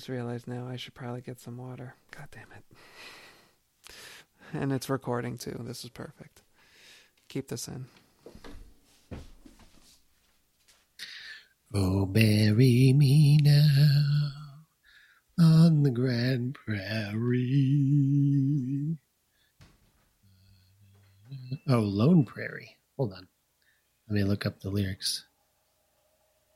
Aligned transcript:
just 0.00 0.08
realized 0.08 0.48
now 0.48 0.66
I 0.66 0.76
should 0.76 0.94
probably 0.94 1.20
get 1.20 1.38
some 1.40 1.58
water. 1.58 1.94
God 2.10 2.28
damn 2.30 2.46
it. 2.56 2.64
And 4.54 4.72
it's 4.72 4.88
recording 4.88 5.36
too. 5.36 5.60
This 5.60 5.84
is 5.84 5.90
perfect. 5.90 6.40
Keep 7.28 7.48
this 7.48 7.68
in. 7.68 7.84
Oh, 11.74 12.06
bury 12.06 12.94
me 12.96 13.36
now 13.42 14.30
on 15.38 15.82
the 15.82 15.90
Grand 15.90 16.54
Prairie. 16.54 17.76
Oh, 21.68 21.80
Lone 21.80 22.24
Prairie. 22.24 22.78
Hold 22.96 23.12
on. 23.12 23.28
Let 24.08 24.14
me 24.14 24.24
look 24.24 24.46
up 24.46 24.60
the 24.60 24.70
lyrics. 24.70 25.26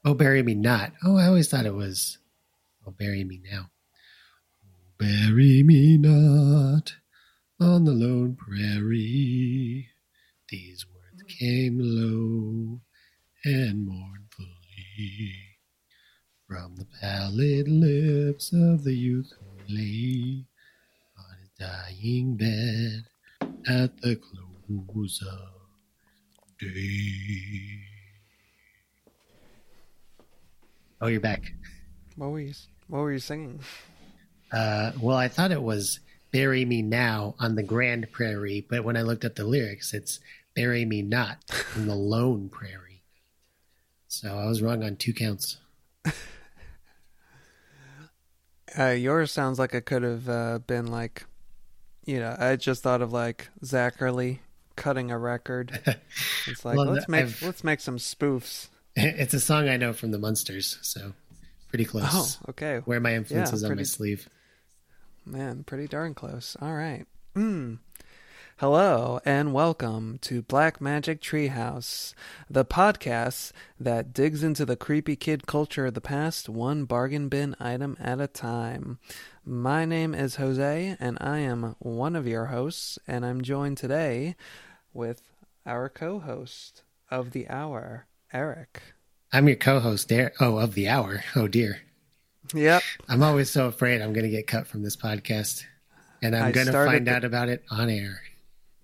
Oh, 0.02 0.14
bury 0.14 0.42
me 0.42 0.54
not. 0.54 0.94
Oh, 1.04 1.18
I 1.18 1.26
always 1.26 1.50
thought 1.50 1.66
it 1.66 1.74
was 1.74 2.16
Bury 2.92 3.24
me 3.24 3.40
now. 3.50 3.70
Bury 4.98 5.62
me 5.62 5.98
not 5.98 6.94
on 7.60 7.84
the 7.84 7.92
lone 7.92 8.36
prairie. 8.36 9.88
These 10.48 10.86
words 10.86 11.22
came 11.28 11.78
low 11.80 12.80
and 13.44 13.86
mournfully 13.86 15.34
from 16.46 16.76
the 16.76 16.86
pallid 17.00 17.68
lips 17.68 18.52
of 18.52 18.84
the 18.84 18.94
youth 18.94 19.32
who 19.38 19.74
lay 19.74 20.44
on 21.19 21.36
his 21.41 21.50
dying 21.58 22.36
bed 22.36 23.04
at 23.66 24.00
the 24.02 24.16
close 24.16 25.22
of 25.22 26.58
day. 26.58 27.80
Oh, 31.00 31.08
you're 31.08 31.20
back. 31.20 31.52
You 32.16 32.73
what 32.88 33.00
were 33.00 33.12
you 33.12 33.18
singing? 33.18 33.60
Uh, 34.52 34.92
well, 35.00 35.16
I 35.16 35.28
thought 35.28 35.52
it 35.52 35.62
was 35.62 36.00
"Bury 36.32 36.64
Me 36.64 36.82
Now" 36.82 37.34
on 37.38 37.54
the 37.54 37.62
Grand 37.62 38.10
Prairie, 38.12 38.66
but 38.68 38.84
when 38.84 38.96
I 38.96 39.02
looked 39.02 39.24
at 39.24 39.36
the 39.36 39.44
lyrics, 39.44 39.92
it's 39.94 40.20
"Bury 40.54 40.84
Me 40.84 41.02
Not" 41.02 41.38
in 41.76 41.86
the 41.86 41.94
Lone 41.94 42.48
Prairie. 42.48 43.02
So 44.08 44.38
I 44.38 44.46
was 44.46 44.62
wrong 44.62 44.84
on 44.84 44.96
two 44.96 45.12
counts. 45.12 45.58
uh, 48.78 48.91
yours 48.91 49.32
sounds 49.32 49.58
like 49.58 49.74
it 49.74 49.86
could 49.86 50.02
have 50.04 50.28
uh, 50.28 50.58
been 50.60 50.86
like, 50.86 51.26
you 52.04 52.20
know, 52.20 52.36
I 52.38 52.54
just 52.56 52.82
thought 52.82 53.02
of 53.02 53.12
like 53.12 53.48
Zacherle 53.64 54.38
cutting 54.76 55.10
a 55.10 55.19
record. 55.19 55.80
It's 56.46 56.62
like 56.62 56.76
well, 56.76 56.86
let's 56.86 57.08
make 57.08 57.24
I've, 57.24 57.42
let's 57.42 57.64
make 57.64 57.80
some 57.80 57.96
spoofs. 57.96 58.69
It's 58.96 59.32
a 59.32 59.41
song 59.41 59.69
I 59.69 59.78
know 59.78 59.94
from 59.94 60.10
the 60.10 60.19
Munsters, 60.19 60.78
so 60.82 61.14
pretty 61.75 61.84
close. 61.86 62.39
Oh, 62.41 62.50
okay. 62.50 62.83
Where 62.84 63.00
my 63.00 63.17
influences 63.17 63.62
yeah, 63.62 63.67
pretty, 63.67 63.80
on 63.80 63.83
my 63.83 63.83
sleeve. 63.83 64.28
Man, 65.27 65.64
pretty 65.64 65.89
darn 65.89 66.14
close. 66.14 66.56
All 66.62 66.72
right. 66.72 67.05
Mm. 67.34 67.81
Hello 68.59 69.19
and 69.25 69.53
welcome 69.53 70.19
to 70.21 70.43
Black 70.43 70.81
Magic 70.81 71.21
Treehouse, 71.21 72.15
the 72.48 72.65
podcast 72.65 73.50
that 73.81 74.12
digs 74.12 74.44
into 74.44 74.65
the 74.65 74.76
creepy 74.76 75.16
kid 75.16 75.48
culture 75.48 75.87
of 75.87 75.94
the 75.94 76.00
past 76.00 76.48
one 76.48 76.84
bargain 76.84 77.28
bin 77.28 77.56
item 77.59 77.97
at 77.98 78.21
a 78.21 78.28
time. 78.28 79.00
My 79.44 79.84
name 79.84 80.15
is 80.15 80.37
Jose 80.37 80.97
and 81.00 81.19
I 81.21 81.38
am 81.38 81.75
one 81.81 82.15
of 82.15 82.25
your 82.25 82.47
hosts, 82.47 83.00
and 83.09 83.27
I'm 83.27 83.43
joined 83.43 83.78
today 83.78 84.37
with 84.93 85.22
our 85.66 85.88
co 85.88 86.21
host 86.21 86.84
of 87.10 87.32
the 87.32 87.48
hour, 87.48 88.06
Eric. 88.32 88.94
I'm 89.34 89.49
your 89.49 89.56
co-host 89.56 90.09
there. 90.09 90.33
Oh, 90.39 90.59
of 90.59 90.75
the 90.75 90.87
hour. 90.87 91.25
Oh 91.34 91.49
dear. 91.49 91.81
Yep. 92.55 92.84
I'm 93.09 93.25
always 93.25 93.50
so 93.50 93.67
afraid 93.67 94.00
I'm 94.00 94.12
going 94.12 94.25
to 94.25 94.31
get 94.31 94.47
cut 94.47 94.69
from 94.69 94.84
this 94.84 94.95
podcast, 94.97 95.65
and 96.22 96.37
I'm 96.37 96.53
going 96.53 96.69
to 96.69 96.72
find 96.72 97.09
the... 97.09 97.17
out 97.17 97.25
about 97.25 97.49
it 97.49 97.65
on 97.69 97.91
air. 97.91 98.22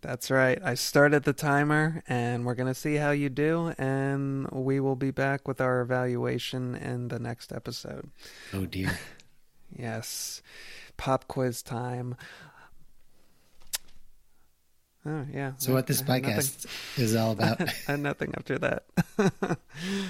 That's 0.01 0.29
right. 0.29 0.59
I 0.61 0.75
started 0.75 1.23
the 1.23 1.33
timer, 1.33 2.03
and 2.09 2.45
we're 2.45 2.57
going 2.57 2.67
to 2.67 2.75
see 2.75 2.97
how 2.97 3.13
you 3.13 3.29
do, 3.29 3.75
and 3.79 4.51
we 4.51 4.81
will 4.81 4.97
be 4.97 5.13
back 5.13 5.47
with 5.47 5.61
our 5.61 5.83
evaluation 5.83 6.75
in 6.75 7.09
the 7.09 7.21
next 7.21 7.53
episode. 7.53 8.11
Oh 8.53 8.67
dear. 8.67 8.99
yes. 9.79 10.43
Pop 10.97 11.29
quiz 11.29 11.63
time. 11.63 12.17
Oh 15.07 15.25
yeah. 15.33 15.53
So 15.57 15.73
what 15.73 15.87
this 15.87 16.03
podcast 16.03 16.67
is 16.99 17.17
all 17.17 17.33
about? 17.33 17.61
and 17.89 18.03
nothing 18.03 18.35
after 18.37 18.59
that. 18.59 18.85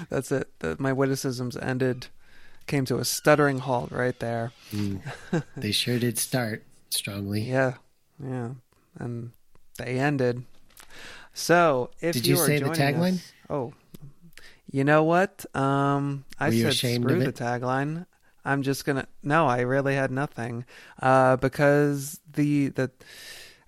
That's 0.09 0.31
it. 0.31 0.49
The, 0.59 0.75
my 0.79 0.91
witticisms 0.91 1.55
ended, 1.55 2.07
came 2.67 2.83
to 2.85 2.97
a 2.97 3.05
stuttering 3.05 3.59
halt 3.59 3.91
right 3.91 4.17
there. 4.19 4.51
Mm. 4.71 5.01
They 5.55 5.71
sure 5.71 5.97
did 5.97 6.17
start 6.17 6.63
strongly. 6.89 7.41
Yeah, 7.41 7.75
yeah, 8.21 8.51
and 8.99 9.31
they 9.77 9.97
ended. 9.97 10.43
So 11.33 11.91
if 12.01 12.13
did 12.13 12.27
you, 12.27 12.35
you 12.35 12.41
say 12.45 12.59
the 12.59 12.69
tagline? 12.69 13.15
Us, 13.15 13.33
oh, 13.49 13.73
you 14.69 14.83
know 14.83 15.03
what? 15.03 15.45
Um, 15.55 16.25
I 16.37 16.49
Were 16.49 16.71
said 16.71 17.01
screw 17.01 17.23
the 17.23 17.31
tagline. 17.31 18.05
I'm 18.43 18.63
just 18.63 18.85
gonna. 18.85 19.07
No, 19.23 19.47
I 19.47 19.61
really 19.61 19.95
had 19.95 20.11
nothing. 20.11 20.65
Uh, 21.01 21.37
because 21.37 22.19
the 22.33 22.69
the 22.69 22.91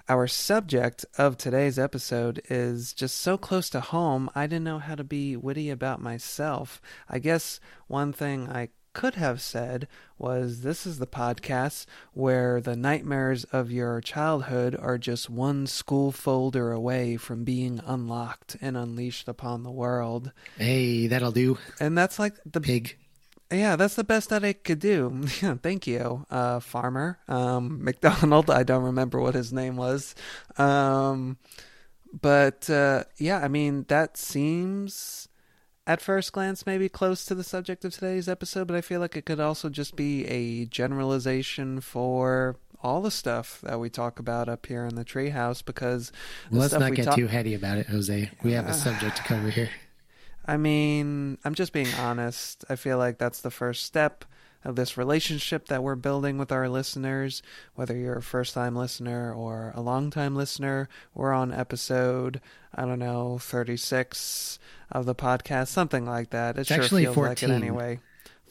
our 0.10 0.28
subject 0.28 1.06
of 1.18 1.38
today's 1.38 1.80
episode 1.80 2.42
is 2.50 2.94
just 2.94 3.18
so 3.18 3.38
close 3.38 3.70
to 3.70 3.80
home, 3.80 4.30
I 4.36 4.48
didn't 4.48 4.66
know 4.66 4.80
how 4.80 4.96
to 4.96 5.04
be 5.04 5.36
witty 5.38 5.70
about 5.70 6.02
myself. 6.02 6.82
I 7.10 7.20
guess 7.20 7.60
one 7.88 8.12
thing 8.12 8.50
I 8.50 8.70
could 8.94 9.16
have 9.16 9.42
said 9.42 9.88
was 10.18 10.62
this 10.62 10.86
is 10.86 11.00
the 11.00 11.08
podcast 11.08 11.86
where 12.14 12.62
the 12.62 12.76
nightmares 12.76 13.44
of 13.46 13.72
your 13.72 14.00
childhood 14.02 14.76
are 14.80 14.98
just 14.98 15.30
one 15.30 15.68
school 15.68 16.12
folder 16.12 16.72
away 16.72 17.18
from 17.18 17.44
being 17.44 17.82
unlocked 17.86 18.56
and 18.62 18.78
unleashed 18.78 19.28
upon 19.28 19.64
the 19.64 19.72
world. 19.72 20.32
Hey, 20.58 21.08
that'll 21.08 21.32
do. 21.32 21.58
And 21.80 21.98
that's 21.98 22.20
like 22.20 22.36
the 22.46 22.62
pig 22.62 22.98
yeah, 23.54 23.76
that's 23.76 23.96
the 23.96 24.04
best 24.04 24.30
that 24.30 24.44
I 24.44 24.54
could 24.54 24.80
do. 24.80 25.22
Thank 25.62 25.88
you, 25.88 26.26
uh, 26.30 26.60
farmer. 26.60 27.20
Um, 27.28 27.84
McDonald, 27.84 28.50
I 28.50 28.64
don't 28.64 28.84
remember 28.84 29.20
what 29.20 29.36
his 29.36 29.54
name 29.54 29.76
was. 29.76 30.16
Um, 30.58 31.38
but 32.20 32.70
uh, 32.70 33.06
yeah, 33.18 33.40
I 33.40 33.48
mean, 33.48 33.86
that 33.88 34.18
seems 34.18 35.28
at 35.86 36.02
first 36.02 36.32
glance 36.32 36.66
maybe 36.66 36.88
close 36.88 37.26
to 37.26 37.36
the 37.36 37.44
subject 37.44 37.84
of 37.86 37.94
today's 37.94 38.30
episode, 38.30 38.68
but 38.68 38.76
I 38.76 38.82
feel 38.82 39.00
like 39.00 39.16
it 39.16 39.26
could 39.26 39.40
also 39.40 39.70
just 39.70 39.96
be 39.96 40.26
a 40.26 40.66
generalization 40.66 41.82
for 41.82 42.58
all 42.82 43.02
the 43.02 43.12
stuff 43.12 43.62
that 43.62 43.80
we 43.80 43.90
talk 43.90 44.20
about 44.20 44.50
up 44.50 44.66
here 44.66 44.86
in 44.86 44.96
the 44.96 45.06
treehouse 45.06 45.64
because 45.64 46.12
well, 46.52 46.62
let's 46.62 46.74
not 46.74 46.94
get 46.94 47.06
talk- 47.06 47.16
too 47.16 47.28
heady 47.28 47.54
about 47.54 47.78
it, 47.78 47.88
Jose. 47.88 48.30
We 48.44 48.52
have 48.54 48.68
a 48.68 48.74
subject 48.74 49.18
to 49.18 49.24
cover 49.24 49.50
here. 49.50 49.70
I 50.46 50.58
mean, 50.58 51.38
I'm 51.46 51.56
just 51.56 51.74
being 51.74 51.94
honest. 52.00 52.66
I 52.70 52.76
feel 52.76 52.98
like 52.98 53.18
that's 53.18 53.42
the 53.42 53.52
first 53.52 53.84
step 53.84 54.26
of 54.66 54.76
this 54.76 54.98
relationship 54.98 55.68
that 55.68 55.84
we're 55.84 55.96
building 55.96 56.38
with 56.38 56.52
our 56.52 56.70
listeners. 56.70 57.42
Whether 57.76 57.96
you're 57.96 58.18
a 58.18 58.22
first 58.22 58.54
time 58.54 58.76
listener 58.76 59.34
or 59.34 59.72
a 59.76 59.82
long 59.82 60.10
time 60.10 60.36
listener, 60.36 60.90
we're 61.14 61.34
on 61.34 61.52
episode, 61.52 62.42
I 62.74 62.86
don't 62.86 63.00
know, 63.00 63.38
36 63.40 64.60
of 64.92 65.06
the 65.06 65.16
podcast, 65.16 65.68
something 65.68 66.06
like 66.06 66.30
that. 66.32 66.58
It 66.58 66.62
it's 66.62 66.70
sure 66.70 66.82
actually 66.82 67.04
feels 67.06 67.16
14. 67.16 67.30
like 67.30 67.44
it 67.44 67.64
anyway. 67.64 68.00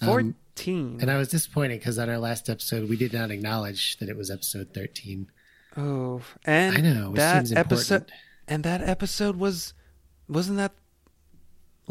14. 0.02 0.34
Um, 0.66 0.98
and 1.00 1.10
I 1.10 1.16
was 1.16 1.28
disappointed 1.28 1.78
because 1.78 1.98
on 1.98 2.10
our 2.10 2.18
last 2.18 2.50
episode, 2.50 2.88
we 2.88 2.96
did 2.96 3.12
not 3.12 3.30
acknowledge 3.30 3.98
that 3.98 4.08
it 4.08 4.16
was 4.16 4.30
episode 4.30 4.74
13. 4.74 5.30
Oh, 5.76 6.20
and 6.44 6.76
I 6.76 6.80
know 6.80 7.12
that 7.14 7.50
episode, 7.56 8.12
and 8.46 8.62
that 8.64 8.82
episode 8.82 9.36
was, 9.36 9.72
wasn't 10.28 10.58
that 10.58 10.72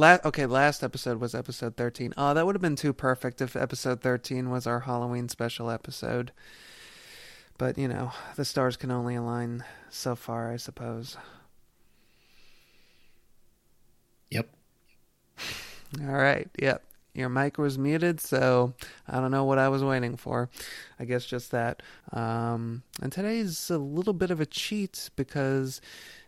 Last, 0.02 0.26
okay, 0.26 0.48
last 0.48 0.82
episode 0.82 1.22
was 1.22 1.36
episode 1.36 1.78
13. 1.78 2.16
Oh, 2.18 2.34
that 2.34 2.44
would 2.44 2.56
have 2.56 2.62
been 2.62 2.76
too 2.76 2.92
perfect 2.92 3.40
if 3.40 3.56
episode 3.56 4.02
13 4.02 4.50
was 4.50 4.66
our 4.66 4.80
Halloween 4.80 5.30
special 5.30 5.70
episode. 5.70 6.32
But, 7.60 7.78
you 7.78 7.88
know, 7.88 8.12
the 8.36 8.44
stars 8.44 8.78
can 8.78 8.90
only 8.90 9.14
align 9.14 9.64
so 9.92 10.16
far, 10.16 10.52
I 10.52 10.58
suppose. 10.58 11.18
Yep. 14.32 14.50
All 16.02 16.08
right. 16.08 16.50
Yep. 16.58 16.84
Your 17.14 17.30
mic 17.30 17.60
was 17.60 17.78
muted, 17.78 18.20
so 18.20 18.74
I 19.08 19.20
don't 19.20 19.30
know 19.30 19.46
what 19.46 19.60
I 19.60 19.70
was 19.70 19.84
waiting 19.84 20.18
for. 20.18 20.50
I 21.00 21.06
guess 21.06 21.26
just 21.26 21.52
that. 21.52 21.84
Um, 22.12 22.82
and 23.04 23.12
today's 23.12 23.70
a 23.70 23.78
little 23.78 24.14
bit 24.14 24.32
of 24.32 24.42
a 24.42 24.48
cheat 24.48 25.12
because 25.16 25.80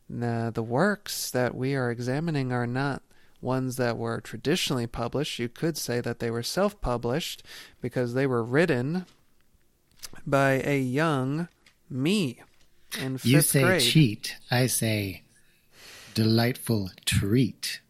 the, 0.08 0.52
the 0.54 0.62
works 0.62 1.32
that 1.32 1.56
we 1.56 1.74
are 1.74 1.90
examining 1.90 2.52
are 2.52 2.68
not 2.68 3.02
ones 3.44 3.76
that 3.76 3.98
were 3.98 4.20
traditionally 4.22 4.88
published. 4.88 5.38
You 5.40 5.50
could 5.50 5.78
say 5.78 6.02
that 6.02 6.20
they 6.20 6.32
were 6.32 6.44
self 6.44 6.80
published 6.82 7.44
because 7.82 8.14
they 8.14 8.26
were 8.26 8.44
written 8.44 9.06
by 10.26 10.62
a 10.66 10.80
young 10.80 11.48
me 11.90 12.42
in 13.02 13.18
fifth 13.18 13.26
You 13.26 13.42
say 13.42 13.62
grade. 13.64 13.82
cheat. 13.82 14.36
I 14.50 14.68
say 14.68 15.24
delightful 16.14 16.90
treat. 17.06 17.82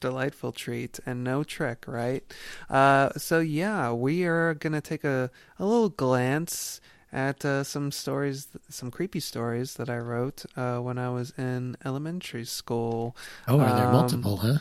delightful 0.00 0.52
treat 0.52 1.00
and 1.06 1.24
no 1.24 1.42
trick, 1.42 1.84
right? 1.86 2.22
Uh, 2.70 3.10
so 3.16 3.40
yeah, 3.40 3.90
we 3.92 4.24
are 4.24 4.54
gonna 4.54 4.80
take 4.80 5.04
a 5.04 5.30
a 5.58 5.64
little 5.64 5.88
glance 5.88 6.80
at 7.12 7.44
uh, 7.44 7.64
some 7.64 7.90
stories, 7.90 8.48
some 8.68 8.90
creepy 8.90 9.20
stories 9.20 9.74
that 9.74 9.88
I 9.88 9.98
wrote 9.98 10.44
uh, 10.56 10.78
when 10.78 10.98
I 10.98 11.08
was 11.08 11.32
in 11.38 11.76
elementary 11.84 12.44
school. 12.44 13.16
Oh, 13.48 13.58
are 13.58 13.74
there 13.76 13.86
um, 13.86 13.92
multiple, 13.92 14.36
huh? 14.38 14.58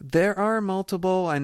There 0.00 0.38
are 0.38 0.60
multiple. 0.60 1.26
I, 1.26 1.36
I 1.36 1.38
I 1.38 1.40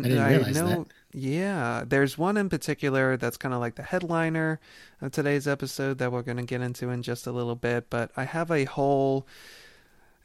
know. 0.53 0.85
That. 0.85 0.87
Yeah, 1.13 1.85
there's 1.87 2.17
one 2.17 2.37
in 2.37 2.49
particular 2.49 3.17
that's 3.17 3.37
kind 3.37 3.55
of 3.55 3.61
like 3.61 3.75
the 3.75 3.83
headliner 3.83 4.61
of 5.01 5.13
today's 5.13 5.49
episode 5.49 5.99
that 5.99 6.13
we're 6.13 6.23
going 6.23 6.37
to 6.37 6.45
get 6.45 6.61
into 6.61 6.91
in 6.91 7.03
just 7.03 7.27
a 7.27 7.33
little 7.33 7.57
bit. 7.57 7.91
But 7.91 8.11
I 8.17 8.25
have 8.25 8.51
a 8.51 8.65
whole, 8.65 9.27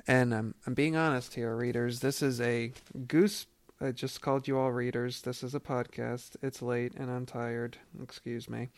and 0.07 0.33
I'm 0.33 0.55
I'm 0.67 0.73
being 0.73 0.95
honest 0.95 1.33
here, 1.33 1.55
readers. 1.55 2.01
This 2.01 2.21
is 2.21 2.39
a 2.41 2.71
goose 3.07 3.47
I 3.81 3.91
just 3.91 4.21
called 4.21 4.47
you 4.47 4.57
all 4.57 4.71
readers. 4.71 5.21
This 5.21 5.43
is 5.43 5.53
a 5.53 5.59
podcast. 5.59 6.37
It's 6.41 6.61
late 6.61 6.93
and 6.95 7.11
I'm 7.11 7.25
tired. 7.25 7.77
Excuse 8.01 8.49
me. 8.49 8.69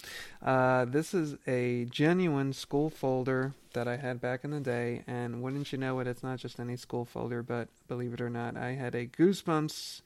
Uh, 0.44 0.86
this 0.86 1.14
is 1.14 1.36
a 1.46 1.86
genuine 1.86 2.52
school 2.52 2.90
folder 2.90 3.54
that 3.74 3.88
I 3.88 3.98
had 3.98 4.20
back 4.20 4.44
in 4.44 4.50
the 4.50 4.60
day, 4.60 5.04
and 5.06 5.44
wouldn't 5.44 5.72
you 5.72 5.78
know 5.78 6.00
it, 6.00 6.08
it's 6.08 6.24
not 6.24 6.40
just 6.40 6.60
any 6.60 6.76
school 6.76 7.06
folder, 7.06 7.44
but 7.44 7.68
believe 7.88 8.14
it 8.14 8.22
or 8.22 8.30
not, 8.30 8.58
I 8.58 8.72
had 8.72 8.96
a 8.96 9.06
Goosebumps 9.06 10.02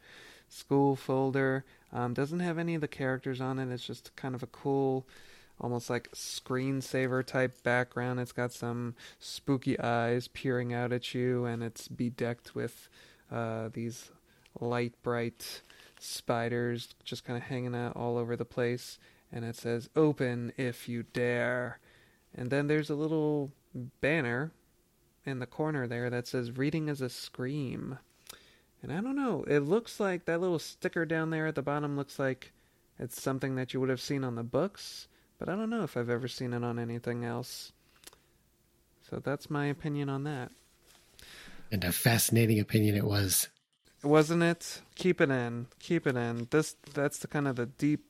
school 0.49 0.97
folder. 0.97 1.63
Um, 1.93 2.13
doesn't 2.13 2.41
have 2.41 2.57
any 2.57 2.75
of 2.75 2.81
the 2.81 2.89
characters 2.89 3.39
on 3.39 3.59
it. 3.59 3.71
It's 3.71 3.87
just 3.87 4.13
kind 4.17 4.35
of 4.35 4.43
a 4.43 4.47
cool, 4.47 5.05
almost 5.61 5.89
like 5.89 6.11
screensaver 6.11 7.25
type 7.25 7.63
background. 7.63 8.19
It's 8.19 8.33
got 8.33 8.51
some 8.51 8.95
spooky 9.19 9.79
eyes 9.79 10.27
peering 10.27 10.73
out 10.73 10.91
at 10.91 11.13
you, 11.13 11.45
and 11.45 11.63
it's 11.63 11.87
bedecked 11.87 12.55
with 12.55 12.89
uh, 13.31 13.69
these 13.71 14.11
light 14.61 14.93
bright 15.03 15.61
spiders 15.99 16.95
just 17.03 17.25
kind 17.25 17.37
of 17.37 17.43
hanging 17.43 17.75
out 17.75 17.95
all 17.95 18.17
over 18.17 18.35
the 18.35 18.45
place 18.45 18.97
and 19.31 19.45
it 19.45 19.55
says 19.55 19.89
open 19.95 20.51
if 20.57 20.89
you 20.89 21.03
dare. 21.03 21.79
And 22.35 22.49
then 22.49 22.67
there's 22.67 22.89
a 22.89 22.95
little 22.95 23.51
banner 24.01 24.51
in 25.25 25.39
the 25.39 25.45
corner 25.45 25.87
there 25.87 26.09
that 26.09 26.27
says 26.27 26.57
reading 26.57 26.89
is 26.89 27.01
a 27.01 27.09
scream. 27.09 27.99
And 28.83 28.91
i 28.91 28.99
don't 28.99 29.15
know 29.15 29.43
it 29.47 29.59
looks 29.59 29.99
like 29.99 30.25
that 30.25 30.41
little 30.41 30.57
sticker 30.57 31.05
down 31.05 31.29
there 31.29 31.45
at 31.45 31.53
the 31.53 31.61
bottom 31.61 31.95
looks 31.95 32.17
like 32.17 32.51
it's 32.97 33.21
something 33.21 33.53
that 33.55 33.73
you 33.73 33.79
would 33.79 33.89
have 33.89 34.01
seen 34.01 34.23
on 34.23 34.33
the 34.33 34.43
books 34.43 35.07
but 35.37 35.47
i 35.47 35.55
don't 35.55 35.69
know 35.69 35.83
if 35.83 35.95
i've 35.95 36.09
ever 36.09 36.27
seen 36.27 36.51
it 36.51 36.63
on 36.63 36.79
anything 36.79 37.23
else. 37.23 37.73
So 39.07 39.19
that's 39.19 39.49
my 39.49 39.65
opinion 39.67 40.09
on 40.09 40.23
that. 40.23 40.51
And 41.71 41.83
a 41.83 41.91
fascinating 41.91 42.59
opinion 42.59 42.95
it 42.95 43.05
was 43.05 43.49
wasn't 44.03 44.43
it? 44.43 44.81
Keep 44.95 45.21
it 45.21 45.29
in. 45.29 45.67
Keep 45.79 46.07
it 46.07 46.15
in. 46.15 46.47
This 46.51 46.75
that's 46.93 47.19
the 47.19 47.27
kind 47.27 47.47
of 47.47 47.55
the 47.55 47.65
deep 47.65 48.05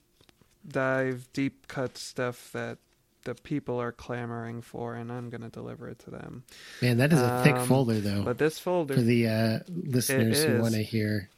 dive, 0.68 1.28
deep 1.34 1.68
cut 1.68 1.98
stuff 1.98 2.52
that 2.54 2.78
the 3.24 3.36
people 3.36 3.80
are 3.80 3.92
clamoring 3.92 4.62
for, 4.62 4.96
and 4.96 5.12
I'm 5.12 5.30
going 5.30 5.42
to 5.42 5.50
deliver 5.50 5.88
it 5.90 6.00
to 6.00 6.12
them. 6.12 6.44
Man, 6.82 6.98
that 6.98 7.14
is 7.14 7.20
a 7.20 7.34
um, 7.34 7.44
thick 7.44 7.58
folder, 7.68 8.00
though. 8.00 8.24
But 8.24 8.38
this 8.38 8.58
folder 8.58 8.96
for 8.96 9.02
the 9.02 9.28
uh, 9.28 9.60
listeners 9.68 10.44
who 10.44 10.60
want 10.60 10.74
to 10.74 10.84
hear 10.84 11.30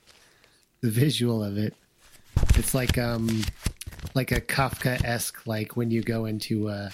the 0.82 0.90
visual 0.90 1.44
of 1.44 1.58
it, 1.58 1.76
it's 2.56 2.74
like 2.74 2.98
um, 2.98 3.44
like 4.16 4.32
a 4.32 4.42
Kafka 4.42 5.04
esque, 5.04 5.46
like 5.46 5.76
when 5.76 5.92
you 5.92 6.02
go 6.02 6.26
into 6.26 6.70
a 6.70 6.90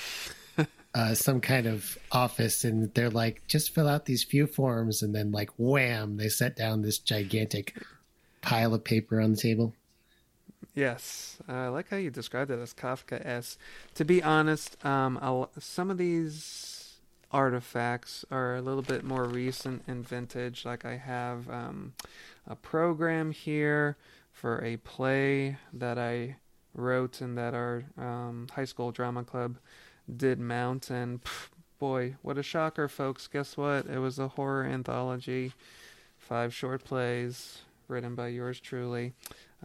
uh, 0.93 1.13
some 1.13 1.39
kind 1.41 1.67
of 1.67 1.97
office 2.11 2.63
and 2.63 2.93
they're 2.93 3.09
like, 3.09 3.45
just 3.47 3.73
fill 3.73 3.87
out 3.87 4.05
these 4.05 4.23
few 4.23 4.47
forms. 4.47 5.01
And 5.01 5.13
then, 5.13 5.31
like, 5.31 5.51
wham, 5.57 6.17
they 6.17 6.29
set 6.29 6.55
down 6.55 6.81
this 6.81 6.97
gigantic 6.97 7.75
pile 8.41 8.73
of 8.73 8.83
paper 8.83 9.21
on 9.21 9.31
the 9.31 9.37
table. 9.37 9.73
Yes, 10.75 11.37
uh, 11.47 11.53
I 11.53 11.67
like 11.67 11.89
how 11.89 11.97
you 11.97 12.09
described 12.09 12.51
it 12.51 12.59
as 12.59 12.73
Kafka 12.73 13.25
s. 13.25 13.57
To 13.95 14.05
be 14.05 14.23
honest, 14.23 14.83
um, 14.85 15.47
some 15.59 15.91
of 15.91 15.97
these 15.97 16.99
artifacts 17.31 18.25
are 18.31 18.55
a 18.55 18.61
little 18.61 18.81
bit 18.81 19.03
more 19.03 19.25
recent 19.25 19.83
and 19.87 20.07
vintage. 20.07 20.65
Like 20.65 20.85
I 20.85 20.97
have 20.97 21.49
um, 21.49 21.93
a 22.47 22.55
program 22.55 23.31
here 23.31 23.97
for 24.31 24.63
a 24.63 24.77
play 24.77 25.57
that 25.73 25.97
I 25.97 26.37
wrote 26.73 27.21
and 27.21 27.37
that 27.37 27.53
our 27.53 27.83
um, 27.97 28.47
high 28.53 28.65
school 28.65 28.91
drama 28.91 29.23
club 29.23 29.57
did 30.15 30.39
mount, 30.39 30.89
and 30.89 31.19
boy, 31.79 32.15
what 32.21 32.37
a 32.37 32.43
shocker, 32.43 32.87
folks! 32.87 33.27
Guess 33.27 33.57
what? 33.57 33.85
It 33.85 33.99
was 33.99 34.19
a 34.19 34.29
horror 34.29 34.65
anthology, 34.65 35.53
five 36.17 36.53
short 36.53 36.83
plays 36.83 37.59
written 37.87 38.15
by 38.15 38.27
yours 38.27 38.59
truly. 38.59 39.13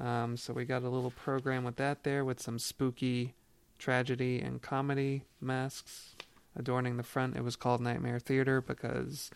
Um, 0.01 0.37
so 0.37 0.53
we 0.53 0.65
got 0.65 0.83
a 0.83 0.89
little 0.89 1.11
program 1.11 1.65
with 1.65 1.77
that 1.77 2.03
there, 2.03 2.25
with 2.25 2.41
some 2.41 2.59
spooky 2.59 3.35
tragedy 3.79 4.41
and 4.41 4.63
comedy 4.63 5.23
masks 5.41 6.15
adorning 6.57 6.97
the 6.97 7.03
front. 7.03 7.37
It 7.37 7.45
was 7.45 7.57
called 7.57 7.81
Nightmare 7.81 8.19
Theater 8.19 8.61
because 8.61 9.31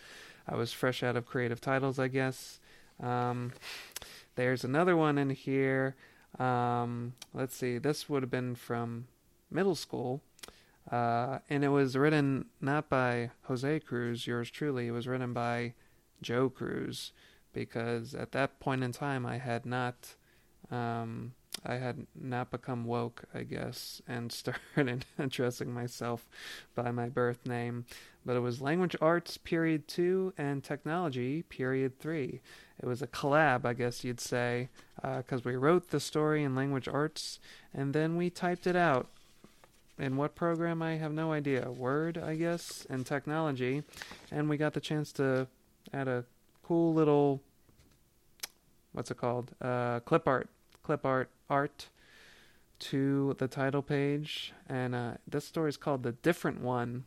I 0.49 0.57
was 0.57 0.73
fresh 0.73 1.03
out 1.03 1.17
of 1.17 1.27
creative 1.27 1.61
titles, 1.61 1.99
I 1.99 2.09
guess. 2.09 2.61
Um, 3.01 3.53
there's 4.35 4.65
another 4.65 4.97
one 4.97 5.19
in 5.19 5.31
here. 5.31 5.97
Um, 6.39 7.15
let's 7.35 7.57
see, 7.57 7.79
this 7.79 8.09
would 8.09 8.23
have 8.23 8.31
been 8.31 8.55
from 8.55 9.07
middle 9.51 9.75
school. 9.75 10.23
Uh, 10.91 11.39
and 11.51 11.65
it 11.65 11.69
was 11.69 11.97
written 11.97 12.47
not 12.61 12.89
by 12.89 13.31
Jose 13.43 13.81
Cruz, 13.81 14.27
yours 14.27 14.51
truly. 14.51 14.87
It 14.87 14.93
was 14.93 15.07
written 15.07 15.33
by 15.33 15.75
Joe 16.23 16.49
Cruz, 16.49 17.13
because 17.53 18.15
at 18.15 18.33
that 18.33 18.59
point 18.61 18.83
in 18.83 18.93
time, 18.93 19.27
I 19.27 19.39
had 19.39 19.67
not, 19.67 20.15
um, 20.71 21.35
I 21.65 21.75
had 21.75 22.07
not 22.19 22.51
become 22.51 22.85
woke, 22.85 23.25
I 23.35 23.43
guess, 23.43 24.01
and 24.09 24.33
started 24.33 25.05
addressing 25.19 25.73
myself 25.73 26.27
by 26.75 26.91
my 26.91 27.09
birth 27.09 27.47
name. 27.47 27.85
But 28.25 28.37
it 28.37 28.41
was 28.41 28.63
language 28.63 28.97
arts 29.01 29.37
period 29.37 29.89
two 29.89 30.33
and 30.39 30.65
technology 30.65 31.43
period 31.43 31.99
three. 31.99 32.41
It 32.81 32.87
was 32.87 33.03
a 33.03 33.07
collab, 33.07 33.65
I 33.65 33.75
guess 33.75 34.05
you'd 34.05 34.21
say, 34.21 34.69
because 34.97 35.41
uh, 35.41 35.51
we 35.51 35.57
wrote 35.57 35.91
the 35.91 36.01
story 36.01 36.45
in 36.45 36.55
language 36.55 36.89
arts 36.89 37.41
and 37.75 37.93
then 37.93 38.17
we 38.17 38.31
typed 38.31 38.67
it 38.67 38.77
out 38.77 39.09
in 39.99 40.17
what 40.17 40.35
program 40.35 40.83
I 40.83 40.97
have 40.97 41.13
no 41.13 41.33
idea. 41.33 41.71
Word, 41.71 42.19
I 42.19 42.35
guess, 42.35 42.87
and 42.89 43.05
technology, 43.05 43.83
and 44.31 44.49
we 44.49 44.57
got 44.57 44.75
the 44.75 44.81
chance 44.81 45.13
to 45.15 45.49
add 45.93 46.09
a 46.09 46.25
cool 46.63 46.95
little 46.95 47.43
what's 48.93 49.11
it 49.11 49.17
called? 49.17 49.53
Uh, 49.61 50.01
clip 50.01 50.27
art, 50.27 50.49
clip 50.83 51.05
art 51.05 51.31
art 51.49 51.89
to 52.79 53.35
the 53.39 53.49
title 53.49 53.83
page, 53.83 54.53
and 54.69 54.95
uh, 54.95 55.13
this 55.27 55.45
story 55.45 55.69
is 55.69 55.77
called 55.77 56.03
"The 56.03 56.13
Different 56.13 56.61
One," 56.61 57.05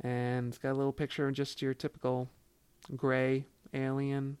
and 0.00 0.48
it's 0.48 0.58
got 0.58 0.72
a 0.72 0.78
little 0.78 0.92
picture 0.92 1.28
of 1.28 1.34
just 1.34 1.62
your 1.62 1.74
typical 1.74 2.28
gray 2.96 3.46
alien, 3.72 4.38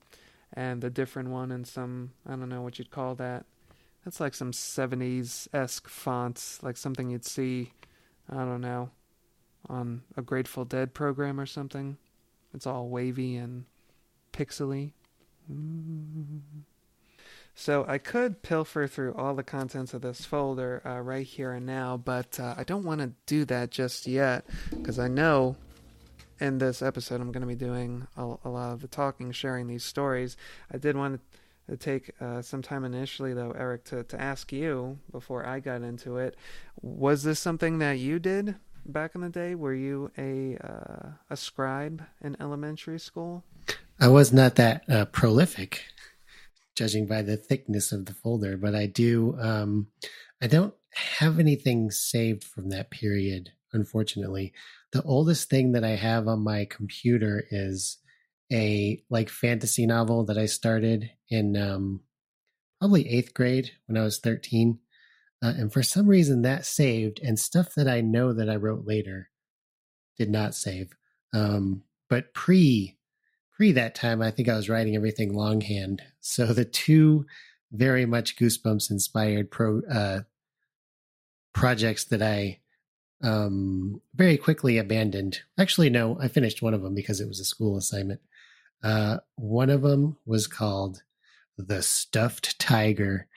and 0.52 0.80
the 0.80 0.90
different 0.90 1.28
one 1.30 1.52
and 1.52 1.66
some 1.66 2.12
I 2.26 2.30
don't 2.30 2.48
know 2.48 2.62
what 2.62 2.78
you'd 2.78 2.90
call 2.90 3.14
that 3.16 3.44
that's 4.04 4.20
like 4.20 4.34
some 4.34 4.52
70s 4.52 5.48
esque 5.52 5.88
fonts, 5.88 6.62
like 6.62 6.76
something 6.76 7.10
you'd 7.10 7.24
see, 7.24 7.72
I 8.30 8.36
don't 8.36 8.60
know, 8.60 8.90
on 9.68 10.02
a 10.16 10.22
Grateful 10.22 10.64
Dead 10.64 10.94
program 10.94 11.40
or 11.40 11.46
something. 11.46 11.98
It's 12.54 12.66
all 12.66 12.88
wavy 12.88 13.36
and 13.36 13.64
pixely. 14.32 14.92
So 17.54 17.84
I 17.88 17.98
could 17.98 18.42
pilfer 18.42 18.86
through 18.86 19.14
all 19.14 19.34
the 19.34 19.42
contents 19.42 19.92
of 19.92 20.02
this 20.02 20.24
folder 20.24 20.80
uh, 20.86 21.00
right 21.00 21.26
here 21.26 21.52
and 21.52 21.66
now, 21.66 21.96
but 21.96 22.38
uh, 22.38 22.54
I 22.56 22.62
don't 22.62 22.84
want 22.84 23.00
to 23.00 23.12
do 23.26 23.44
that 23.46 23.70
just 23.70 24.06
yet 24.06 24.46
because 24.70 24.98
I 24.98 25.08
know 25.08 25.56
in 26.40 26.58
this 26.58 26.82
episode 26.82 27.20
I'm 27.20 27.32
going 27.32 27.40
to 27.40 27.48
be 27.48 27.56
doing 27.56 28.06
a, 28.16 28.36
a, 28.44 28.48
lot 28.48 28.72
of 28.72 28.80
the 28.80 28.86
talking, 28.86 29.32
sharing 29.32 29.66
these 29.66 29.84
stories. 29.84 30.36
I 30.72 30.78
did 30.78 30.96
want 30.96 31.14
to 31.14 31.38
take 31.76 32.12
uh, 32.20 32.42
some 32.42 32.62
time 32.62 32.84
initially, 32.84 33.34
though, 33.34 33.52
Eric, 33.52 33.84
to, 33.84 34.04
to 34.04 34.20
ask 34.20 34.52
you 34.52 34.98
before 35.10 35.46
I 35.46 35.60
got 35.60 35.82
into 35.82 36.16
it. 36.16 36.36
Was 36.80 37.22
this 37.22 37.38
something 37.38 37.78
that 37.78 37.98
you 37.98 38.18
did 38.18 38.56
back 38.86 39.14
in 39.14 39.20
the 39.20 39.28
day? 39.28 39.54
Were 39.54 39.74
you 39.74 40.10
a 40.16 40.56
uh, 40.56 41.10
a 41.30 41.36
scribe 41.36 42.02
in 42.22 42.36
elementary 42.40 42.98
school? 42.98 43.44
I 44.00 44.08
was 44.08 44.32
not 44.32 44.54
that 44.54 44.88
uh, 44.88 45.04
prolific, 45.06 45.84
judging 46.76 47.06
by 47.06 47.22
the 47.22 47.36
thickness 47.36 47.92
of 47.92 48.06
the 48.06 48.14
folder, 48.14 48.56
but 48.56 48.74
I 48.74 48.86
do. 48.86 49.36
Um, 49.40 49.88
I 50.40 50.46
don't 50.46 50.74
have 50.92 51.38
anything 51.38 51.90
saved 51.90 52.44
from 52.44 52.70
that 52.70 52.90
period, 52.90 53.50
unfortunately. 53.72 54.52
The 54.92 55.02
oldest 55.02 55.50
thing 55.50 55.72
that 55.72 55.84
I 55.84 55.96
have 55.96 56.28
on 56.28 56.40
my 56.40 56.64
computer 56.64 57.44
is 57.50 57.98
a 58.52 59.02
like 59.10 59.28
fantasy 59.28 59.86
novel 59.86 60.24
that 60.24 60.38
I 60.38 60.46
started 60.46 61.10
in 61.28 61.56
um, 61.56 62.00
probably 62.80 63.08
eighth 63.08 63.34
grade 63.34 63.72
when 63.86 63.96
I 63.96 64.04
was 64.04 64.18
13. 64.18 64.78
Uh, 65.42 65.52
and 65.56 65.72
for 65.72 65.82
some 65.82 66.06
reason 66.06 66.42
that 66.42 66.66
saved 66.66 67.20
and 67.22 67.38
stuff 67.38 67.74
that 67.76 67.88
I 67.88 68.00
know 68.00 68.32
that 68.32 68.48
I 68.48 68.56
wrote 68.56 68.86
later 68.86 69.30
did 70.16 70.30
not 70.30 70.54
save. 70.54 70.96
Um, 71.32 71.82
but 72.08 72.32
pre 72.34 72.96
pre 73.56 73.72
that 73.72 73.94
time, 73.94 74.22
I 74.22 74.30
think 74.30 74.48
I 74.48 74.56
was 74.56 74.68
writing 74.68 74.96
everything 74.96 75.34
longhand. 75.34 76.02
So 76.20 76.46
the 76.52 76.66
two 76.66 77.24
very 77.72 78.04
much 78.04 78.36
Goosebumps 78.36 78.90
inspired 78.90 79.50
pro 79.50 79.80
uh, 79.90 80.20
projects 81.54 82.04
that 82.04 82.20
I 82.20 82.60
um, 83.22 84.02
very 84.14 84.36
quickly 84.36 84.76
abandoned. 84.76 85.40
Actually, 85.58 85.88
no, 85.88 86.18
I 86.20 86.28
finished 86.28 86.60
one 86.60 86.74
of 86.74 86.82
them 86.82 86.94
because 86.94 87.20
it 87.20 87.28
was 87.28 87.40
a 87.40 87.44
school 87.44 87.78
assignment. 87.78 88.20
Uh, 88.82 89.18
one 89.36 89.70
of 89.70 89.82
them 89.82 90.16
was 90.24 90.46
called 90.46 91.02
The 91.56 91.82
Stuffed 91.82 92.58
Tiger, 92.58 93.28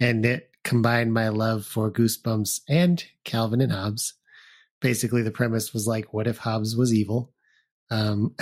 and 0.00 0.24
it 0.24 0.50
combined 0.64 1.12
my 1.12 1.28
love 1.28 1.64
for 1.64 1.90
Goosebumps 1.90 2.60
and 2.68 3.04
Calvin 3.24 3.60
and 3.60 3.72
Hobbes. 3.72 4.14
Basically, 4.80 5.22
the 5.22 5.30
premise 5.30 5.72
was 5.72 5.86
like, 5.86 6.12
what 6.12 6.26
if 6.26 6.38
Hobbes 6.38 6.76
was 6.76 6.94
evil? 6.94 7.32
Um, 7.90 8.34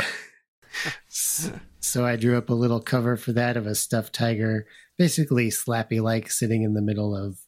so 1.09 2.05
I 2.05 2.17
drew 2.17 2.37
up 2.37 2.51
a 2.51 2.55
little 2.55 2.81
cover 2.81 3.17
for 3.17 3.33
that 3.33 3.57
of 3.57 3.67
a 3.67 3.75
stuffed 3.75 4.15
tiger, 4.15 4.67
basically 4.99 5.49
Slappy 5.49 6.01
like, 6.01 6.31
sitting 6.31 6.63
in 6.63 6.75
the 6.75 6.83
middle 6.83 7.17
of 7.17 7.39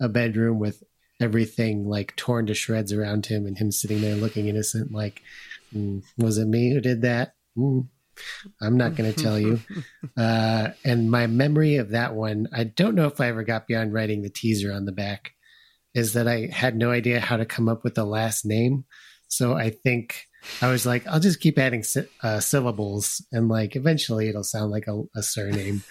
a 0.00 0.08
bedroom 0.08 0.58
with 0.58 0.82
everything 1.20 1.86
like 1.86 2.14
torn 2.16 2.46
to 2.46 2.54
shreds 2.54 2.92
around 2.92 3.26
him 3.26 3.46
and 3.46 3.58
him 3.58 3.72
sitting 3.72 4.00
there 4.00 4.14
looking 4.14 4.46
innocent 4.46 4.92
like 4.92 5.20
mm, 5.74 6.02
was 6.16 6.38
it 6.38 6.46
me 6.46 6.72
who 6.72 6.80
did 6.80 7.02
that 7.02 7.34
mm, 7.56 7.86
i'm 8.60 8.76
not 8.76 8.94
going 8.94 9.12
to 9.12 9.22
tell 9.22 9.38
you. 9.38 9.60
Uh, 10.16 10.72
and 10.84 11.10
my 11.10 11.26
memory 11.26 11.76
of 11.76 11.90
that 11.90 12.14
one 12.14 12.48
i 12.52 12.64
don't 12.64 12.94
know 12.94 13.06
if 13.06 13.20
i 13.20 13.28
ever 13.28 13.44
got 13.44 13.66
beyond 13.66 13.92
writing 13.92 14.22
the 14.22 14.30
teaser 14.30 14.72
on 14.72 14.84
the 14.84 14.92
back 14.92 15.32
is 15.94 16.14
that 16.14 16.26
i 16.26 16.48
had 16.52 16.74
no 16.74 16.90
idea 16.90 17.20
how 17.20 17.36
to 17.36 17.44
come 17.44 17.68
up 17.68 17.84
with 17.84 17.94
the 17.94 18.04
last 18.04 18.44
name. 18.44 18.84
So 19.28 19.54
i 19.54 19.70
think 19.70 20.26
i 20.60 20.70
was 20.70 20.84
like 20.86 21.06
i'll 21.06 21.20
just 21.20 21.40
keep 21.40 21.58
adding 21.58 21.84
uh, 22.22 22.40
syllables 22.40 23.24
and 23.30 23.48
like 23.48 23.76
eventually 23.76 24.28
it'll 24.28 24.44
sound 24.44 24.70
like 24.70 24.88
a, 24.88 25.02
a 25.14 25.22
surname. 25.22 25.82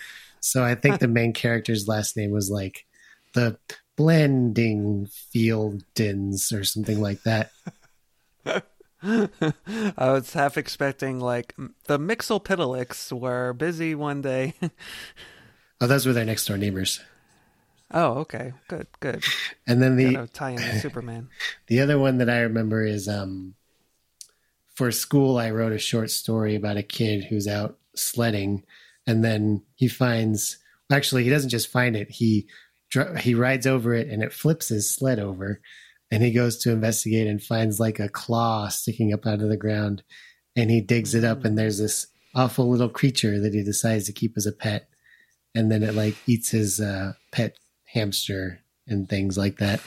So 0.42 0.64
i 0.64 0.76
think 0.76 1.00
the 1.00 1.08
main 1.08 1.34
character's 1.34 1.88
last 1.88 2.18
name 2.18 2.32
was 2.32 2.50
like 2.50 2.86
the 3.34 3.58
blending 3.98 5.08
fieldins 5.36 6.54
or 6.54 6.64
something 6.64 7.02
like 7.02 7.24
that. 7.24 7.52
I 9.04 9.94
was 9.98 10.34
half 10.34 10.58
expecting 10.58 11.20
like 11.20 11.56
the 11.86 12.00
Mxyzptlks 12.00 13.12
were 13.18 13.54
busy 13.54 13.94
one 13.96 14.22
day. 14.22 14.56
oh, 15.82 15.88
those 15.88 16.06
were 16.06 16.14
their 16.14 16.26
next 16.26 16.46
door 16.46 16.58
neighbors. 16.58 17.00
Oh, 17.92 18.20
okay, 18.20 18.54
good, 18.68 18.88
good. 19.00 19.24
And 19.66 19.82
then 19.82 19.96
the 19.96 20.28
tie 20.34 20.52
in 20.52 20.56
the 20.58 20.80
Superman. 20.82 21.30
The 21.68 21.80
other 21.80 21.98
one 21.98 22.18
that 22.18 22.30
I 22.30 22.40
remember 22.40 22.84
is 22.84 23.08
um, 23.08 23.56
for 24.76 24.92
school. 24.92 25.38
I 25.38 25.52
wrote 25.52 25.72
a 25.72 25.78
short 25.78 26.10
story 26.10 26.56
about 26.56 26.78
a 26.78 26.84
kid 26.84 27.26
who's 27.26 27.48
out 27.48 27.78
sledding, 27.96 28.64
and 29.06 29.24
then 29.24 29.64
he 29.76 29.88
finds. 29.88 30.58
Actually, 30.92 31.24
he 31.24 31.30
doesn't 31.30 31.50
just 31.50 31.70
find 31.70 31.96
it; 31.96 32.10
he 32.10 32.48
he 33.20 33.36
rides 33.36 33.68
over 33.68 33.94
it 33.94 34.08
and 34.08 34.24
it 34.24 34.32
flips 34.32 34.70
his 34.70 34.90
sled 34.90 35.20
over 35.20 35.60
and 36.12 36.24
he 36.24 36.32
goes 36.32 36.58
to 36.58 36.72
investigate 36.72 37.28
and 37.28 37.42
finds 37.42 37.80
like 37.80 38.00
a 38.00 38.10
claw 38.10 38.68
sticking 38.68 39.14
up 39.14 39.26
out 39.26 39.42
of 39.42 39.50
the 39.50 39.58
ground 39.58 40.04
and 40.56 40.70
he 40.70 40.82
digs 40.82 41.14
it 41.14 41.24
up 41.24 41.44
and 41.44 41.54
mm. 41.54 41.58
there's 41.58 41.80
this 41.80 42.08
awful 42.36 42.70
little 42.70 42.90
creature 42.90 43.40
that 43.40 43.54
he 43.54 43.64
decides 43.64 44.06
to 44.06 44.14
keep 44.14 44.34
as 44.38 44.46
a 44.46 44.52
pet 44.52 44.90
and 45.56 45.72
then 45.72 45.84
it 45.84 45.96
like 45.96 46.16
eats 46.28 46.50
his 46.50 46.80
uh, 46.80 47.14
pet 47.32 47.58
hamster 47.86 48.60
and 48.88 49.10
things 49.10 49.38
like 49.38 49.58
that 49.58 49.82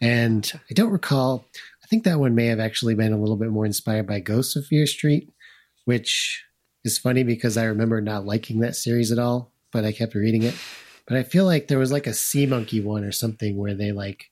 and 0.00 0.52
i 0.70 0.74
don't 0.74 0.92
recall 0.92 1.46
i 1.82 1.86
think 1.86 2.04
that 2.04 2.20
one 2.20 2.34
may 2.34 2.46
have 2.46 2.60
actually 2.60 2.94
been 2.94 3.12
a 3.12 3.18
little 3.18 3.36
bit 3.36 3.50
more 3.50 3.66
inspired 3.66 4.06
by 4.06 4.20
ghosts 4.20 4.56
of 4.56 4.66
fear 4.66 4.86
street 4.86 5.30
which 5.84 6.44
is 6.84 6.98
funny 6.98 7.24
because 7.24 7.56
i 7.56 7.64
remember 7.64 8.00
not 8.00 8.26
liking 8.26 8.60
that 8.60 8.76
series 8.76 9.10
at 9.10 9.18
all 9.18 9.52
but 9.72 9.84
i 9.84 9.92
kept 9.92 10.14
reading 10.14 10.42
it 10.42 10.54
but 11.06 11.16
I 11.16 11.22
feel 11.22 11.44
like 11.44 11.68
there 11.68 11.78
was 11.78 11.92
like 11.92 12.06
a 12.06 12.14
sea 12.14 12.46
monkey 12.46 12.80
one 12.80 13.04
or 13.04 13.12
something 13.12 13.56
where 13.56 13.74
they 13.74 13.92
like 13.92 14.30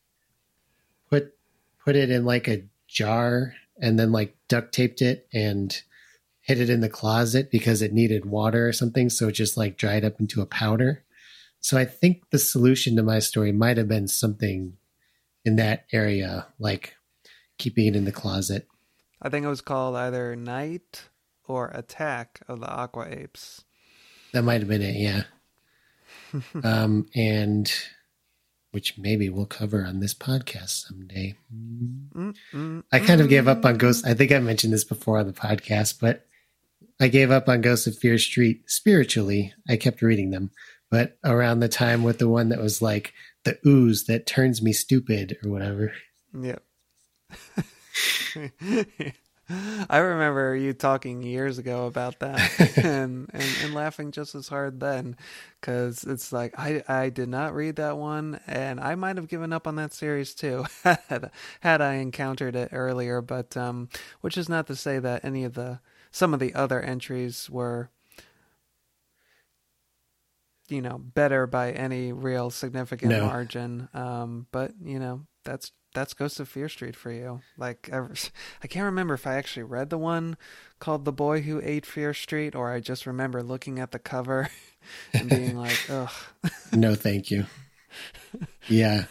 put 1.85 1.97
it 1.97 2.11
in 2.11 2.25
like 2.25 2.49
a 2.49 2.65
jar 2.89 3.55
and 3.81 3.99
then 3.99 4.13
like 4.13 4.37
duct 4.49 4.73
taped 4.73 5.03
it 5.03 5.27
and 5.33 5.83
hid 6.41 6.61
it 6.61 6.71
in 6.71 6.81
the 6.81 6.89
closet 6.89 7.51
because 7.51 7.83
it 7.83 7.93
needed 7.93 8.25
water 8.25 8.69
or 8.69 8.73
something. 8.73 9.09
So 9.11 9.29
it 9.29 9.33
just 9.33 9.57
like 9.57 9.77
dried 9.77 10.05
up 10.05 10.21
into 10.21 10.41
a 10.41 10.47
powder. 10.47 11.05
So 11.61 11.79
I 11.79 11.85
think 11.87 12.31
the 12.31 12.39
solution 12.39 12.97
to 12.97 13.03
my 13.03 13.19
story 13.19 13.51
might 13.53 13.79
have 13.79 13.89
been 13.89 14.09
something 14.09 14.77
in 15.45 15.57
that 15.57 15.87
area, 15.93 16.47
like 16.59 16.97
keeping 17.59 17.87
it 17.87 17.97
in 17.97 18.05
the 18.05 18.13
closet. 18.13 18.67
I 19.23 19.31
think 19.31 19.45
it 19.45 19.49
was 19.49 19.63
called 19.63 19.97
either 19.97 20.37
Night 20.37 21.09
or 21.47 21.69
Attack 21.69 22.41
of 22.49 22.61
the 22.61 22.69
Aqua 22.69 23.09
Apes. 23.09 23.65
That 24.33 24.43
might 24.43 24.61
have 24.61 24.69
been 24.69 24.83
it, 24.83 24.97
yeah. 24.97 25.23
um, 26.65 27.07
and 27.15 27.73
which 28.75 28.99
maybe 28.99 29.29
we'll 29.29 29.47
cover 29.47 29.85
on 29.85 30.01
this 30.01 30.13
podcast 30.13 30.87
someday. 30.89 31.37
I 32.93 32.99
kind 32.99 33.21
of 33.21 33.29
gave 33.29 33.47
up 33.47 33.65
on 33.65 33.79
Ghost. 33.79 34.05
I 34.05 34.15
think 34.15 34.33
I 34.33 34.41
mentioned 34.41 34.73
this 34.73 34.83
before 34.83 35.19
on 35.19 35.29
the 35.29 35.33
podcast, 35.33 36.01
but 36.01 36.27
I 37.01 37.07
gave 37.07 37.31
up 37.31 37.49
on 37.49 37.61
Ghosts 37.61 37.87
of 37.87 37.97
Fear 37.97 38.19
Street 38.19 38.69
spiritually. 38.69 39.55
I 39.69 39.77
kept 39.77 40.03
reading 40.03 40.31
them, 40.31 40.51
but 40.91 41.17
around 41.25 41.61
the 41.61 41.69
time 41.69 42.03
with 42.03 42.19
the 42.19 42.29
one 42.29 42.49
that 42.49 42.61
was 42.61 42.83
like 42.83 43.13
the 43.45 43.57
ooze 43.65 44.07
that 44.07 44.27
turns 44.27 44.61
me 44.61 44.73
stupid 44.73 45.39
or 45.45 45.51
whatever. 45.51 45.93
Yep. 46.37 46.63
I 49.51 49.99
remember 49.99 50.57
you 50.57 50.73
talking 50.73 51.23
years 51.23 51.59
ago 51.59 51.87
about 51.87 52.21
that 52.21 52.39
and, 52.79 53.29
and, 53.33 53.57
and, 53.63 53.75
laughing 53.75 54.11
just 54.11 54.35
as 54.35 54.49
hard 54.49 54.81
then 54.81 55.17
because 55.61 56.03
it's 56.05 56.33
like 56.33 56.59
I, 56.59 56.83
I 56.89 57.11
did 57.11 57.29
not 57.29 57.55
read 57.55 57.77
that 57.77 57.99
one 57.99 58.41
and 58.47 58.81
I 58.81 58.95
might 58.95 59.17
have 59.17 59.29
given 59.29 59.53
up 59.53 59.67
on 59.67 59.77
that 59.77 59.93
series 59.93 60.35
too 60.35 60.65
had, 60.83 61.31
had 61.61 61.83
I 61.83 61.95
encountered 61.95 62.57
it 62.57 62.71
earlier 62.73 63.21
but 63.21 63.55
um 63.57 63.91
which 64.23 64.39
is 64.39 64.49
not 64.49 64.67
to 64.69 64.77
say 64.77 64.99
that 64.99 65.25
any 65.25 65.45
of 65.45 65.53
the 65.53 65.81
some 66.11 66.33
of 66.33 66.41
the 66.41 66.55
other 66.55 66.81
entries 66.81 67.51
were 67.51 67.91
you 70.69 70.81
know 70.81 70.97
better 70.99 71.47
by 71.47 71.73
any 71.73 72.13
real 72.13 72.49
significant 72.49 73.11
no. 73.11 73.27
margin 73.27 73.89
um 73.93 74.47
but 74.53 74.73
you 74.83 74.99
know 74.99 75.27
that's 75.45 75.71
that's 75.95 76.13
Ghost 76.13 76.41
of 76.41 76.49
Fear 76.49 76.69
Street 76.69 76.97
for 76.97 77.11
you. 77.11 77.41
Like 77.57 77.89
I, 77.93 77.99
I 78.63 78.67
can't 78.67 78.85
remember 78.85 79.15
if 79.15 79.27
I 79.27 79.37
actually 79.37 79.63
read 79.63 79.91
the 79.91 79.99
one 79.99 80.37
called 80.79 81.05
The 81.05 81.13
Boy 81.13 81.41
Who 81.43 81.61
Ate 81.63 81.87
Fear 81.87 82.13
Street 82.13 82.55
or 82.55 82.73
I 82.73 82.81
just 82.81 83.07
remember 83.07 83.43
looking 83.43 83.79
at 83.79 83.93
the 83.93 83.99
cover 83.99 84.51
and 85.15 85.29
being 85.31 85.57
like, 85.57 85.79
"Ugh." 85.89 86.11
no, 86.73 86.95
thank 86.95 87.31
you. 87.31 87.47
Yeah. 88.69 89.05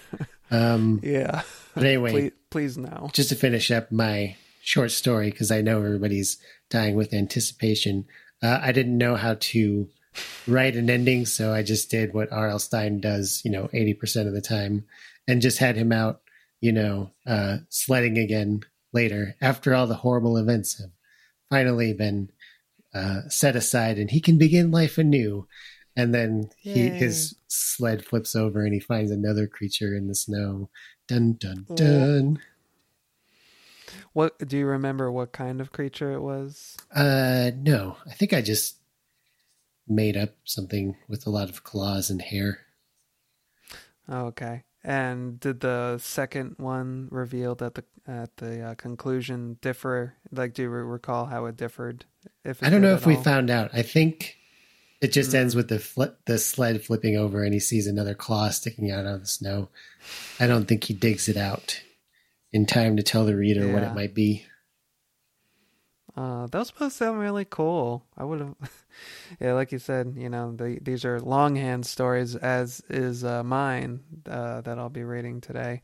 Um 0.52 1.00
Yeah. 1.02 1.42
But 1.74 1.86
anyway, 1.86 2.12
please, 2.12 2.32
please 2.52 2.78
no. 2.78 3.10
Just 3.14 3.30
to 3.30 3.36
finish 3.36 3.72
up 3.72 3.92
my 3.92 4.36
short 4.62 4.92
story 4.92 5.32
because 5.32 5.52
I 5.52 5.62
know 5.62 5.78
everybody's 5.78 6.38
dying 6.70 6.96
with 6.96 7.14
anticipation. 7.14 8.06
Uh, 8.42 8.60
I 8.62 8.72
didn't 8.72 8.98
know 8.98 9.16
how 9.16 9.36
to 9.40 9.88
write 10.48 10.76
an 10.76 10.90
ending, 10.90 11.26
so 11.26 11.54
I 11.54 11.64
just 11.64 11.90
did 11.90 12.14
what 12.14 12.32
R.L. 12.32 12.60
Stine 12.60 13.00
does, 13.00 13.42
you 13.44 13.52
know, 13.52 13.70
80% 13.74 14.28
of 14.28 14.34
the 14.34 14.42
time 14.42 14.86
and 15.28 15.42
just 15.42 15.58
had 15.58 15.76
him 15.76 15.92
out 15.92 16.22
you 16.64 16.72
know, 16.72 17.12
uh, 17.28 17.58
sledding 17.68 18.18
again 18.18 18.62
later 18.94 19.36
after 19.42 19.76
all 19.76 19.86
the 19.86 19.96
horrible 19.96 20.38
events 20.38 20.80
have 20.80 20.92
finally 21.50 21.92
been 21.92 22.30
uh, 22.96 23.28
set 23.28 23.58
aside 23.58 23.98
and 23.98 24.10
he 24.10 24.22
can 24.22 24.38
begin 24.38 24.72
life 24.72 24.98
anew. 24.98 25.46
And 25.98 26.16
then 26.16 26.50
he, 26.62 26.88
his 26.88 27.36
sled 27.50 28.06
flips 28.06 28.34
over 28.34 28.64
and 28.64 28.74
he 28.74 28.80
finds 28.80 29.12
another 29.12 29.46
creature 29.46 29.94
in 29.94 30.08
the 30.08 30.16
snow. 30.16 30.70
Dun 31.06 31.34
dun 31.34 31.68
dun. 31.76 32.40
What 34.14 34.38
do 34.48 34.58
you 34.58 34.66
remember? 34.66 35.12
What 35.12 35.34
kind 35.34 35.60
of 35.60 35.74
creature 35.74 36.14
it 36.14 36.22
was? 36.22 36.78
Uh, 36.96 37.52
no. 37.58 37.98
I 38.10 38.14
think 38.14 38.32
I 38.32 38.42
just 38.42 38.78
made 39.86 40.16
up 40.16 40.30
something 40.46 40.96
with 41.10 41.28
a 41.28 41.30
lot 41.30 41.50
of 41.50 41.66
claws 41.66 42.10
and 42.10 42.22
hair. 42.22 42.60
Oh, 44.08 44.28
okay. 44.28 44.64
And 44.84 45.40
did 45.40 45.62
the 45.62 45.98
second 45.98 46.56
one 46.58 47.08
revealed 47.10 47.62
at 47.62 47.76
the 47.76 47.84
at 48.06 48.36
the 48.38 48.62
uh, 48.62 48.76
conclusion 48.76 49.58
differ? 49.62 50.16
Like, 50.32 50.54
do 50.54 50.64
you 50.64 50.70
recall 50.70 51.26
how 51.26 51.46
it 51.46 51.56
differed? 51.56 52.06
If 52.44 52.62
it 52.62 52.66
I 52.66 52.70
don't 52.70 52.82
know 52.82 52.94
if 52.94 53.08
all? 53.08 53.14
we 53.14 53.24
found 53.24 53.50
out. 53.50 53.72
I 53.74 53.82
think 53.82 54.38
it 55.00 55.14
just 55.14 55.32
mm. 55.32 55.36
ends 55.36 55.56
with 55.56 55.70
the 55.70 55.80
fl- 55.80 56.16
the 56.26 56.38
sled 56.38 56.84
flipping 56.84 57.16
over, 57.16 57.44
and 57.44 57.54
he 57.54 57.60
sees 57.60 57.88
another 57.88 58.14
claw 58.14 58.50
sticking 58.50 58.92
out 58.92 59.06
of 59.06 59.22
the 59.22 59.28
snow. 59.28 59.70
I 60.40 60.48
don't 60.48 60.66
think 60.66 60.84
he 60.84 60.94
digs 60.94 61.30
it 61.30 61.38
out 61.38 61.82
in 62.52 62.66
time 62.66 62.98
to 62.98 63.04
tell 63.04 63.26
the 63.26 63.36
reader 63.36 63.68
yeah. 63.68 63.74
what 63.74 63.84
it 63.84 63.96
might 63.96 64.14
be. 64.14 64.46
Uh, 66.16 66.46
those 66.48 66.70
both 66.70 66.94
sound 66.94 67.20
really 67.20 67.46
cool. 67.46 68.04
I 68.18 68.24
would 68.24 68.40
have, 68.40 68.56
yeah, 69.40 69.54
like 69.54 69.72
you 69.72 69.80
said, 69.80 70.14
you 70.16 70.30
know, 70.30 70.56
the, 70.56 70.78
these 70.82 71.06
are 71.06 71.20
longhand 71.20 71.86
stories, 71.86 72.36
as 72.36 72.84
is 72.90 73.24
uh, 73.24 73.44
mine 73.44 74.02
uh, 74.30 74.62
that 74.62 74.78
I'll 74.78 74.90
be 74.90 75.04
reading 75.04 75.42
today. 75.42 75.82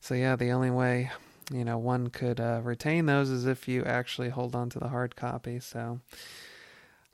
So 0.00 0.14
yeah, 0.14 0.36
the 0.36 0.50
only 0.50 0.70
way, 0.70 1.10
you 1.50 1.64
know, 1.64 1.78
one 1.78 2.08
could 2.08 2.40
uh, 2.40 2.60
retain 2.62 3.06
those 3.06 3.30
is 3.30 3.46
if 3.46 3.68
you 3.68 3.84
actually 3.84 4.28
hold 4.28 4.54
on 4.54 4.68
to 4.70 4.78
the 4.78 4.88
hard 4.88 5.16
copy. 5.16 5.60
So, 5.60 6.00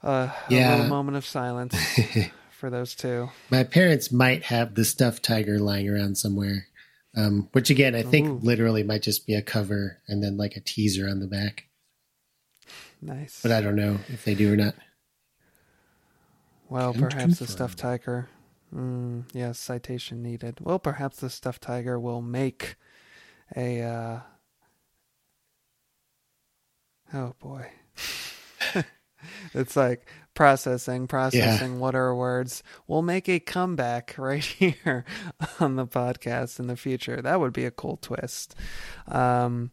uh, 0.02 0.30
yeah. 0.48 0.70
a 0.70 0.70
little 0.70 0.90
moment 0.90 1.16
of 1.16 1.24
silence 1.24 1.76
for 2.50 2.68
those 2.68 2.96
two. 2.96 3.30
My 3.48 3.62
parents 3.62 4.10
might 4.10 4.44
have 4.44 4.74
the 4.74 4.84
stuffed 4.84 5.22
tiger 5.22 5.58
lying 5.58 5.88
around 5.88 6.16
somewhere. 6.16 6.66
Um, 7.16 7.48
which 7.52 7.70
again, 7.70 7.94
I 7.94 8.02
think 8.02 8.28
Ooh. 8.28 8.40
literally 8.42 8.82
might 8.82 9.02
just 9.02 9.26
be 9.26 9.34
a 9.34 9.40
cover 9.40 9.98
and 10.06 10.22
then 10.22 10.36
like 10.36 10.54
a 10.54 10.60
teaser 10.60 11.08
on 11.08 11.18
the 11.18 11.26
back. 11.26 11.64
Nice. 13.00 13.40
But 13.42 13.52
I 13.52 13.60
don't 13.60 13.76
know 13.76 13.98
if 14.08 14.24
they 14.24 14.34
do 14.34 14.52
or 14.52 14.56
not. 14.56 14.74
Well, 16.68 16.92
Can't 16.92 17.10
perhaps 17.10 17.38
the 17.38 17.46
stuffed 17.46 17.78
tiger. 17.78 18.28
Mm, 18.74 19.24
yes, 19.32 19.58
citation 19.58 20.22
needed. 20.22 20.58
Well, 20.60 20.78
perhaps 20.78 21.18
the 21.18 21.30
stuffed 21.30 21.62
tiger 21.62 21.98
will 21.98 22.22
make 22.22 22.76
a. 23.56 23.82
Uh... 23.82 24.20
Oh 27.14 27.34
boy. 27.38 27.70
it's 29.54 29.76
like 29.76 30.06
processing, 30.34 31.06
processing. 31.06 31.74
Yeah. 31.74 31.78
What 31.78 31.94
are 31.94 32.14
words? 32.14 32.62
We'll 32.88 33.02
make 33.02 33.28
a 33.28 33.38
comeback 33.38 34.14
right 34.18 34.44
here 34.44 35.04
on 35.60 35.76
the 35.76 35.86
podcast 35.86 36.58
in 36.58 36.66
the 36.66 36.76
future. 36.76 37.22
That 37.22 37.40
would 37.40 37.52
be 37.52 37.64
a 37.64 37.70
cool 37.70 37.96
twist. 37.96 38.56
Um, 39.06 39.70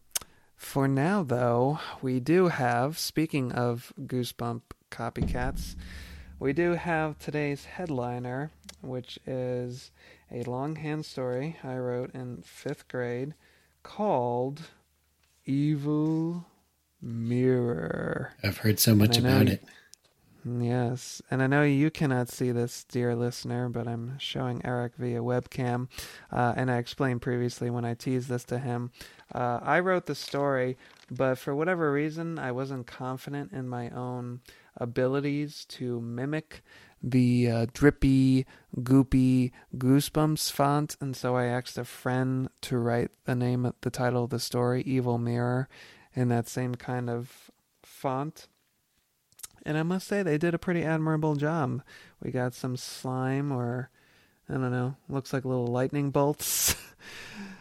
for 0.64 0.88
now, 0.88 1.22
though, 1.22 1.78
we 2.02 2.20
do 2.20 2.48
have, 2.48 2.98
speaking 2.98 3.52
of 3.52 3.92
Goosebump 4.00 4.62
copycats, 4.90 5.76
we 6.38 6.52
do 6.52 6.72
have 6.72 7.18
today's 7.18 7.64
headliner, 7.64 8.50
which 8.80 9.18
is 9.26 9.92
a 10.30 10.42
longhand 10.44 11.04
story 11.04 11.56
I 11.62 11.76
wrote 11.76 12.14
in 12.14 12.42
fifth 12.42 12.88
grade 12.88 13.34
called 13.82 14.62
Evil 15.44 16.46
Mirror. 17.00 18.32
I've 18.42 18.58
heard 18.58 18.80
so 18.80 18.94
much 18.94 19.18
about 19.18 19.48
it. 19.48 19.62
Yes, 20.46 21.22
and 21.30 21.42
I 21.42 21.46
know 21.46 21.62
you 21.62 21.90
cannot 21.90 22.28
see 22.28 22.52
this, 22.52 22.84
dear 22.84 23.16
listener, 23.16 23.70
but 23.70 23.88
I'm 23.88 24.18
showing 24.18 24.60
Eric 24.62 24.92
via 24.98 25.20
webcam. 25.20 25.88
Uh, 26.30 26.52
and 26.54 26.70
I 26.70 26.76
explained 26.76 27.22
previously 27.22 27.70
when 27.70 27.86
I 27.86 27.94
teased 27.94 28.28
this 28.28 28.44
to 28.44 28.58
him. 28.58 28.90
Uh, 29.32 29.60
I 29.62 29.80
wrote 29.80 30.06
the 30.06 30.14
story, 30.14 30.76
but 31.10 31.38
for 31.38 31.54
whatever 31.54 31.92
reason, 31.92 32.38
I 32.38 32.52
wasn't 32.52 32.86
confident 32.86 33.52
in 33.52 33.68
my 33.68 33.90
own 33.90 34.40
abilities 34.76 35.64
to 35.66 36.00
mimic 36.00 36.62
the 37.02 37.50
uh, 37.50 37.66
drippy, 37.72 38.46
goopy 38.76 39.52
Goosebumps 39.76 40.50
font, 40.50 40.96
and 41.00 41.14
so 41.14 41.36
I 41.36 41.44
asked 41.44 41.76
a 41.76 41.84
friend 41.84 42.48
to 42.62 42.78
write 42.78 43.10
the 43.24 43.34
name, 43.34 43.70
the 43.82 43.90
title 43.90 44.24
of 44.24 44.30
the 44.30 44.38
story, 44.38 44.82
Evil 44.82 45.18
Mirror, 45.18 45.68
in 46.14 46.28
that 46.28 46.48
same 46.48 46.74
kind 46.74 47.10
of 47.10 47.50
font. 47.82 48.48
And 49.66 49.76
I 49.76 49.82
must 49.82 50.06
say, 50.06 50.22
they 50.22 50.38
did 50.38 50.54
a 50.54 50.58
pretty 50.58 50.82
admirable 50.82 51.36
job. 51.36 51.82
We 52.22 52.30
got 52.30 52.54
some 52.54 52.76
slime, 52.76 53.52
or 53.52 53.90
I 54.48 54.54
don't 54.54 54.70
know, 54.70 54.96
looks 55.08 55.32
like 55.32 55.44
little 55.44 55.66
lightning 55.66 56.10
bolts 56.10 56.74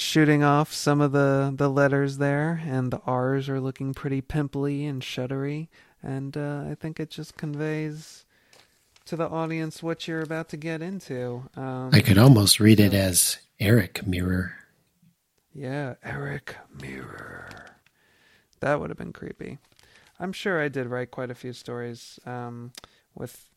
shooting 0.00 0.42
off 0.42 0.72
some 0.72 1.00
of 1.00 1.12
the, 1.12 1.52
the 1.54 1.68
letters 1.68 2.16
there, 2.18 2.62
and 2.64 2.90
the 2.90 3.00
R's 3.06 3.48
are 3.48 3.60
looking 3.60 3.94
pretty 3.94 4.20
pimply 4.20 4.86
and 4.86 5.02
shuddery. 5.02 5.68
And 6.02 6.36
uh, 6.36 6.64
I 6.70 6.74
think 6.74 6.98
it 6.98 7.10
just 7.10 7.36
conveys 7.36 8.24
to 9.04 9.16
the 9.16 9.28
audience 9.28 9.82
what 9.82 10.08
you're 10.08 10.22
about 10.22 10.48
to 10.50 10.56
get 10.56 10.80
into. 10.80 11.48
Um, 11.54 11.90
I 11.92 12.00
could 12.00 12.18
almost 12.18 12.60
read 12.60 12.80
it 12.80 12.94
as 12.94 13.38
Eric 13.58 14.06
Mirror. 14.06 14.54
Yeah, 15.52 15.94
Eric 16.02 16.56
Mirror. 16.80 17.66
That 18.60 18.80
would 18.80 18.90
have 18.90 18.98
been 18.98 19.12
creepy. 19.12 19.58
I'm 20.18 20.32
sure 20.32 20.62
I 20.62 20.68
did 20.68 20.86
write 20.86 21.10
quite 21.10 21.30
a 21.30 21.34
few 21.34 21.52
stories 21.52 22.18
um, 22.24 22.72
with 23.14 23.48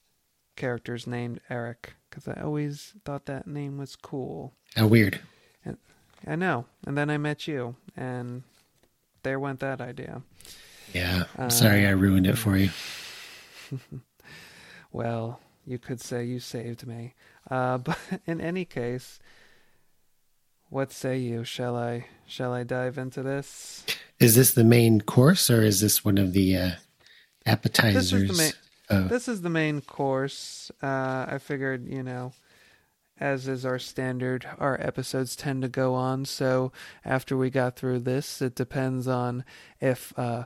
characters 0.56 1.08
named 1.08 1.40
Eric 1.50 1.94
because 2.10 2.28
I 2.28 2.42
always 2.42 2.94
thought 3.06 3.26
that 3.26 3.48
name 3.48 3.78
was 3.78 3.96
cool. 3.96 4.54
How 4.76 4.88
weird. 4.88 5.20
I 6.26 6.36
know. 6.36 6.66
And 6.86 6.98
then 6.98 7.10
I 7.10 7.18
met 7.18 7.48
you, 7.48 7.76
and 7.96 8.44
there 9.24 9.40
went 9.40 9.60
that 9.60 9.82
idea. 9.82 10.22
Yeah. 10.94 11.24
I'm 11.38 11.48
uh, 11.48 11.50
sorry 11.50 11.88
I 11.88 11.92
ruined 11.92 12.28
it 12.28 12.38
for 12.38 12.56
you. 12.58 12.70
well, 14.92 15.40
you 15.66 15.80
could 15.80 16.02
say 16.02 16.24
you 16.24 16.40
saved 16.40 16.86
me. 16.86 17.14
Uh, 17.50 17.78
but 17.80 17.98
in 18.26 18.40
any 18.42 18.66
case, 18.66 19.20
what 20.70 20.92
say 20.92 21.18
you? 21.18 21.44
Shall 21.44 21.76
I 21.76 22.08
shall 22.26 22.54
I 22.54 22.64
dive 22.64 22.98
into 22.98 23.22
this? 23.22 23.86
Is 24.20 24.36
this 24.36 24.54
the 24.54 24.64
main 24.64 25.02
course 25.02 25.50
or 25.50 25.62
is 25.62 25.82
this 25.82 26.06
one 26.06 26.18
of 26.18 26.34
the 26.34 26.58
uh, 26.58 26.72
appetizers? 27.46 28.12
This 28.12 28.22
is 28.22 28.28
the 28.38 28.44
main, 28.44 28.52
oh. 28.90 29.08
this 29.08 29.28
is 29.28 29.42
the 29.42 29.50
main 29.50 29.82
course. 29.82 30.72
Uh, 30.82 31.26
I 31.28 31.38
figured, 31.40 31.88
you 31.88 32.04
know, 32.04 32.34
as 33.24 33.48
is 33.48 33.66
our 33.66 33.80
standard, 33.80 34.46
our 34.60 34.78
episodes 34.82 35.38
tend 35.38 35.62
to 35.62 35.70
go 35.70 35.94
on. 35.94 36.26
So 36.26 36.74
after 37.06 37.38
we 37.38 37.50
got 37.50 37.78
through 37.78 38.00
this, 38.00 38.42
it 38.42 38.54
depends 38.54 39.08
on 39.08 39.46
if 39.80 40.12
uh, 40.20 40.44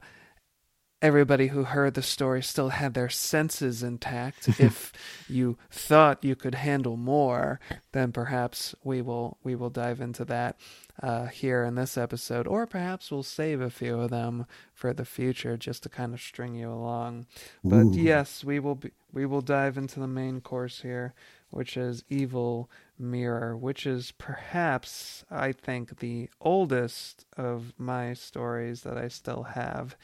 everybody 1.02 1.48
who 1.48 1.64
heard 1.64 1.96
the 1.96 2.04
story 2.04 2.44
still 2.44 2.70
had 2.70 2.94
their 2.94 3.10
senses 3.10 3.82
intact. 3.82 4.48
if 4.60 4.94
you 5.28 5.58
thought 5.72 6.24
you 6.24 6.36
could 6.36 6.54
handle 6.54 6.98
more, 6.98 7.60
then 7.94 8.12
perhaps 8.12 8.76
we 8.84 9.02
will 9.02 9.40
we 9.44 9.56
will 9.56 9.72
dive 9.72 10.00
into 10.00 10.24
that 10.26 10.60
uh, 11.02 11.26
here 11.26 11.64
in 11.64 11.74
this 11.74 11.98
episode, 11.98 12.46
or 12.46 12.68
perhaps 12.68 13.10
we'll 13.10 13.24
save 13.24 13.60
a 13.60 13.72
few 13.72 14.00
of 14.00 14.12
them 14.12 14.46
for 14.74 14.94
the 14.94 15.06
future 15.06 15.58
just 15.58 15.82
to 15.82 15.90
kind 15.90 16.14
of 16.14 16.22
string 16.22 16.54
you 16.54 16.72
along. 16.72 17.26
But 17.64 17.86
Ooh. 17.86 17.94
yes, 17.96 18.44
we 18.44 18.60
will 18.60 18.76
be, 18.76 18.92
we 19.12 19.26
will 19.26 19.42
dive 19.42 19.78
into 19.78 20.00
the 20.00 20.08
main 20.08 20.42
course 20.42 20.82
here, 20.82 21.14
which 21.50 21.78
is 21.78 22.04
Evil 22.10 22.70
Mirror, 23.00 23.58
which 23.58 23.86
is 23.86 24.12
perhaps 24.12 25.24
I 25.30 25.52
think 25.52 26.00
the 26.00 26.30
oldest 26.42 27.26
of 27.36 27.74
my 27.78 28.14
stories 28.14 28.82
that 28.82 28.98
I 28.98 29.08
still 29.08 29.44
have 29.44 29.96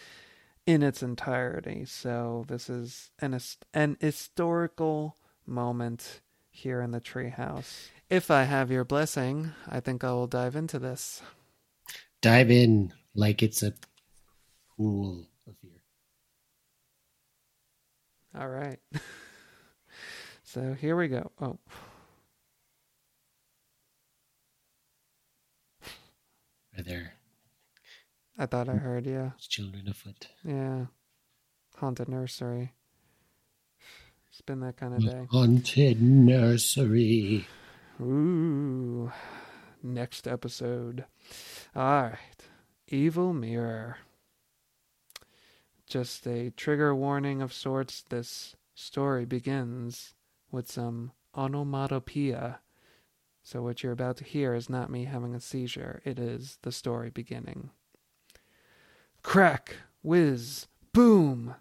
in 0.66 0.82
its 0.84 1.04
entirety. 1.04 1.86
So 1.86 2.46
this 2.48 2.70
is 2.70 3.12
an 3.20 3.40
an 3.74 3.98
historical 4.00 5.18
moment 5.46 6.22
here 6.50 6.82
in 6.82 6.92
the 6.92 7.02
treehouse. 7.02 7.90
If 8.10 8.30
I 8.30 8.44
have 8.44 8.72
your 8.72 8.86
blessing, 8.86 9.52
I 9.68 9.80
think 9.80 10.04
I 10.04 10.12
will 10.12 10.28
dive 10.28 10.56
into 10.56 10.80
this. 10.80 11.22
Dive 12.22 12.52
in 12.52 12.94
like 13.16 13.44
it's 13.44 13.64
a 13.64 13.74
pool 14.78 15.26
of 15.48 15.56
fear. 15.58 15.72
All 18.40 18.50
right. 18.50 18.80
so 20.54 20.76
here 20.80 20.96
we 20.96 21.08
go. 21.08 21.32
Oh. 21.42 21.58
Are 26.78 26.84
there 26.84 27.14
I 28.38 28.46
thought 28.46 28.70
I 28.70 28.74
heard, 28.74 29.08
yeah. 29.08 29.32
Children 29.40 29.88
afoot. 29.88 30.28
Yeah. 30.44 30.86
Haunted 31.78 32.08
nursery. 32.08 32.74
It's 34.30 34.42
been 34.42 34.60
that 34.60 34.78
kind 34.78 34.94
of 34.94 35.04
day. 35.04 35.28
Haunted 35.32 36.02
nursery. 36.02 37.48
Ooh. 38.00 39.12
Next 39.82 40.28
episode. 40.28 41.06
All 41.76 42.04
right. 42.04 42.48
Evil 42.88 43.34
Mirror. 43.34 43.98
Just 45.88 46.28
a 46.28 46.52
trigger 46.52 46.94
warning 46.94 47.42
of 47.42 47.54
sorts. 47.54 48.04
This 48.08 48.56
story 48.76 49.26
begins 49.26 50.14
with 50.54 50.72
some 50.72 51.12
onomatopoeia. 51.36 52.60
So, 53.42 53.62
what 53.62 53.84
you're 53.84 53.92
about 53.92 54.18
to 54.18 54.24
hear 54.24 54.54
is 54.54 54.70
not 54.70 54.90
me 54.90 55.06
having 55.06 55.36
a 55.36 55.40
seizure, 55.42 56.02
it 56.06 56.18
is 56.18 56.60
the 56.62 56.72
story 56.72 57.10
beginning. 57.10 57.72
Crack, 59.22 59.76
whiz, 60.02 60.68
boom. 60.94 61.56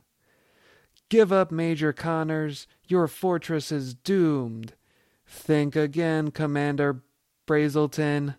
Give 1.09 1.33
up, 1.33 1.51
Major 1.51 1.93
Connors. 1.93 2.67
Your 2.87 3.09
fortress 3.09 3.73
is 3.73 3.95
doomed. 3.95 4.75
Think 5.27 5.75
again, 5.75 6.31
Commander 6.31 7.03
Brazelton. 7.47 8.37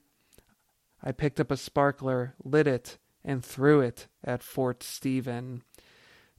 I 1.03 1.11
picked 1.11 1.39
up 1.39 1.51
a 1.51 1.57
sparkler, 1.57 2.33
lit 2.43 2.67
it, 2.67 2.97
and 3.23 3.43
threw 3.43 3.81
it 3.81 4.07
at 4.23 4.41
Fort 4.41 4.83
Stephen. 4.83 5.63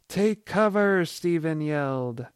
Take 0.09 0.47
cover, 0.47 1.05
Stephen 1.05 1.61
yelled. 1.61 2.27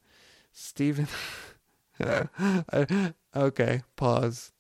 Stephen. 0.52 1.08
okay, 3.36 3.82
pause. 3.96 4.52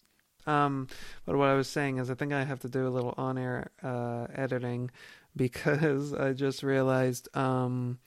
Um, 0.46 0.88
but 1.26 1.36
what 1.36 1.48
I 1.48 1.54
was 1.54 1.68
saying 1.68 1.98
is, 1.98 2.10
I 2.10 2.14
think 2.14 2.32
I 2.32 2.44
have 2.44 2.60
to 2.60 2.68
do 2.68 2.86
a 2.86 2.90
little 2.90 3.14
on-air 3.16 3.70
uh, 3.82 4.26
editing 4.34 4.90
because 5.36 6.14
I 6.14 6.32
just 6.32 6.62
realized 6.62 7.28
um, 7.36 7.98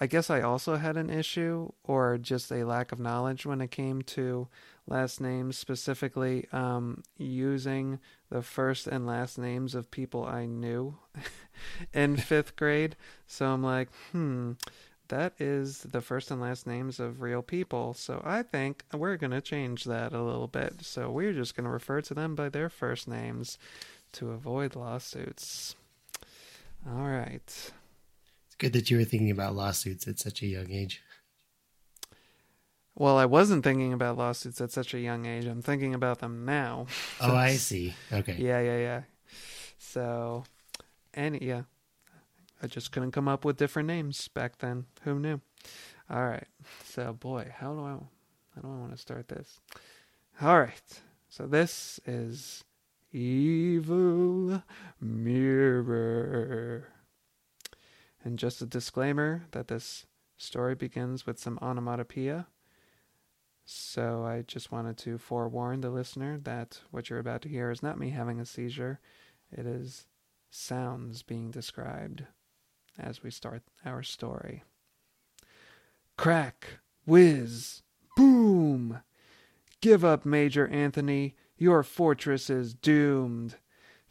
I 0.00 0.06
guess 0.06 0.28
I 0.28 0.40
also 0.40 0.76
had 0.76 0.96
an 0.96 1.08
issue 1.08 1.70
or 1.84 2.18
just 2.18 2.50
a 2.50 2.64
lack 2.64 2.90
of 2.90 2.98
knowledge 2.98 3.46
when 3.46 3.60
it 3.60 3.70
came 3.70 4.02
to 4.02 4.48
last 4.86 5.20
names, 5.20 5.56
specifically 5.56 6.46
um, 6.52 7.02
using 7.16 8.00
the 8.28 8.42
first 8.42 8.86
and 8.86 9.06
last 9.06 9.38
names 9.38 9.74
of 9.74 9.90
people 9.90 10.24
I 10.24 10.46
knew 10.46 10.98
in 11.94 12.16
fifth 12.16 12.56
grade. 12.56 12.96
So 13.26 13.46
I'm 13.46 13.62
like, 13.62 13.88
hmm, 14.10 14.52
that 15.08 15.34
is 15.38 15.80
the 15.80 16.00
first 16.00 16.30
and 16.30 16.40
last 16.40 16.66
names 16.66 16.98
of 16.98 17.20
real 17.20 17.42
people. 17.42 17.94
So 17.94 18.22
I 18.24 18.42
think 18.42 18.84
we're 18.92 19.16
going 19.16 19.32
to 19.32 19.40
change 19.40 19.84
that 19.84 20.12
a 20.12 20.22
little 20.22 20.48
bit. 20.48 20.84
So 20.84 21.10
we're 21.10 21.32
just 21.32 21.56
going 21.56 21.64
to 21.64 21.70
refer 21.70 22.00
to 22.02 22.14
them 22.14 22.34
by 22.34 22.48
their 22.48 22.68
first 22.68 23.06
names 23.08 23.58
to 24.12 24.30
avoid 24.30 24.74
lawsuits. 24.76 25.76
All 26.86 27.08
right. 27.08 27.42
It's 27.46 28.56
good 28.58 28.72
that 28.72 28.90
you 28.90 28.98
were 28.98 29.04
thinking 29.04 29.30
about 29.30 29.54
lawsuits 29.54 30.06
at 30.06 30.18
such 30.18 30.42
a 30.42 30.46
young 30.46 30.70
age. 30.70 31.02
Well, 32.96 33.18
I 33.18 33.24
wasn't 33.24 33.64
thinking 33.64 33.92
about 33.92 34.18
lawsuits 34.18 34.60
at 34.60 34.70
such 34.70 34.94
a 34.94 35.00
young 35.00 35.26
age. 35.26 35.46
I'm 35.46 35.62
thinking 35.62 35.94
about 35.94 36.20
them 36.20 36.44
now. 36.44 36.86
oh, 37.20 37.34
I 37.34 37.56
see. 37.56 37.94
Okay. 38.12 38.36
Yeah, 38.38 38.60
yeah, 38.60 38.78
yeah. 38.78 39.02
So, 39.78 40.44
and 41.12 41.40
yeah, 41.42 41.62
I 42.64 42.66
just 42.66 42.92
couldn't 42.92 43.12
come 43.12 43.28
up 43.28 43.44
with 43.44 43.58
different 43.58 43.88
names 43.88 44.26
back 44.28 44.56
then. 44.56 44.86
Who 45.02 45.18
knew? 45.18 45.42
All 46.08 46.26
right. 46.26 46.48
So, 46.82 47.12
boy, 47.12 47.52
how 47.58 47.74
do 47.74 47.84
I 47.84 47.98
I 48.56 48.66
want 48.66 48.92
to 48.92 48.96
start 48.96 49.28
this? 49.28 49.60
All 50.40 50.58
right. 50.58 51.02
So 51.28 51.46
this 51.46 52.00
is 52.06 52.64
Evil 53.12 54.62
Mirror. 54.98 56.88
And 58.24 58.38
just 58.38 58.62
a 58.62 58.66
disclaimer 58.66 59.44
that 59.50 59.68
this 59.68 60.06
story 60.38 60.74
begins 60.74 61.26
with 61.26 61.38
some 61.38 61.58
onomatopoeia. 61.60 62.46
So 63.66 64.24
I 64.24 64.40
just 64.40 64.72
wanted 64.72 64.96
to 64.98 65.18
forewarn 65.18 65.82
the 65.82 65.90
listener 65.90 66.38
that 66.44 66.80
what 66.90 67.10
you're 67.10 67.18
about 67.18 67.42
to 67.42 67.50
hear 67.50 67.70
is 67.70 67.82
not 67.82 67.98
me 67.98 68.08
having 68.08 68.40
a 68.40 68.46
seizure. 68.46 69.00
It 69.52 69.66
is 69.66 70.06
sounds 70.50 71.22
being 71.22 71.50
described 71.50 72.24
as 72.98 73.22
we 73.22 73.30
start 73.30 73.62
our 73.84 74.02
story. 74.02 74.64
Crack, 76.16 76.78
whiz, 77.04 77.82
boom! 78.16 79.00
Give 79.80 80.04
up, 80.04 80.24
Major 80.24 80.68
Anthony. 80.68 81.34
Your 81.58 81.82
fortress 81.82 82.48
is 82.48 82.74
doomed. 82.74 83.56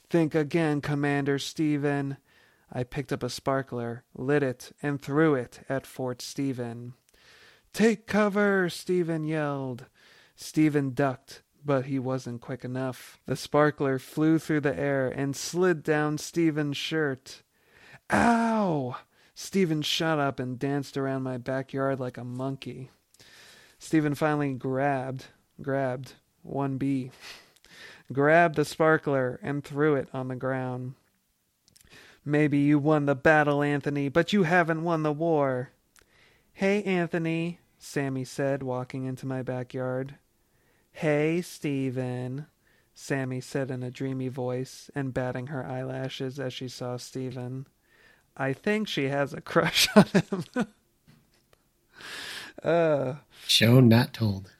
Think 0.10 0.36
again, 0.36 0.82
Commander 0.82 1.40
Stephen. 1.40 2.18
I 2.72 2.84
picked 2.84 3.14
up 3.14 3.24
a 3.24 3.30
sparkler, 3.30 4.04
lit 4.16 4.44
it, 4.44 4.72
and 4.82 5.02
threw 5.02 5.36
it 5.36 5.62
at 5.70 5.88
Fort 5.88 6.22
Stephen. 6.22 6.94
Take 7.74 8.06
cover, 8.06 8.70
Stephen 8.70 9.26
yelled. 9.26 9.86
Stephen 10.36 10.94
ducked, 10.94 11.42
but 11.66 11.86
he 11.86 11.98
wasn't 11.98 12.42
quick 12.42 12.64
enough. 12.64 13.20
The 13.26 13.36
sparkler 13.36 13.98
flew 13.98 14.40
through 14.40 14.62
the 14.62 14.78
air 14.78 15.08
and 15.08 15.36
slid 15.36 15.84
down 15.84 16.18
Stephen's 16.18 16.78
shirt. 16.78 17.44
Ow! 18.12 18.98
Stephen 19.36 19.82
shot 19.82 20.20
up 20.20 20.40
and 20.40 20.60
danced 20.60 20.98
around 20.98 21.24
my 21.24 21.38
backyard 21.38 22.00
like 22.00 22.18
a 22.18 22.24
monkey. 22.24 22.90
Stephen 23.80 24.16
finally 24.16 24.54
grabbed, 24.54 25.26
grabbed 25.62 26.14
1B, 26.48 27.12
grabbed 28.12 28.56
the 28.56 28.66
sparkler 28.66 29.40
and 29.42 29.64
threw 29.64 29.96
it 29.96 30.08
on 30.14 30.28
the 30.28 30.36
ground. 30.36 30.94
Maybe 32.26 32.60
you 32.60 32.80
won 32.80 33.06
the 33.06 33.16
battle, 33.16 33.62
Anthony, 33.62 34.08
but 34.08 34.32
you 34.32 34.44
haven't 34.44 34.84
won 34.84 35.04
the 35.04 35.12
war. 35.12 35.72
Hey, 36.54 36.84
Anthony, 36.84 37.60
Sammy 37.78 38.24
said, 38.24 38.64
walking 38.64 39.06
into 39.06 39.26
my 39.26 39.42
backyard. 39.42 40.16
Hey, 40.94 41.42
Stephen, 41.42 42.46
Sammy 42.94 43.42
said 43.42 43.72
in 43.72 43.84
a 43.84 43.92
dreamy 43.92 44.30
voice 44.30 44.90
and 44.96 45.14
batting 45.14 45.48
her 45.48 45.66
eyelashes 45.66 46.40
as 46.40 46.54
she 46.54 46.70
saw 46.70 46.96
Stephen. 46.96 47.66
I 48.36 48.54
think 48.54 48.88
she 48.88 49.06
has 49.06 49.34
a 49.34 49.42
crush 49.42 49.88
on 49.96 50.06
him. 50.06 50.44
uh, 52.64 53.14
Shown, 53.48 53.88
not 53.88 54.14
told. 54.14 54.52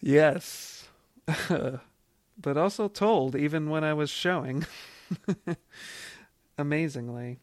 Yes. 0.00 0.88
but 1.48 2.56
also 2.56 2.88
told, 2.88 3.36
even 3.36 3.68
when 3.68 3.84
I 3.84 3.94
was 3.94 4.10
showing. 4.10 4.66
Amazingly. 6.58 7.38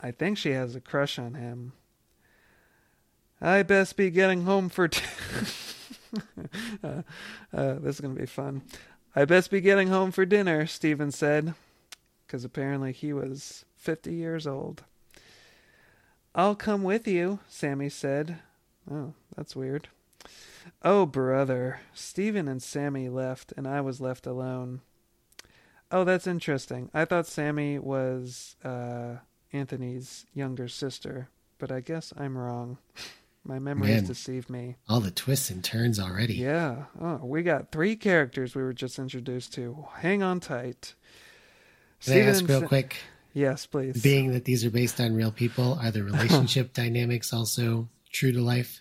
I 0.00 0.10
think 0.10 0.36
she 0.36 0.50
has 0.50 0.74
a 0.74 0.80
crush 0.80 1.18
on 1.18 1.34
him. 1.34 1.72
I 3.40 3.62
best 3.62 3.96
be 3.96 4.10
getting 4.10 4.44
home 4.44 4.68
for. 4.68 4.88
T- 4.88 5.02
uh, 6.82 7.02
uh, 7.52 7.74
this 7.74 7.96
is 7.96 8.00
going 8.00 8.14
to 8.14 8.20
be 8.20 8.26
fun. 8.26 8.62
I 9.14 9.24
best 9.24 9.50
be 9.50 9.60
getting 9.60 9.88
home 9.88 10.10
for 10.10 10.26
dinner, 10.26 10.66
Stephen 10.66 11.10
said, 11.10 11.54
because 12.26 12.44
apparently 12.44 12.92
he 12.92 13.12
was 13.12 13.64
50 13.76 14.12
years 14.12 14.46
old. 14.46 14.84
I'll 16.36 16.54
come 16.54 16.82
with 16.82 17.08
you, 17.08 17.38
Sammy 17.48 17.88
said. 17.88 18.38
Oh, 18.90 19.14
that's 19.34 19.56
weird. 19.56 19.88
Oh, 20.82 21.06
brother. 21.06 21.80
Stephen 21.94 22.46
and 22.46 22.62
Sammy 22.62 23.08
left, 23.08 23.52
and 23.56 23.66
I 23.66 23.80
was 23.80 24.00
left 24.00 24.26
alone. 24.26 24.82
Oh, 25.90 26.04
that's 26.04 26.26
interesting. 26.26 26.90
I 26.92 27.06
thought 27.06 27.26
Sammy 27.26 27.78
was 27.78 28.56
uh, 28.62 29.16
Anthony's 29.52 30.26
younger 30.34 30.68
sister, 30.68 31.28
but 31.58 31.72
I 31.72 31.80
guess 31.80 32.12
I'm 32.18 32.36
wrong. 32.36 32.78
My 33.44 33.58
memories 33.60 34.02
deceive 34.02 34.50
me. 34.50 34.74
All 34.88 34.98
the 34.98 35.12
twists 35.12 35.50
and 35.50 35.62
turns 35.62 36.00
already. 36.00 36.34
Yeah. 36.34 36.86
Oh, 37.00 37.20
we 37.22 37.44
got 37.44 37.70
three 37.70 37.94
characters 37.94 38.56
we 38.56 38.62
were 38.62 38.72
just 38.72 38.98
introduced 38.98 39.54
to. 39.54 39.86
Hang 39.98 40.20
on 40.24 40.40
tight. 40.40 40.94
Can 42.02 42.12
Steven 42.12 42.26
I 42.26 42.30
ask 42.32 42.48
real 42.48 42.60
Sa- 42.62 42.66
quick? 42.66 42.96
Yes, 43.36 43.66
please. 43.66 44.02
Being 44.02 44.32
that 44.32 44.46
these 44.46 44.64
are 44.64 44.70
based 44.70 44.98
on 44.98 45.14
real 45.14 45.30
people, 45.30 45.78
are 45.82 45.90
the 45.90 46.02
relationship 46.12 46.72
dynamics 46.72 47.34
also 47.34 47.90
true 48.10 48.32
to 48.32 48.40
life? 48.40 48.80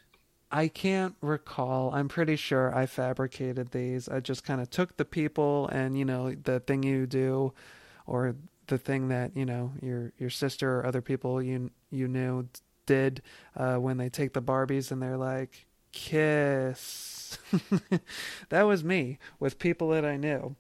I 0.50 0.70
can't 0.70 1.14
recall. 1.20 1.94
I'm 1.94 2.08
pretty 2.08 2.38
sure 2.38 2.74
I 2.74 2.86
fabricated 2.86 3.72
these. 3.72 4.08
I 4.08 4.22
just 4.22 4.46
kind 4.46 4.62
of 4.62 4.70
took 4.70 4.96
the 4.96 5.04
people 5.04 5.68
and, 5.68 5.98
you 5.98 6.06
know, 6.06 6.34
the 6.34 6.62
thing 6.62 6.84
you 6.84 7.06
do 7.06 7.52
or 8.08 8.38
the 8.68 8.78
thing 8.78 9.10
that, 9.10 9.36
you 9.36 9.46
know, 9.46 9.74
your 9.82 10.14
your 10.18 10.30
sister 10.30 10.80
or 10.80 10.86
other 10.86 11.02
people 11.02 11.44
you 11.44 11.70
you 11.92 12.08
knew 12.08 12.48
did 12.86 13.22
uh, 13.58 13.76
when 13.76 13.98
they 13.98 14.08
take 14.08 14.32
the 14.32 14.42
Barbies 14.42 14.90
and 14.90 15.02
they're 15.02 15.18
like, 15.18 15.66
kiss. 15.92 17.38
that 18.50 18.62
was 18.62 18.86
me 18.86 19.20
with 19.38 19.60
people 19.60 19.90
that 19.90 20.06
I 20.06 20.16
knew. 20.16 20.56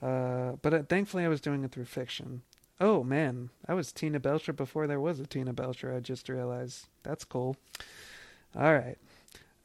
Uh, 0.00 0.52
but 0.62 0.72
uh, 0.72 0.82
thankfully, 0.88 1.26
I 1.26 1.28
was 1.28 1.42
doing 1.42 1.62
it 1.62 1.72
through 1.72 1.84
fiction. 1.84 2.40
Oh 2.80 3.04
man, 3.04 3.50
I 3.68 3.74
was 3.74 3.92
Tina 3.92 4.18
Belcher 4.18 4.52
before 4.52 4.86
there 4.86 5.00
was 5.00 5.20
a 5.20 5.26
Tina 5.26 5.52
Belcher. 5.52 5.94
I 5.94 6.00
just 6.00 6.28
realized 6.28 6.88
that's 7.02 7.24
cool. 7.24 7.56
All 8.56 8.74
right, 8.74 8.98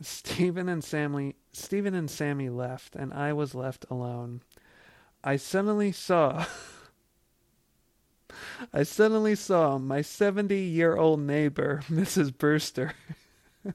Stephen 0.02 0.70
and 0.70 0.84
Sammy, 0.84 1.36
Stephen 1.52 1.96
and 1.96 2.10
Sammy 2.10 2.50
left, 2.50 2.96
and 2.96 3.14
I 3.14 3.34
was 3.34 3.56
left 3.56 3.86
alone. 3.90 4.42
I 5.24 5.36
suddenly 5.38 5.92
saw. 5.92 6.46
I 8.74 8.84
suddenly 8.84 9.36
saw 9.36 9.78
my 9.80 10.02
70 10.02 10.56
year 10.56 10.96
old 10.96 11.20
neighbor, 11.20 11.82
Mrs. 11.90 12.38
Brewster, 12.38 12.94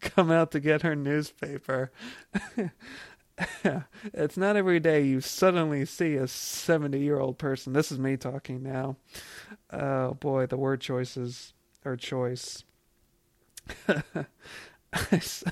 come 0.00 0.30
out 0.30 0.50
to 0.52 0.60
get 0.60 0.82
her 0.82 0.96
newspaper. 0.96 1.92
it's 4.12 4.36
not 4.36 4.56
every 4.56 4.80
day 4.80 5.02
you 5.02 5.20
suddenly 5.20 5.84
see 5.84 6.16
a 6.16 6.28
70 6.28 7.00
year 7.00 7.18
old 7.18 7.38
person. 7.38 7.72
This 7.72 7.90
is 7.90 7.98
me 7.98 8.16
talking 8.16 8.62
now. 8.62 8.96
Oh 9.70 10.14
boy, 10.14 10.46
the 10.46 10.56
word 10.56 10.80
choices 10.80 11.52
or 11.84 11.96
choice. 11.96 12.64
this 13.86 15.44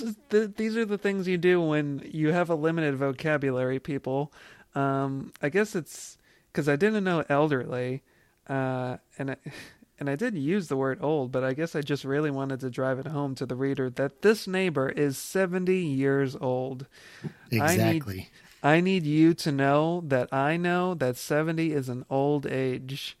is 0.00 0.16
the, 0.28 0.52
these 0.56 0.76
are 0.76 0.84
the 0.84 0.98
things 0.98 1.28
you 1.28 1.38
do 1.38 1.60
when 1.60 2.02
you 2.04 2.32
have 2.32 2.50
a 2.50 2.54
limited 2.54 2.96
vocabulary, 2.96 3.78
people. 3.78 4.32
Um, 4.74 5.32
I 5.42 5.48
guess 5.48 5.74
it's 5.74 6.18
because 6.52 6.68
I 6.68 6.76
didn't 6.76 7.04
know 7.04 7.24
elderly, 7.28 8.02
uh, 8.48 8.98
and 9.18 9.32
I, 9.32 9.36
and 9.98 10.10
I 10.10 10.16
did 10.16 10.36
use 10.36 10.68
the 10.68 10.76
word 10.76 10.98
old, 11.00 11.32
but 11.32 11.42
I 11.42 11.54
guess 11.54 11.74
I 11.74 11.80
just 11.80 12.04
really 12.04 12.30
wanted 12.30 12.60
to 12.60 12.70
drive 12.70 12.98
it 12.98 13.06
home 13.06 13.34
to 13.36 13.46
the 13.46 13.56
reader 13.56 13.88
that 13.90 14.22
this 14.22 14.46
neighbor 14.46 14.88
is 14.88 15.16
70 15.16 15.74
years 15.74 16.36
old. 16.36 16.86
Exactly. 17.50 18.28
I 18.62 18.72
need, 18.72 18.76
I 18.76 18.80
need 18.80 19.04
you 19.04 19.32
to 19.34 19.52
know 19.52 20.02
that 20.06 20.32
I 20.32 20.56
know 20.56 20.94
that 20.94 21.16
70 21.16 21.72
is 21.72 21.88
an 21.88 22.04
old 22.10 22.46
age. 22.46 23.16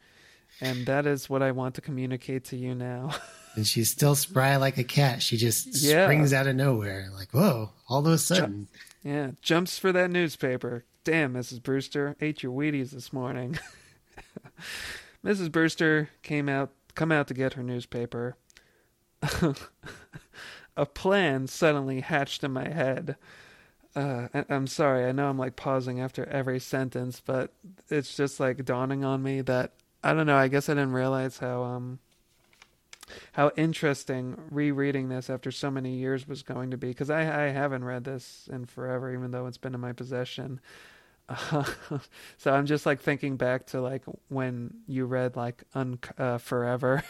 And 0.60 0.86
that 0.86 1.06
is 1.06 1.28
what 1.28 1.42
I 1.42 1.50
want 1.52 1.74
to 1.74 1.80
communicate 1.80 2.44
to 2.46 2.56
you 2.56 2.74
now. 2.74 3.14
and 3.56 3.66
she's 3.66 3.90
still 3.90 4.14
spry 4.14 4.56
like 4.56 4.78
a 4.78 4.84
cat. 4.84 5.22
She 5.22 5.36
just 5.36 5.82
yeah. 5.82 6.06
springs 6.06 6.32
out 6.32 6.46
of 6.46 6.56
nowhere. 6.56 7.08
Like, 7.14 7.30
whoa, 7.32 7.70
all 7.88 8.06
of 8.06 8.12
a 8.12 8.18
sudden. 8.18 8.68
yeah, 9.02 9.32
jumps 9.42 9.78
for 9.78 9.92
that 9.92 10.10
newspaper. 10.10 10.84
Damn, 11.04 11.34
Mrs. 11.34 11.62
Brewster, 11.62 12.16
ate 12.20 12.42
your 12.42 12.52
Wheaties 12.52 12.90
this 12.90 13.12
morning. 13.12 13.58
Mrs. 15.26 15.50
Brewster 15.50 16.10
came 16.22 16.48
out 16.48 16.70
come 16.94 17.10
out 17.10 17.26
to 17.26 17.34
get 17.34 17.54
her 17.54 17.62
newspaper. 17.62 18.36
a 20.76 20.86
plan 20.86 21.48
suddenly 21.48 22.00
hatched 22.00 22.44
in 22.44 22.52
my 22.52 22.68
head. 22.68 23.16
Uh, 23.96 24.28
I'm 24.48 24.68
sorry, 24.68 25.04
I 25.04 25.12
know 25.12 25.28
I'm 25.28 25.36
like 25.36 25.56
pausing 25.56 26.00
after 26.00 26.24
every 26.26 26.60
sentence, 26.60 27.20
but 27.24 27.52
it's 27.90 28.16
just 28.16 28.38
like 28.38 28.64
dawning 28.64 29.04
on 29.04 29.22
me 29.22 29.40
that 29.40 29.72
I 30.04 30.14
don't 30.14 30.26
know. 30.26 30.36
I 30.36 30.46
guess 30.46 30.68
I 30.68 30.74
didn't 30.74 30.92
realize 30.92 31.38
how 31.38 31.64
um 31.64 31.98
how 33.32 33.50
interesting 33.56 34.36
rereading 34.50 35.08
this 35.08 35.28
after 35.28 35.50
so 35.50 35.72
many 35.72 35.94
years 35.94 36.28
was 36.28 36.42
going 36.44 36.70
to 36.70 36.76
be 36.76 36.88
because 36.88 37.10
I, 37.10 37.46
I 37.46 37.48
haven't 37.48 37.84
read 37.84 38.04
this 38.04 38.48
in 38.52 38.66
forever, 38.66 39.12
even 39.12 39.32
though 39.32 39.46
it's 39.46 39.58
been 39.58 39.74
in 39.74 39.80
my 39.80 39.92
possession. 39.92 40.60
So 42.38 42.52
I'm 42.52 42.66
just 42.66 42.86
like 42.86 43.00
thinking 43.00 43.36
back 43.36 43.66
to 43.68 43.80
like 43.80 44.02
when 44.28 44.74
you 44.86 45.06
read 45.06 45.36
like 45.36 45.64
Un- 45.74 45.98
uh, 46.18 46.38
Forever 46.38 47.02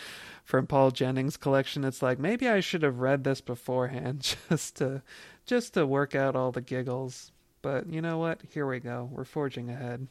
from 0.44 0.66
Paul 0.66 0.90
Jennings' 0.90 1.36
collection. 1.36 1.84
It's 1.84 2.02
like 2.02 2.18
maybe 2.18 2.48
I 2.48 2.60
should 2.60 2.82
have 2.82 2.98
read 2.98 3.24
this 3.24 3.40
beforehand 3.40 4.36
just 4.48 4.76
to 4.76 5.02
just 5.46 5.74
to 5.74 5.86
work 5.86 6.14
out 6.14 6.36
all 6.36 6.52
the 6.52 6.60
giggles. 6.60 7.32
But 7.62 7.88
you 7.88 8.02
know 8.02 8.18
what? 8.18 8.40
Here 8.52 8.66
we 8.66 8.80
go. 8.80 9.08
We're 9.10 9.24
forging 9.24 9.70
ahead. 9.70 10.08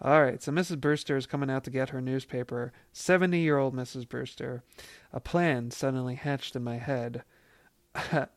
All 0.00 0.22
right, 0.22 0.42
so 0.42 0.50
Mrs. 0.50 0.80
Brewster 0.80 1.16
is 1.16 1.26
coming 1.26 1.50
out 1.50 1.62
to 1.64 1.70
get 1.70 1.90
her 1.90 2.00
newspaper. 2.00 2.72
70 2.92 3.38
year 3.38 3.58
old 3.58 3.74
Mrs. 3.74 4.08
Brewster. 4.08 4.62
A 5.12 5.20
plan 5.20 5.70
suddenly 5.70 6.14
hatched 6.14 6.56
in 6.56 6.64
my 6.64 6.78
head. 6.78 7.22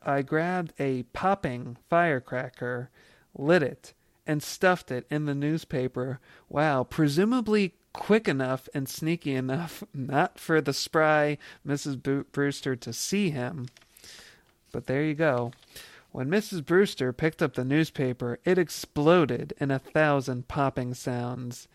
I 0.02 0.22
grabbed 0.22 0.74
a 0.78 1.04
popping 1.04 1.78
firecracker, 1.88 2.90
lit 3.34 3.62
it, 3.62 3.94
and 4.26 4.42
stuffed 4.42 4.90
it 4.90 5.06
in 5.10 5.26
the 5.26 5.34
newspaper. 5.34 6.20
Wow, 6.48 6.84
presumably 6.84 7.74
quick 7.92 8.28
enough 8.28 8.68
and 8.74 8.88
sneaky 8.88 9.34
enough 9.34 9.82
not 9.94 10.38
for 10.38 10.60
the 10.60 10.72
spry 10.72 11.38
Mrs. 11.66 12.24
Brewster 12.32 12.76
to 12.76 12.92
see 12.92 13.30
him. 13.30 13.68
But 14.72 14.86
there 14.86 15.02
you 15.02 15.14
go. 15.14 15.52
When 16.12 16.28
Mrs. 16.28 16.64
Brewster 16.64 17.12
picked 17.12 17.42
up 17.42 17.54
the 17.54 17.64
newspaper, 17.64 18.38
it 18.44 18.58
exploded 18.58 19.52
in 19.58 19.70
a 19.70 19.78
thousand 19.78 20.48
popping 20.48 20.94
sounds. 20.94 21.68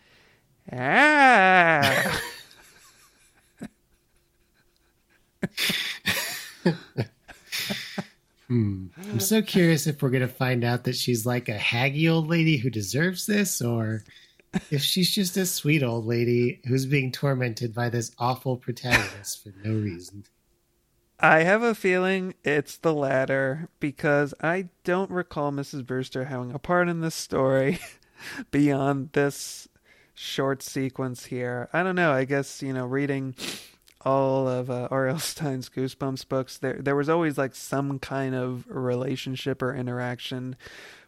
Ah! 0.72 2.20
hmm. 8.52 9.10
I'm 9.10 9.20
so 9.20 9.42
curious 9.42 9.86
if 9.86 10.02
we're 10.02 10.10
going 10.10 10.26
to 10.26 10.28
find 10.28 10.64
out 10.64 10.84
that 10.84 10.96
she's 10.96 11.24
like 11.24 11.48
a 11.48 11.58
haggy 11.58 12.12
old 12.12 12.28
lady 12.28 12.56
who 12.56 12.70
deserves 12.70 13.26
this, 13.26 13.60
or 13.62 14.04
if 14.70 14.82
she's 14.82 15.10
just 15.10 15.36
a 15.36 15.46
sweet 15.46 15.82
old 15.82 16.06
lady 16.06 16.60
who's 16.66 16.86
being 16.86 17.12
tormented 17.12 17.74
by 17.74 17.88
this 17.88 18.12
awful 18.18 18.56
protagonist 18.56 19.42
for 19.42 19.52
no 19.64 19.72
reason. 19.74 20.24
I 21.18 21.44
have 21.44 21.62
a 21.62 21.74
feeling 21.74 22.34
it's 22.42 22.76
the 22.78 22.92
latter 22.92 23.68
because 23.78 24.34
I 24.42 24.68
don't 24.82 25.10
recall 25.10 25.52
Mrs. 25.52 25.86
Brewster 25.86 26.24
having 26.24 26.52
a 26.52 26.58
part 26.58 26.88
in 26.88 27.00
this 27.00 27.14
story 27.14 27.78
beyond 28.50 29.10
this 29.12 29.68
short 30.14 30.62
sequence 30.62 31.26
here. 31.26 31.68
I 31.72 31.84
don't 31.84 31.94
know. 31.94 32.12
I 32.12 32.24
guess, 32.24 32.60
you 32.60 32.72
know, 32.72 32.86
reading 32.86 33.36
all 34.04 34.48
of 34.48 34.70
uh, 34.70 34.88
R.L. 34.90 35.18
Stine's 35.20 35.68
Goosebumps 35.68 36.28
books, 36.28 36.58
there 36.58 36.78
there 36.80 36.96
was 36.96 37.08
always 37.08 37.38
like 37.38 37.54
some 37.54 37.98
kind 37.98 38.34
of 38.34 38.64
relationship 38.68 39.62
or 39.62 39.74
interaction 39.74 40.56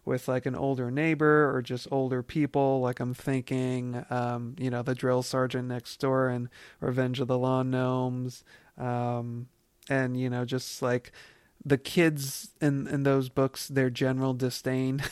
with 0.05 0.29
like 0.29 0.45
an 0.45 0.55
older 0.55 0.91
neighbor 0.91 1.55
or 1.55 1.63
just 1.63 1.89
older 1.91 2.23
people. 2.23 2.81
Like 2.81 3.01
I'm 3.01 3.15
thinking, 3.15 4.05
um, 4.11 4.55
you 4.59 4.71
know, 4.71 4.83
the 4.83 4.95
drill 4.95 5.23
sergeant 5.23 5.69
next 5.69 5.99
door 5.99 6.29
and 6.29 6.49
Revenge 6.81 7.21
of 7.21 7.29
the 7.29 7.39
Lawn 7.39 7.71
Gnomes. 7.71 8.45
Um, 8.77 9.49
and 9.89 10.19
you 10.19 10.31
know 10.31 10.45
just 10.45 10.83
like 10.83 11.13
the 11.65 11.79
kids 11.79 12.51
in 12.61 12.87
in 12.87 13.03
those 13.03 13.29
books 13.29 13.69
their 13.69 13.91
general 13.91 14.35
disdain 14.35 15.03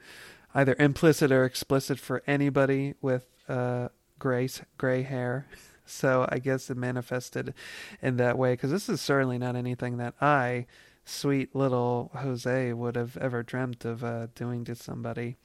either 0.54 0.76
implicit 0.78 1.30
or 1.32 1.44
explicit 1.44 1.98
for 1.98 2.22
anybody 2.26 2.94
with 3.00 3.26
uh 3.48 3.88
gray 4.18 4.48
gray 4.78 5.02
hair 5.02 5.46
so 5.90 6.26
i 6.30 6.38
guess 6.38 6.70
it 6.70 6.76
manifested 6.76 7.54
in 8.02 8.16
that 8.16 8.38
way 8.38 8.52
because 8.52 8.70
this 8.70 8.88
is 8.88 9.00
certainly 9.00 9.38
not 9.38 9.56
anything 9.56 9.96
that 9.96 10.14
i 10.20 10.66
sweet 11.04 11.54
little 11.54 12.10
jose 12.16 12.72
would 12.72 12.96
have 12.96 13.16
ever 13.16 13.42
dreamt 13.42 13.84
of 13.84 14.04
uh, 14.04 14.26
doing 14.34 14.64
to 14.64 14.74
somebody 14.74 15.36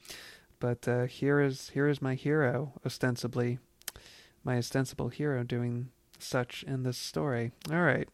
but 0.60 0.86
uh, 0.88 1.04
here 1.04 1.40
is 1.40 1.70
here 1.70 1.88
is 1.88 2.00
my 2.00 2.14
hero 2.14 2.72
ostensibly 2.84 3.58
my 4.44 4.58
ostensible 4.58 5.08
hero 5.08 5.42
doing 5.42 5.88
such 6.18 6.64
in 6.66 6.82
this 6.82 6.96
story 6.96 7.52
all 7.70 7.82
right 7.82 8.08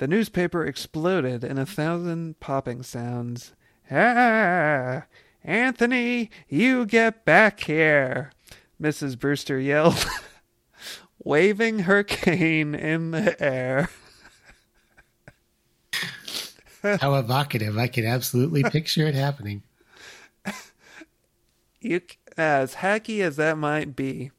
the 0.00 0.08
newspaper 0.08 0.64
exploded 0.64 1.44
in 1.44 1.58
a 1.58 1.66
thousand 1.66 2.40
popping 2.40 2.82
sounds. 2.82 3.52
Ah! 3.90 5.04
Anthony, 5.44 6.30
you 6.48 6.86
get 6.86 7.26
back 7.26 7.60
here! 7.60 8.32
Mrs. 8.80 9.18
Brewster 9.18 9.60
yelled, 9.60 10.02
waving 11.22 11.80
her 11.80 12.02
cane 12.02 12.74
in 12.74 13.10
the 13.10 13.40
air. 13.42 13.90
How 16.82 17.14
evocative. 17.14 17.76
I 17.76 17.88
can 17.88 18.06
absolutely 18.06 18.62
picture 18.62 19.06
it 19.06 19.14
happening. 19.14 19.62
You, 21.80 22.02
as 22.36 22.76
hacky 22.76 23.20
as 23.20 23.36
that 23.36 23.56
might 23.56 23.96
be, 23.96 24.30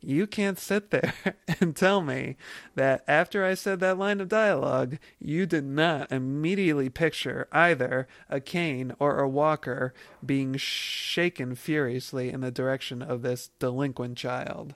you 0.00 0.26
can't 0.26 0.58
sit 0.58 0.90
there 0.90 1.14
and 1.60 1.74
tell 1.74 2.02
me 2.02 2.36
that 2.74 3.02
after 3.08 3.44
I 3.44 3.54
said 3.54 3.80
that 3.80 3.98
line 3.98 4.20
of 4.20 4.28
dialogue, 4.28 4.98
you 5.18 5.46
did 5.46 5.64
not 5.64 6.10
immediately 6.12 6.88
picture 6.88 7.48
either 7.52 8.06
a 8.28 8.40
cane 8.40 8.94
or 8.98 9.18
a 9.18 9.28
walker 9.28 9.92
being 10.24 10.56
shaken 10.56 11.54
furiously 11.54 12.30
in 12.30 12.40
the 12.40 12.50
direction 12.50 13.02
of 13.02 13.22
this 13.22 13.50
delinquent 13.58 14.16
child. 14.16 14.74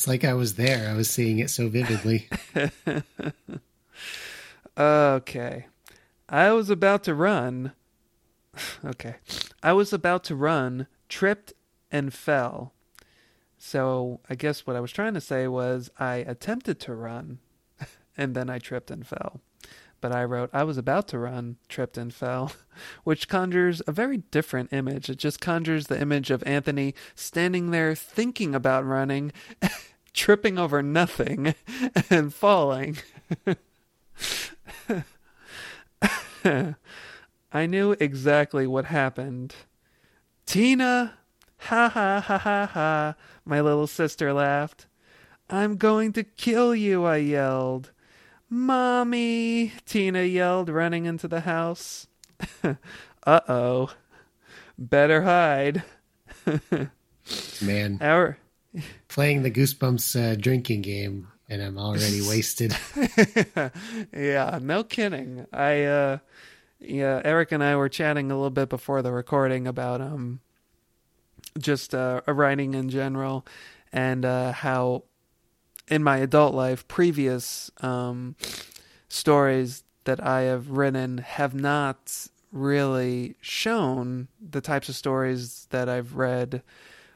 It's 0.00 0.08
like 0.08 0.24
I 0.24 0.32
was 0.32 0.54
there. 0.54 0.88
I 0.88 0.94
was 0.94 1.10
seeing 1.10 1.40
it 1.40 1.50
so 1.50 1.68
vividly. 1.68 2.26
okay. 4.78 5.66
I 6.26 6.52
was 6.52 6.70
about 6.70 7.04
to 7.04 7.14
run. 7.14 7.72
Okay. 8.82 9.16
I 9.62 9.74
was 9.74 9.92
about 9.92 10.24
to 10.24 10.34
run, 10.34 10.86
tripped, 11.08 11.52
and 11.92 12.14
fell 12.14 12.72
so 13.62 14.20
I 14.28 14.36
guess 14.36 14.66
what 14.66 14.74
I 14.74 14.80
was 14.80 14.90
trying 14.90 15.12
to 15.12 15.20
say 15.20 15.46
was 15.46 15.90
I 15.98 16.16
attempted 16.16 16.80
to 16.80 16.94
run 16.94 17.40
and 18.16 18.34
then 18.34 18.48
I 18.48 18.58
tripped 18.58 18.90
and 18.90 19.06
fell. 19.06 19.42
But 20.00 20.12
I 20.12 20.24
wrote, 20.24 20.50
I 20.52 20.64
was 20.64 20.78
about 20.78 21.08
to 21.08 21.18
run, 21.18 21.56
tripped 21.68 21.98
and 21.98 22.12
fell, 22.12 22.52
which 23.04 23.28
conjures 23.28 23.82
a 23.86 23.92
very 23.92 24.18
different 24.18 24.72
image. 24.72 25.10
It 25.10 25.18
just 25.18 25.40
conjures 25.40 25.86
the 25.86 26.00
image 26.00 26.30
of 26.30 26.42
Anthony 26.44 26.94
standing 27.14 27.70
there 27.70 27.94
thinking 27.94 28.54
about 28.54 28.86
running, 28.86 29.32
tripping 30.14 30.58
over 30.58 30.82
nothing, 30.82 31.54
and 32.10 32.32
falling. 32.32 32.96
I 37.52 37.66
knew 37.66 37.96
exactly 38.00 38.66
what 38.66 38.86
happened. 38.86 39.54
Tina! 40.46 41.14
Ha 41.64 41.90
ha 41.90 42.20
ha 42.20 42.38
ha 42.38 42.66
ha! 42.72 43.14
my 43.44 43.60
little 43.60 43.86
sister 43.86 44.32
laughed. 44.32 44.86
I'm 45.50 45.76
going 45.76 46.12
to 46.14 46.22
kill 46.24 46.74
you, 46.74 47.04
I 47.04 47.16
yelled. 47.18 47.92
Mommy, 48.50 49.72
Tina 49.86 50.22
yelled, 50.24 50.68
running 50.68 51.06
into 51.06 51.28
the 51.28 51.40
house. 51.40 52.08
uh 52.64 53.40
oh. 53.48 53.90
Better 54.76 55.22
hide. 55.22 55.84
Man. 57.62 57.98
Our 58.00 58.38
playing 59.08 59.42
the 59.42 59.50
Goosebumps 59.50 60.32
uh, 60.32 60.34
drinking 60.36 60.82
game, 60.82 61.28
and 61.48 61.62
I'm 61.62 61.78
already 61.78 62.22
wasted. 62.28 62.76
yeah, 64.12 64.58
no 64.60 64.84
kidding. 64.84 65.46
I, 65.52 65.84
uh, 65.84 66.18
yeah, 66.78 67.20
Eric 67.24 67.52
and 67.52 67.62
I 67.62 67.76
were 67.76 67.88
chatting 67.88 68.30
a 68.30 68.34
little 68.34 68.50
bit 68.50 68.68
before 68.68 69.02
the 69.02 69.12
recording 69.12 69.66
about 69.66 70.00
um 70.00 70.40
just 71.58 71.94
uh, 71.94 72.22
writing 72.26 72.74
in 72.74 72.88
general, 72.88 73.46
and 73.92 74.24
uh, 74.24 74.52
how 74.52 75.04
in 75.88 76.02
my 76.02 76.18
adult 76.18 76.54
life, 76.54 76.86
previous 76.88 77.70
um, 77.80 78.36
stories 79.08 79.84
that 80.04 80.24
I 80.24 80.42
have 80.42 80.70
written 80.70 81.18
have 81.18 81.54
not 81.54 82.28
really 82.52 83.36
shown 83.40 84.28
the 84.40 84.60
types 84.60 84.88
of 84.88 84.96
stories 84.96 85.66
that 85.70 85.88
I've 85.88 86.16
read 86.16 86.62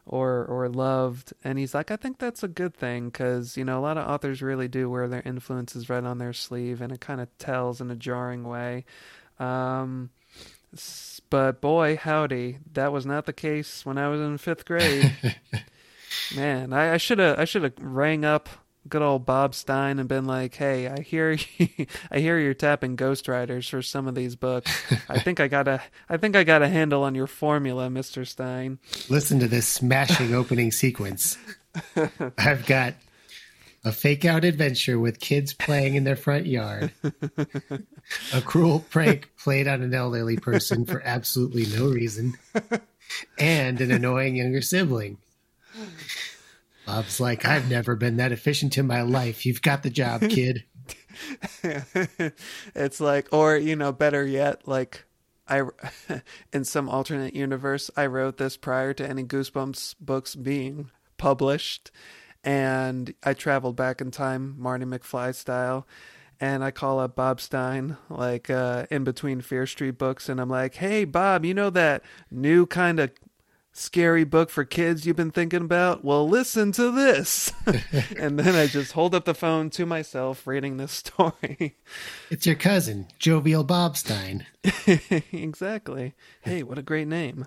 or 0.06 0.44
or 0.44 0.68
loved 0.68 1.32
and 1.42 1.58
he's 1.58 1.74
like 1.74 1.90
I 1.90 1.96
think 1.96 2.18
that's 2.18 2.42
a 2.42 2.48
good 2.48 2.74
thing 2.74 3.10
cuz 3.10 3.56
you 3.56 3.64
know 3.64 3.78
a 3.78 3.80
lot 3.80 3.96
of 3.96 4.06
authors 4.06 4.42
really 4.42 4.68
do 4.68 4.90
wear 4.90 5.08
their 5.08 5.22
influences 5.24 5.88
right 5.88 6.04
on 6.04 6.18
their 6.18 6.34
sleeve 6.34 6.82
and 6.82 6.92
it 6.92 7.00
kind 7.00 7.22
of 7.22 7.36
tells 7.38 7.80
in 7.80 7.90
a 7.90 7.96
jarring 7.96 8.44
way 8.44 8.84
um 9.40 10.10
but 11.30 11.60
boy, 11.60 11.96
howdy, 11.96 12.58
that 12.72 12.92
was 12.92 13.06
not 13.06 13.26
the 13.26 13.32
case 13.32 13.84
when 13.84 13.98
I 13.98 14.08
was 14.08 14.20
in 14.20 14.38
fifth 14.38 14.64
grade. 14.64 15.12
Man, 16.34 16.72
I 16.72 16.96
should 16.96 17.18
have 17.18 17.38
I 17.38 17.44
should 17.44 17.62
have 17.62 17.74
rang 17.78 18.24
up 18.24 18.48
good 18.88 19.02
old 19.02 19.24
Bob 19.24 19.54
Stine 19.54 19.98
and 19.98 20.08
been 20.08 20.26
like, 20.26 20.54
"Hey, 20.54 20.88
I 20.88 21.00
hear 21.00 21.32
you, 21.32 21.86
I 22.10 22.18
hear 22.18 22.38
you're 22.38 22.54
tapping 22.54 22.96
ghostwriters 22.96 23.68
for 23.68 23.82
some 23.82 24.06
of 24.06 24.14
these 24.14 24.36
books. 24.36 24.70
I 25.08 25.18
think 25.20 25.40
I 25.40 25.48
got 25.48 25.68
a 25.68 25.82
I 26.08 26.16
think 26.16 26.36
I 26.36 26.44
got 26.44 26.62
a 26.62 26.68
handle 26.68 27.02
on 27.02 27.14
your 27.14 27.26
formula, 27.26 27.90
Mister 27.90 28.24
Stine." 28.24 28.78
Listen 29.08 29.40
to 29.40 29.48
this 29.48 29.66
smashing 29.66 30.34
opening 30.34 30.70
sequence. 30.70 31.38
I've 32.38 32.66
got 32.66 32.94
a 33.84 33.92
fake 33.92 34.24
out 34.24 34.44
adventure 34.44 34.98
with 34.98 35.20
kids 35.20 35.52
playing 35.52 35.94
in 35.94 36.04
their 36.04 36.16
front 36.16 36.46
yard, 36.46 36.90
a 38.32 38.40
cruel 38.40 38.80
prank 38.90 39.30
played 39.38 39.68
on 39.68 39.82
an 39.82 39.92
elderly 39.92 40.36
person 40.36 40.86
for 40.86 41.02
absolutely 41.04 41.66
no 41.66 41.88
reason, 41.88 42.34
and 43.38 43.80
an 43.80 43.90
annoying 43.90 44.36
younger 44.36 44.62
sibling. 44.62 45.18
Bob's 46.86 47.18
like, 47.18 47.44
I've 47.44 47.70
never 47.70 47.96
been 47.96 48.16
that 48.16 48.32
efficient 48.32 48.76
in 48.76 48.86
my 48.86 49.02
life. 49.02 49.46
You've 49.46 49.62
got 49.62 49.82
the 49.82 49.90
job, 49.90 50.20
kid. 50.22 50.64
it's 52.74 53.00
like, 53.00 53.28
or, 53.32 53.56
you 53.56 53.74
know, 53.76 53.92
better 53.92 54.26
yet, 54.26 54.68
like, 54.68 55.04
I, 55.48 55.62
in 56.52 56.64
some 56.64 56.88
alternate 56.88 57.34
universe, 57.34 57.90
I 57.96 58.06
wrote 58.06 58.36
this 58.36 58.56
prior 58.56 58.92
to 58.94 59.08
any 59.08 59.24
Goosebumps 59.24 59.96
books 60.00 60.34
being 60.34 60.90
published. 61.16 61.90
And 62.42 63.14
I 63.22 63.32
traveled 63.32 63.76
back 63.76 64.00
in 64.00 64.10
time, 64.10 64.54
Marty 64.58 64.84
McFly 64.84 65.34
style. 65.34 65.86
And 66.40 66.64
I 66.64 66.72
call 66.72 66.98
up 66.98 67.14
Bob 67.14 67.40
Stine, 67.40 67.96
like 68.10 68.50
uh, 68.50 68.86
in 68.90 69.04
between 69.04 69.40
Fear 69.40 69.66
Street 69.66 69.96
books, 69.96 70.28
and 70.28 70.40
I'm 70.40 70.50
like, 70.50 70.74
"Hey, 70.74 71.04
Bob, 71.04 71.44
you 71.44 71.54
know 71.54 71.70
that 71.70 72.02
new 72.28 72.66
kind 72.66 72.98
of 72.98 73.12
scary 73.74 74.24
book 74.24 74.48
for 74.48 74.64
kids 74.64 75.04
you've 75.04 75.16
been 75.16 75.30
thinking 75.30 75.62
about? 75.62 76.04
Well, 76.04 76.26
listen 76.26 76.72
to 76.72 76.90
this. 76.90 77.52
and 78.16 78.38
then 78.38 78.54
I 78.54 78.66
just 78.66 78.92
hold 78.92 79.14
up 79.14 79.26
the 79.26 79.34
phone 79.34 79.68
to 79.70 79.84
myself 79.84 80.46
reading 80.46 80.78
this 80.78 80.92
story. 81.04 81.76
It's 82.30 82.46
your 82.46 82.56
cousin, 82.56 83.08
Jovial 83.18 83.64
Bob 83.64 83.96
Stine. 83.96 84.46
exactly. 85.32 86.14
Hey, 86.42 86.62
what 86.62 86.78
a 86.78 86.82
great 86.82 87.08
name. 87.08 87.46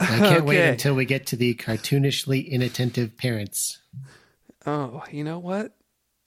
I 0.00 0.06
can't 0.06 0.22
okay. 0.22 0.40
wait 0.40 0.68
until 0.68 0.94
we 0.94 1.04
get 1.04 1.26
to 1.26 1.36
the 1.36 1.54
cartoonishly 1.54 2.48
inattentive 2.48 3.16
parents. 3.16 3.80
Oh, 4.66 5.04
you 5.12 5.22
know 5.22 5.38
what? 5.38 5.76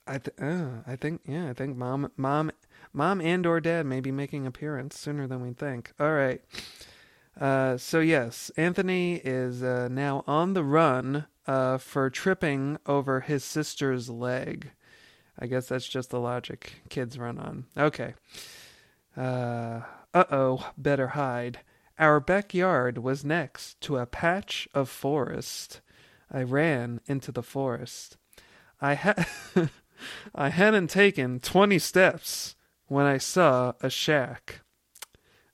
I 0.06 0.18
th- 0.18 0.36
uh, 0.40 0.80
I 0.86 0.96
think 0.96 1.20
yeah, 1.26 1.50
I 1.50 1.52
think 1.52 1.76
mom 1.76 2.10
mom 2.16 2.50
mom 2.94 3.20
and 3.20 3.44
or 3.44 3.60
dad 3.60 3.84
may 3.84 4.00
be 4.00 4.10
making 4.10 4.46
appearance 4.46 4.98
sooner 4.98 5.26
than 5.26 5.42
we 5.42 5.52
think. 5.52 5.92
All 6.00 6.14
right. 6.14 6.40
Uh, 7.40 7.76
so 7.76 8.00
yes, 8.00 8.50
Anthony 8.56 9.16
is 9.16 9.62
uh, 9.62 9.88
now 9.90 10.24
on 10.26 10.54
the 10.54 10.64
run 10.64 11.26
uh, 11.46 11.78
for 11.78 12.10
tripping 12.10 12.78
over 12.86 13.20
his 13.20 13.44
sister's 13.44 14.10
leg. 14.10 14.72
I 15.38 15.46
guess 15.46 15.68
that's 15.68 15.88
just 15.88 16.10
the 16.10 16.18
logic 16.18 16.82
kids 16.88 17.18
run 17.18 17.38
on. 17.38 17.66
Okay. 17.76 18.14
Uh, 19.16 19.82
oh, 20.14 20.70
better 20.76 21.08
hide. 21.08 21.60
Our 21.98 22.20
backyard 22.20 22.98
was 22.98 23.24
next 23.24 23.80
to 23.82 23.96
a 23.98 24.06
patch 24.06 24.68
of 24.74 24.88
forest. 24.88 25.80
I 26.30 26.42
ran 26.42 27.00
into 27.06 27.32
the 27.32 27.42
forest. 27.42 28.16
I 28.80 28.94
had 28.94 29.26
I 30.34 30.50
hadn't 30.50 30.88
taken 30.88 31.40
twenty 31.40 31.78
steps 31.78 32.54
when 32.86 33.06
I 33.06 33.18
saw 33.18 33.72
a 33.80 33.90
shack. 33.90 34.60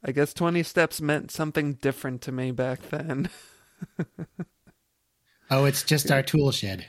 I 0.04 0.12
guess 0.12 0.34
20 0.34 0.62
steps 0.62 1.00
meant 1.00 1.30
something 1.30 1.74
different 1.74 2.20
to 2.22 2.32
me 2.32 2.50
back 2.50 2.90
then. 2.90 3.30
oh, 5.50 5.64
it's 5.64 5.82
just 5.82 6.10
our 6.10 6.22
tool 6.22 6.50
shed. 6.50 6.86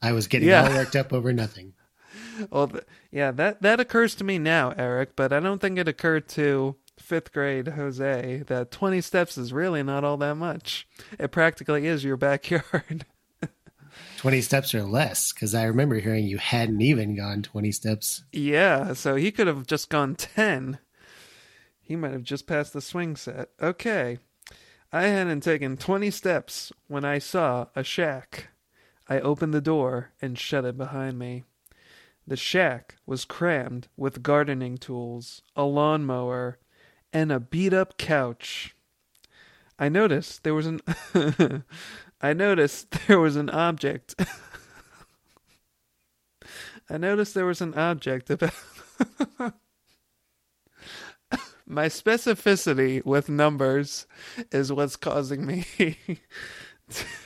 I 0.00 0.12
was 0.12 0.26
getting 0.26 0.48
yeah. 0.48 0.68
all 0.68 0.74
worked 0.74 0.96
up 0.96 1.12
over 1.12 1.32
nothing. 1.32 1.74
Well, 2.50 2.70
yeah, 3.10 3.30
that 3.30 3.62
that 3.62 3.80
occurs 3.80 4.14
to 4.16 4.24
me 4.24 4.38
now, 4.38 4.74
Eric, 4.76 5.16
but 5.16 5.32
I 5.32 5.40
don't 5.40 5.58
think 5.58 5.78
it 5.78 5.88
occurred 5.88 6.28
to 6.30 6.76
fifth 6.98 7.32
grade 7.32 7.68
Jose 7.68 8.42
that 8.46 8.70
20 8.70 9.00
steps 9.00 9.38
is 9.38 9.54
really 9.54 9.82
not 9.82 10.04
all 10.04 10.18
that 10.18 10.36
much. 10.36 10.86
It 11.18 11.28
practically 11.28 11.86
is 11.86 12.04
your 12.04 12.18
backyard. 12.18 13.06
20 14.18 14.40
steps 14.42 14.74
or 14.74 14.82
less, 14.82 15.32
because 15.32 15.54
I 15.54 15.64
remember 15.64 15.98
hearing 15.98 16.26
you 16.26 16.36
hadn't 16.36 16.82
even 16.82 17.16
gone 17.16 17.42
20 17.42 17.72
steps. 17.72 18.24
Yeah, 18.32 18.92
so 18.92 19.14
he 19.14 19.32
could 19.32 19.46
have 19.46 19.66
just 19.66 19.88
gone 19.88 20.14
10. 20.14 20.78
He 21.86 21.94
might 21.94 22.12
have 22.12 22.24
just 22.24 22.48
passed 22.48 22.72
the 22.72 22.80
swing 22.80 23.14
set. 23.14 23.50
Okay. 23.62 24.18
I 24.92 25.04
hadn't 25.04 25.42
taken 25.42 25.76
20 25.76 26.10
steps 26.10 26.72
when 26.88 27.04
I 27.04 27.18
saw 27.18 27.66
a 27.76 27.84
shack. 27.84 28.48
I 29.08 29.20
opened 29.20 29.54
the 29.54 29.60
door 29.60 30.10
and 30.20 30.36
shut 30.36 30.64
it 30.64 30.76
behind 30.76 31.16
me. 31.16 31.44
The 32.26 32.36
shack 32.36 32.96
was 33.06 33.24
crammed 33.24 33.86
with 33.96 34.24
gardening 34.24 34.78
tools, 34.78 35.42
a 35.54 35.62
lawnmower, 35.62 36.58
and 37.12 37.30
a 37.30 37.38
beat 37.38 37.72
up 37.72 37.98
couch. 37.98 38.74
I 39.78 39.88
noticed 39.88 40.42
there 40.42 40.54
was 40.54 40.66
an 40.66 40.80
I 42.20 42.32
noticed 42.32 43.06
there 43.06 43.20
was 43.20 43.36
an 43.36 43.48
object. 43.50 44.16
I 46.90 46.96
noticed 46.96 47.34
there 47.34 47.46
was 47.46 47.60
an 47.60 47.74
object 47.74 48.28
about 48.30 48.54
my 51.66 51.86
specificity 51.86 53.04
with 53.04 53.28
numbers 53.28 54.06
is 54.52 54.72
what's 54.72 54.96
causing 54.96 55.44
me 55.44 55.64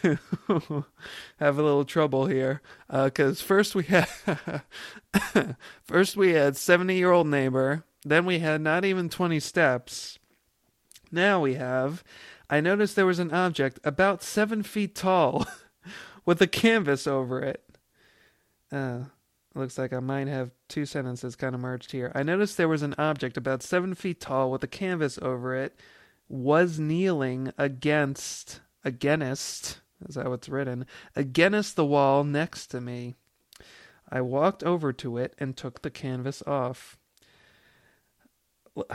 to 0.02 0.18
have 1.38 1.58
a 1.58 1.62
little 1.62 1.84
trouble 1.84 2.26
here 2.26 2.62
because 2.88 3.40
uh, 3.40 3.44
first 3.44 3.74
we 3.74 3.84
had 3.84 4.08
first 5.82 6.16
we 6.16 6.32
had 6.32 6.56
70 6.56 6.96
year 6.96 7.12
old 7.12 7.26
neighbor 7.26 7.84
then 8.02 8.24
we 8.24 8.38
had 8.38 8.62
not 8.62 8.86
even 8.86 9.10
20 9.10 9.38
steps. 9.40 10.18
Now 11.12 11.40
we 11.40 11.54
have 11.54 12.02
i 12.48 12.60
noticed 12.60 12.96
there 12.96 13.06
was 13.06 13.18
an 13.18 13.32
object 13.32 13.78
about 13.84 14.22
seven 14.22 14.62
feet 14.62 14.94
tall 14.94 15.46
with 16.24 16.40
a 16.40 16.46
canvas 16.46 17.06
over 17.06 17.40
it. 17.42 17.64
Uh, 18.72 19.04
Looks 19.54 19.78
like 19.78 19.92
I 19.92 19.98
might 19.98 20.28
have 20.28 20.52
two 20.68 20.86
sentences 20.86 21.34
kind 21.34 21.54
of 21.54 21.60
merged 21.60 21.90
here. 21.90 22.12
I 22.14 22.22
noticed 22.22 22.56
there 22.56 22.68
was 22.68 22.82
an 22.82 22.94
object 22.96 23.36
about 23.36 23.62
seven 23.62 23.94
feet 23.94 24.20
tall 24.20 24.50
with 24.50 24.62
a 24.62 24.68
canvas 24.68 25.18
over 25.20 25.56
it, 25.56 25.74
was 26.28 26.78
kneeling 26.78 27.52
against, 27.58 28.60
against, 28.84 29.80
is 30.08 30.14
that 30.14 30.28
what's 30.28 30.48
written, 30.48 30.86
against 31.16 31.74
the 31.74 31.84
wall 31.84 32.22
next 32.22 32.68
to 32.68 32.80
me. 32.80 33.16
I 34.08 34.20
walked 34.20 34.62
over 34.62 34.92
to 34.92 35.18
it 35.18 35.34
and 35.38 35.56
took 35.56 35.82
the 35.82 35.90
canvas 35.90 36.42
off. 36.46 36.96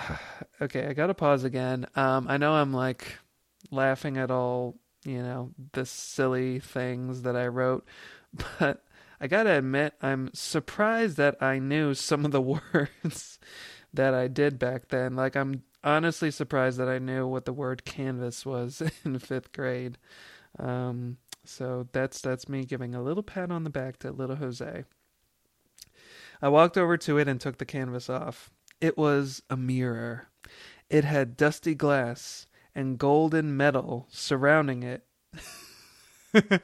Okay, 0.62 0.88
I 0.88 0.94
gotta 0.94 1.14
pause 1.14 1.44
again. 1.44 1.86
Um, 1.98 2.28
I 2.30 2.38
know 2.38 2.54
I'm 2.54 2.72
like 2.72 3.18
laughing 3.72 4.18
at 4.18 4.32
all, 4.32 4.78
you 5.04 5.22
know, 5.22 5.52
the 5.74 5.86
silly 5.86 6.60
things 6.60 7.24
that 7.24 7.36
I 7.36 7.48
wrote, 7.48 7.86
but 8.60 8.85
I 9.20 9.28
gotta 9.28 9.58
admit, 9.58 9.94
I'm 10.02 10.30
surprised 10.34 11.18
that 11.18 11.42
I 11.42 11.60
knew 11.60 11.94
some 11.94 12.26
of 12.26 12.32
the 12.32 12.42
words 12.74 13.40
that 13.94 14.14
I 14.14 14.28
did 14.28 14.60
back 14.60 14.90
then. 14.90 15.16
Like, 15.16 15.36
I'm 15.36 15.64
honestly 15.84 16.32
surprised 16.32 16.78
that 16.80 16.90
I 16.90 17.00
knew 17.00 17.28
what 17.28 17.46
the 17.46 17.54
word 17.54 17.86
canvas 17.86 18.46
was 18.46 18.82
in 19.06 19.20
fifth 19.20 19.52
grade. 19.54 19.98
Um, 20.60 21.18
so 21.44 21.88
that's 21.92 22.22
that's 22.22 22.50
me 22.50 22.66
giving 22.66 22.96
a 22.96 23.02
little 23.04 23.24
pat 23.24 23.52
on 23.52 23.64
the 23.64 23.70
back 23.70 23.98
to 24.00 24.12
little 24.12 24.38
Jose. 24.38 24.84
I 26.42 26.50
walked 26.50 26.78
over 26.78 26.98
to 26.98 27.18
it 27.18 27.28
and 27.28 27.40
took 27.40 27.58
the 27.58 27.66
canvas 27.66 28.10
off. 28.10 28.50
It 28.82 28.98
was 28.98 29.42
a 29.50 29.56
mirror. 29.56 30.28
It 30.90 31.04
had 31.06 31.38
dusty 31.38 31.76
glass 31.76 32.48
and 32.74 32.98
golden 32.98 33.56
metal 33.56 34.08
surrounding 34.10 34.84
it. 34.84 35.06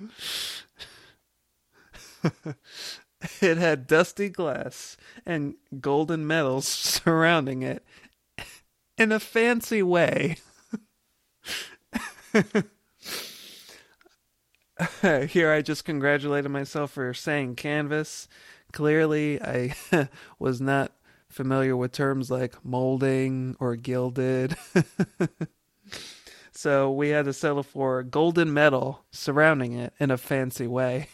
it 3.42 3.58
had 3.58 3.88
dusty 3.88 4.30
glass 4.30 4.98
and 5.26 5.56
golden 5.80 6.26
medals 6.26 6.68
surrounding 6.68 7.62
it 7.64 7.84
in 8.98 9.12
a 9.12 9.20
fancy 9.20 9.84
way. 9.84 10.38
Here, 15.02 15.52
I 15.52 15.62
just 15.62 15.86
congratulated 15.86 16.50
myself 16.50 16.92
for 16.92 17.14
saying 17.14 17.56
canvas. 17.56 18.28
Clearly, 18.72 19.42
I 19.42 19.76
was 20.40 20.62
not 20.62 20.92
familiar 21.30 21.76
with 21.76 21.92
terms 21.92 22.32
like 22.32 22.64
molding 22.66 23.56
or 23.60 23.76
gilded. 23.76 24.56
so 26.52 26.92
we 26.92 27.10
had 27.10 27.26
to 27.26 27.34
settle 27.34 27.64
for 27.64 28.02
golden 28.04 28.54
metal 28.54 29.04
surrounding 29.12 29.74
it 29.74 29.94
in 30.00 30.10
a 30.12 30.18
fancy 30.18 30.68
way. 30.68 31.10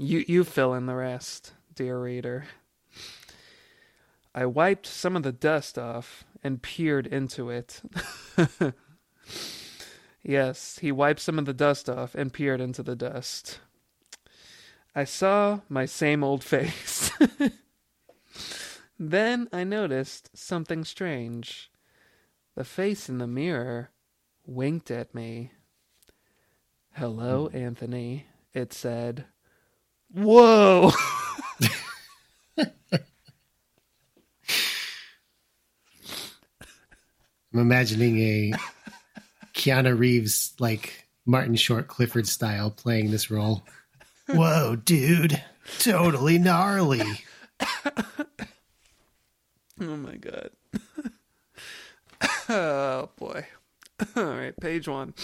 You 0.00 0.24
you 0.28 0.44
fill 0.44 0.74
in 0.74 0.86
the 0.86 0.94
rest, 0.94 1.54
dear 1.74 1.98
reader. 1.98 2.44
I 4.32 4.46
wiped 4.46 4.86
some 4.86 5.16
of 5.16 5.24
the 5.24 5.32
dust 5.32 5.76
off 5.76 6.24
and 6.40 6.62
peered 6.62 7.04
into 7.08 7.50
it. 7.50 7.82
yes, 10.22 10.78
he 10.80 10.92
wiped 10.92 11.18
some 11.18 11.36
of 11.36 11.46
the 11.46 11.52
dust 11.52 11.90
off 11.90 12.14
and 12.14 12.32
peered 12.32 12.60
into 12.60 12.84
the 12.84 12.94
dust. 12.94 13.58
I 14.94 15.02
saw 15.02 15.60
my 15.68 15.84
same 15.84 16.22
old 16.22 16.44
face. 16.44 17.10
then 19.00 19.48
I 19.52 19.64
noticed 19.64 20.30
something 20.32 20.84
strange. 20.84 21.72
The 22.54 22.62
face 22.62 23.08
in 23.08 23.18
the 23.18 23.26
mirror 23.26 23.90
winked 24.46 24.92
at 24.92 25.12
me. 25.12 25.50
Hello, 26.92 27.48
hmm. 27.48 27.56
Anthony. 27.56 28.26
It 28.54 28.72
said, 28.72 29.26
Whoa! 30.12 30.92
I'm 37.52 37.60
imagining 37.60 38.18
a 38.18 38.52
Keanu 39.54 39.98
Reeves, 39.98 40.54
like 40.58 41.08
Martin 41.26 41.56
Short 41.56 41.88
Clifford 41.88 42.28
style, 42.28 42.70
playing 42.70 43.10
this 43.10 43.30
role. 43.30 43.64
Whoa, 44.28 44.76
dude. 44.76 45.42
Totally 45.78 46.38
gnarly. 46.38 47.02
oh 49.80 49.96
my 49.96 50.16
god. 50.16 50.50
oh 52.48 53.10
boy. 53.16 53.46
All 54.16 54.24
right, 54.24 54.58
page 54.58 54.88
one. 54.88 55.14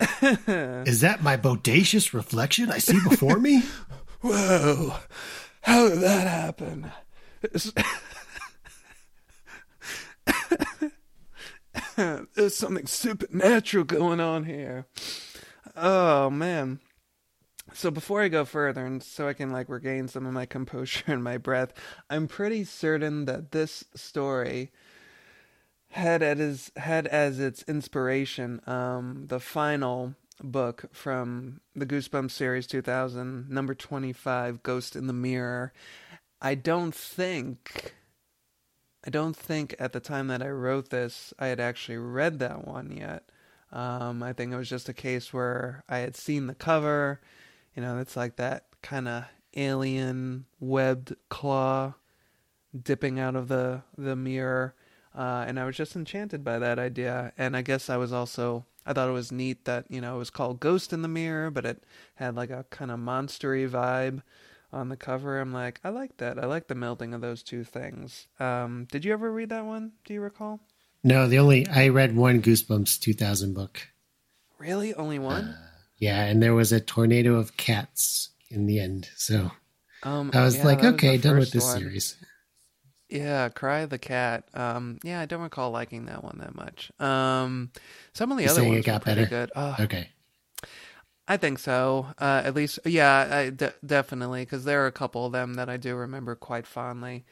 Is 0.00 1.00
that 1.00 1.22
my 1.22 1.36
bodacious 1.36 2.12
reflection 2.12 2.70
I 2.70 2.78
see 2.78 2.98
before 3.08 3.38
me? 3.38 3.62
Whoa. 4.20 4.94
How 5.62 5.88
did 5.88 6.00
that 6.00 6.26
happen? 6.26 6.90
There's 12.34 12.56
something 12.56 12.86
supernatural 12.86 13.84
going 13.84 14.20
on 14.20 14.44
here. 14.44 14.86
Oh 15.76 16.30
man. 16.30 16.80
So 17.72 17.90
before 17.90 18.22
I 18.22 18.28
go 18.28 18.44
further 18.44 18.84
and 18.84 19.02
so 19.02 19.26
I 19.26 19.32
can 19.32 19.50
like 19.50 19.68
regain 19.68 20.08
some 20.08 20.26
of 20.26 20.32
my 20.32 20.46
composure 20.46 21.04
and 21.12 21.24
my 21.24 21.38
breath, 21.38 21.72
I'm 22.10 22.28
pretty 22.28 22.64
certain 22.64 23.24
that 23.26 23.52
this 23.52 23.84
story 23.94 24.70
had 25.94 26.22
as 26.22 26.72
had 26.76 27.06
as 27.06 27.38
its 27.38 27.62
inspiration 27.68 28.60
um, 28.66 29.26
the 29.28 29.40
final 29.40 30.14
book 30.42 30.86
from 30.92 31.60
the 31.74 31.86
Goosebumps 31.86 32.32
series 32.32 32.66
2000, 32.66 33.48
number 33.48 33.74
25, 33.74 34.62
Ghost 34.62 34.96
in 34.96 35.06
the 35.06 35.12
Mirror. 35.12 35.72
I 36.42 36.54
don't 36.56 36.94
think 36.94 37.94
I 39.06 39.10
don't 39.10 39.36
think 39.36 39.74
at 39.78 39.92
the 39.92 40.00
time 40.00 40.28
that 40.28 40.42
I 40.42 40.48
wrote 40.48 40.90
this 40.90 41.32
I 41.38 41.46
had 41.46 41.60
actually 41.60 41.98
read 41.98 42.38
that 42.40 42.66
one 42.66 42.90
yet. 42.90 43.30
Um, 43.70 44.22
I 44.22 44.32
think 44.32 44.52
it 44.52 44.56
was 44.56 44.68
just 44.68 44.88
a 44.88 44.94
case 44.94 45.32
where 45.32 45.84
I 45.88 45.98
had 45.98 46.16
seen 46.16 46.46
the 46.46 46.54
cover. 46.54 47.20
You 47.74 47.82
know, 47.82 47.98
it's 47.98 48.16
like 48.16 48.36
that 48.36 48.66
kind 48.82 49.08
of 49.08 49.24
alien 49.56 50.46
webbed 50.58 51.14
claw 51.28 51.94
dipping 52.82 53.20
out 53.20 53.36
of 53.36 53.48
the 53.48 53.82
the 53.96 54.16
mirror, 54.16 54.74
uh, 55.14 55.44
and 55.46 55.58
I 55.58 55.64
was 55.64 55.76
just 55.76 55.96
enchanted 55.96 56.44
by 56.44 56.58
that 56.58 56.78
idea. 56.78 57.32
And 57.38 57.56
I 57.56 57.62
guess 57.62 57.88
I 57.88 57.96
was 57.96 58.12
also 58.12 58.66
I 58.86 58.92
thought 58.92 59.08
it 59.08 59.12
was 59.12 59.32
neat 59.32 59.64
that 59.64 59.86
you 59.88 60.00
know 60.00 60.16
it 60.16 60.18
was 60.18 60.30
called 60.30 60.60
Ghost 60.60 60.92
in 60.92 61.02
the 61.02 61.08
Mirror, 61.08 61.50
but 61.50 61.64
it 61.64 61.84
had 62.16 62.34
like 62.34 62.50
a 62.50 62.64
kind 62.70 62.90
of 62.90 62.98
monstery 62.98 63.68
vibe 63.68 64.22
on 64.72 64.88
the 64.88 64.96
cover. 64.96 65.40
I'm 65.40 65.52
like, 65.52 65.80
I 65.84 65.88
like 65.88 66.16
that. 66.18 66.38
I 66.38 66.46
like 66.46 66.66
the 66.68 66.74
melding 66.74 67.14
of 67.14 67.20
those 67.20 67.42
two 67.42 67.64
things. 67.64 68.26
Um, 68.40 68.86
did 68.90 69.04
you 69.04 69.12
ever 69.12 69.32
read 69.32 69.50
that 69.50 69.64
one? 69.64 69.92
Do 70.04 70.12
you 70.12 70.20
recall? 70.20 70.60
No, 71.02 71.28
the 71.28 71.38
only 71.38 71.66
I 71.68 71.88
read 71.88 72.16
one 72.16 72.42
Goosebumps 72.42 72.98
2000 73.00 73.54
book. 73.54 73.88
Really, 74.58 74.94
only 74.94 75.18
one? 75.18 75.44
Uh, 75.44 75.56
yeah, 75.98 76.22
and 76.24 76.42
there 76.42 76.54
was 76.54 76.72
a 76.72 76.80
tornado 76.80 77.36
of 77.36 77.56
cats 77.56 78.30
in 78.50 78.66
the 78.66 78.80
end. 78.80 79.10
So 79.16 79.50
um, 80.02 80.30
I 80.34 80.42
was 80.42 80.56
yeah, 80.56 80.64
like, 80.64 80.84
okay, 80.84 81.12
was 81.12 81.20
done 81.20 81.38
with 81.38 81.52
this 81.52 81.64
one. 81.64 81.78
series. 81.78 82.16
Yeah, 83.14 83.48
Cry 83.48 83.86
the 83.86 83.98
Cat. 83.98 84.44
Um, 84.54 84.98
yeah, 85.04 85.20
I 85.20 85.26
don't 85.26 85.40
recall 85.40 85.70
liking 85.70 86.06
that 86.06 86.24
one 86.24 86.38
that 86.40 86.54
much. 86.56 86.90
Um, 87.00 87.70
some 88.12 88.32
of 88.32 88.38
the 88.38 88.44
You're 88.44 88.52
other 88.52 88.64
ones 88.64 88.80
it 88.80 88.86
got 88.86 89.04
better. 89.04 89.24
good. 89.26 89.52
Oh, 89.54 89.76
okay. 89.78 90.08
I 91.28 91.36
think 91.36 91.60
so. 91.60 92.08
Uh, 92.18 92.42
at 92.44 92.54
least, 92.54 92.80
yeah, 92.84 93.28
I 93.30 93.50
d- 93.50 93.68
definitely, 93.86 94.42
because 94.42 94.64
there 94.64 94.82
are 94.82 94.88
a 94.88 94.92
couple 94.92 95.24
of 95.24 95.32
them 95.32 95.54
that 95.54 95.68
I 95.70 95.76
do 95.76 95.94
remember 95.94 96.34
quite 96.34 96.66
fondly. 96.66 97.24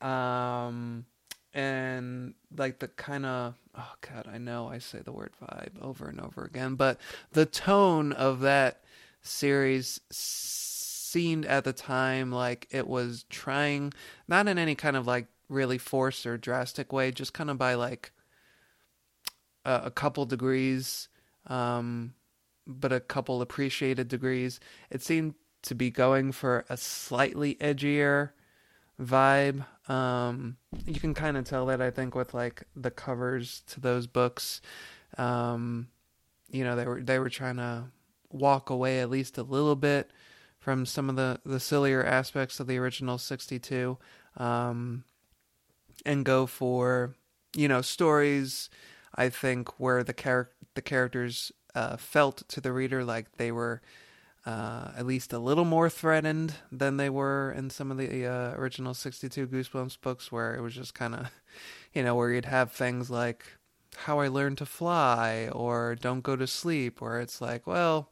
Um, 0.00 1.04
and 1.52 2.34
like 2.56 2.78
the 2.78 2.88
kind 2.88 3.26
of 3.26 3.54
oh 3.76 3.92
god, 4.00 4.28
I 4.32 4.38
know 4.38 4.68
I 4.68 4.78
say 4.78 5.00
the 5.00 5.12
word 5.12 5.32
vibe 5.42 5.80
over 5.80 6.08
and 6.08 6.20
over 6.20 6.44
again, 6.44 6.74
but 6.74 7.00
the 7.32 7.46
tone 7.46 8.12
of 8.12 8.40
that 8.40 8.82
series 9.22 10.00
seemed 11.14 11.46
at 11.46 11.62
the 11.62 11.72
time 11.72 12.32
like 12.32 12.66
it 12.72 12.88
was 12.88 13.24
trying, 13.30 13.92
not 14.26 14.48
in 14.48 14.58
any 14.58 14.74
kind 14.74 14.96
of 14.96 15.06
like 15.06 15.28
really 15.48 15.78
forced 15.78 16.26
or 16.26 16.36
drastic 16.36 16.92
way, 16.92 17.12
just 17.12 17.32
kind 17.32 17.50
of 17.50 17.56
by 17.56 17.74
like 17.74 18.10
a, 19.64 19.82
a 19.84 19.90
couple 19.92 20.26
degrees. 20.26 21.08
Um, 21.46 22.14
but 22.66 22.92
a 22.92 22.98
couple 22.98 23.40
appreciated 23.42 24.08
degrees. 24.08 24.58
It 24.90 25.02
seemed 25.02 25.34
to 25.62 25.76
be 25.76 25.88
going 25.88 26.32
for 26.32 26.64
a 26.68 26.76
slightly 26.76 27.54
edgier 27.56 28.30
vibe. 29.00 29.66
Um, 29.88 30.56
you 30.84 30.98
can 30.98 31.14
kind 31.14 31.36
of 31.36 31.44
tell 31.44 31.66
that 31.66 31.80
I 31.80 31.92
think 31.92 32.16
with 32.16 32.34
like 32.34 32.64
the 32.74 32.90
covers 32.90 33.62
to 33.68 33.80
those 33.80 34.08
books. 34.08 34.60
Um, 35.16 35.86
you 36.50 36.64
know, 36.64 36.74
they 36.74 36.86
were 36.86 37.00
they 37.00 37.20
were 37.20 37.30
trying 37.30 37.56
to 37.58 37.84
walk 38.30 38.68
away 38.68 38.98
at 38.98 39.10
least 39.10 39.38
a 39.38 39.44
little 39.44 39.76
bit 39.76 40.10
from 40.64 40.86
some 40.86 41.10
of 41.10 41.16
the 41.16 41.38
the 41.44 41.60
sillier 41.60 42.02
aspects 42.02 42.58
of 42.58 42.66
the 42.66 42.78
original 42.78 43.18
62 43.18 43.98
um, 44.38 45.04
and 46.06 46.24
go 46.24 46.46
for 46.46 47.14
you 47.54 47.68
know 47.68 47.82
stories 47.82 48.70
I 49.14 49.28
think 49.28 49.78
where 49.78 50.02
the 50.02 50.14
char- 50.14 50.52
the 50.72 50.80
characters 50.80 51.52
uh, 51.74 51.98
felt 51.98 52.48
to 52.48 52.62
the 52.62 52.72
reader 52.72 53.04
like 53.04 53.32
they 53.36 53.52
were 53.52 53.82
uh, 54.46 54.92
at 54.96 55.04
least 55.04 55.34
a 55.34 55.38
little 55.38 55.66
more 55.66 55.90
threatened 55.90 56.54
than 56.72 56.96
they 56.96 57.10
were 57.10 57.52
in 57.52 57.68
some 57.68 57.90
of 57.90 57.98
the 57.98 58.26
uh, 58.26 58.52
original 58.52 58.94
62 58.94 59.46
Goosebumps 59.46 60.00
books, 60.00 60.30
where 60.30 60.54
it 60.54 60.60
was 60.60 60.74
just 60.74 60.94
kind 60.94 61.14
of, 61.14 61.30
you 61.94 62.02
know, 62.02 62.14
where 62.14 62.30
you'd 62.30 62.44
have 62.44 62.70
things 62.70 63.08
like 63.08 63.46
How 63.96 64.20
I 64.20 64.28
Learned 64.28 64.58
to 64.58 64.66
Fly 64.66 65.48
or 65.50 65.94
Don't 65.94 66.22
Go 66.22 66.36
to 66.36 66.46
Sleep, 66.46 67.00
where 67.00 67.20
it's 67.20 67.40
like, 67.40 67.66
well, 67.66 68.10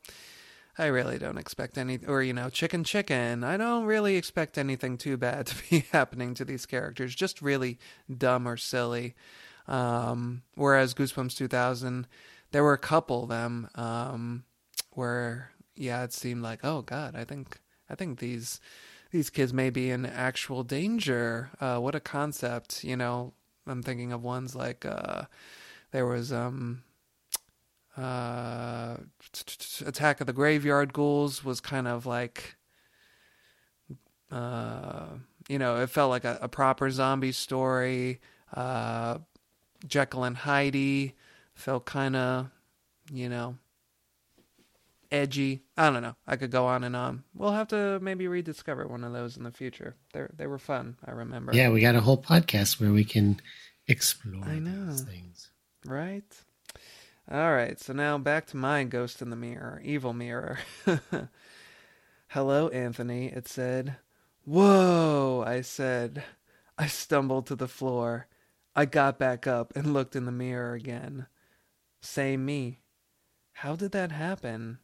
I 0.79 0.87
really 0.87 1.19
don't 1.19 1.39
expect 1.39 1.77
any, 1.77 1.99
or, 2.07 2.23
you 2.23 2.33
know, 2.33 2.49
Chicken 2.49 2.83
Chicken, 2.83 3.45
I 3.45 3.57
don't 3.57 3.85
really 3.85 4.17
expect 4.17 4.57
anything 4.57 4.97
too 4.97 5.17
bad 5.17 5.47
to 5.49 5.71
be 5.71 5.85
happening 5.93 6.35
to 6.35 6.45
these 6.45 6.67
characters, 6.67 7.15
just 7.15 7.43
really 7.43 7.79
dumb 8.15 8.49
or 8.49 8.57
silly. 8.57 9.15
Um, 9.69 10.43
whereas 10.55 10.95
Goosebumps 10.95 11.37
2000, 11.37 12.07
there 12.53 12.63
were 12.63 12.73
a 12.73 12.79
couple 12.79 13.25
of 13.25 13.29
them 13.29 13.69
um, 13.75 14.45
where 14.91 15.51
yeah, 15.75 16.05
it 16.05 16.13
seemed 16.13 16.43
like 16.43 16.61
oh 16.65 16.83
god, 16.83 17.17
I 17.17 17.25
think 17.25 17.61
I 17.89 17.95
think 17.95 18.19
these 18.19 18.61
these 19.11 19.31
kids 19.31 19.53
may 19.53 19.71
be 19.71 19.91
in 19.91 20.07
actual 20.07 20.63
danger. 20.63 21.51
Uh, 21.61 21.79
what 21.79 21.95
a 21.95 22.01
concept, 22.01 22.85
you 22.85 22.97
know. 22.97 23.33
I'm 23.67 23.83
thinking 23.83 24.13
of 24.13 24.23
ones 24.23 24.57
like 24.57 24.85
uh, 24.85 25.25
there 25.93 26.07
was 26.07 26.33
um, 26.33 26.83
uh, 27.97 28.97
Attack 29.85 30.21
of 30.21 30.27
the 30.27 30.33
Graveyard 30.33 30.93
Ghouls 30.93 31.45
was 31.45 31.61
kind 31.61 31.87
of 31.87 32.07
like 32.07 32.57
uh, 34.33 35.09
you 35.49 35.59
know, 35.59 35.77
it 35.83 35.91
felt 35.91 36.11
like 36.11 36.25
a, 36.25 36.39
a 36.41 36.49
proper 36.49 36.91
zombie 36.91 37.33
story. 37.33 38.21
Uh, 38.53 39.19
Jekyll 39.87 40.25
and 40.25 40.37
Heidi 40.37 41.15
felt 41.55 41.85
kind 41.85 42.17
of, 42.17 42.51
you 43.13 43.29
know, 43.29 43.59
edgy. 45.11 45.63
I 45.77 45.91
don't 45.91 46.03
know. 46.03 46.17
I 46.27 46.37
could 46.37 46.51
go 46.51 46.67
on 46.67 46.85
and 46.85 46.97
on. 46.97 47.25
We'll 47.35 47.53
have 47.53 47.69
to 47.69 47.99
maybe 48.01 48.27
rediscover 48.27 48.87
one 48.87 49.05
of 49.05 49.13
those 49.13 49.37
in 49.37 49.43
the 49.43 49.51
future. 49.51 49.97
They 50.13 50.25
they 50.35 50.47
were 50.47 50.59
fun. 50.59 50.97
I 51.05 51.11
remember. 51.11 51.53
Yeah, 51.55 51.69
we 51.69 51.81
got 51.81 51.95
a 51.95 52.01
whole 52.01 52.21
podcast 52.21 52.81
where 52.81 52.93
we 52.93 53.05
can 53.05 53.41
explore 53.87 54.45
I 54.45 54.59
know. 54.59 54.93
these 54.93 55.03
things. 55.03 55.51
Right. 55.85 56.25
All 57.33 57.55
right. 57.55 57.81
So 57.81 57.95
now 57.95 58.19
back 58.19 58.47
to 58.49 58.59
my 58.59 58.85
ghost 58.85 59.23
in 59.23 59.31
the 59.31 59.37
mirror, 59.37 59.81
evil 59.83 60.13
mirror. 60.13 60.59
Hello, 62.29 62.69
Anthony. 62.69 63.29
It 63.29 63.49
said. 63.49 63.97
Whoa! 64.45 65.43
I 65.47 65.63
said. 65.63 66.25
I 66.77 66.89
stumbled 66.89 67.47
to 67.47 67.57
the 67.57 67.69
floor. 67.69 68.27
I 68.77 68.85
got 68.85 69.19
back 69.19 69.47
up 69.47 69.75
and 69.75 69.95
looked 69.95 70.15
in 70.15 70.27
the 70.27 70.33
mirror 70.33 70.75
again. 70.75 71.27
Same 72.03 72.45
me. 72.45 72.81
How 73.53 73.77
did 73.77 73.93
that 73.93 74.13
happen? 74.13 74.79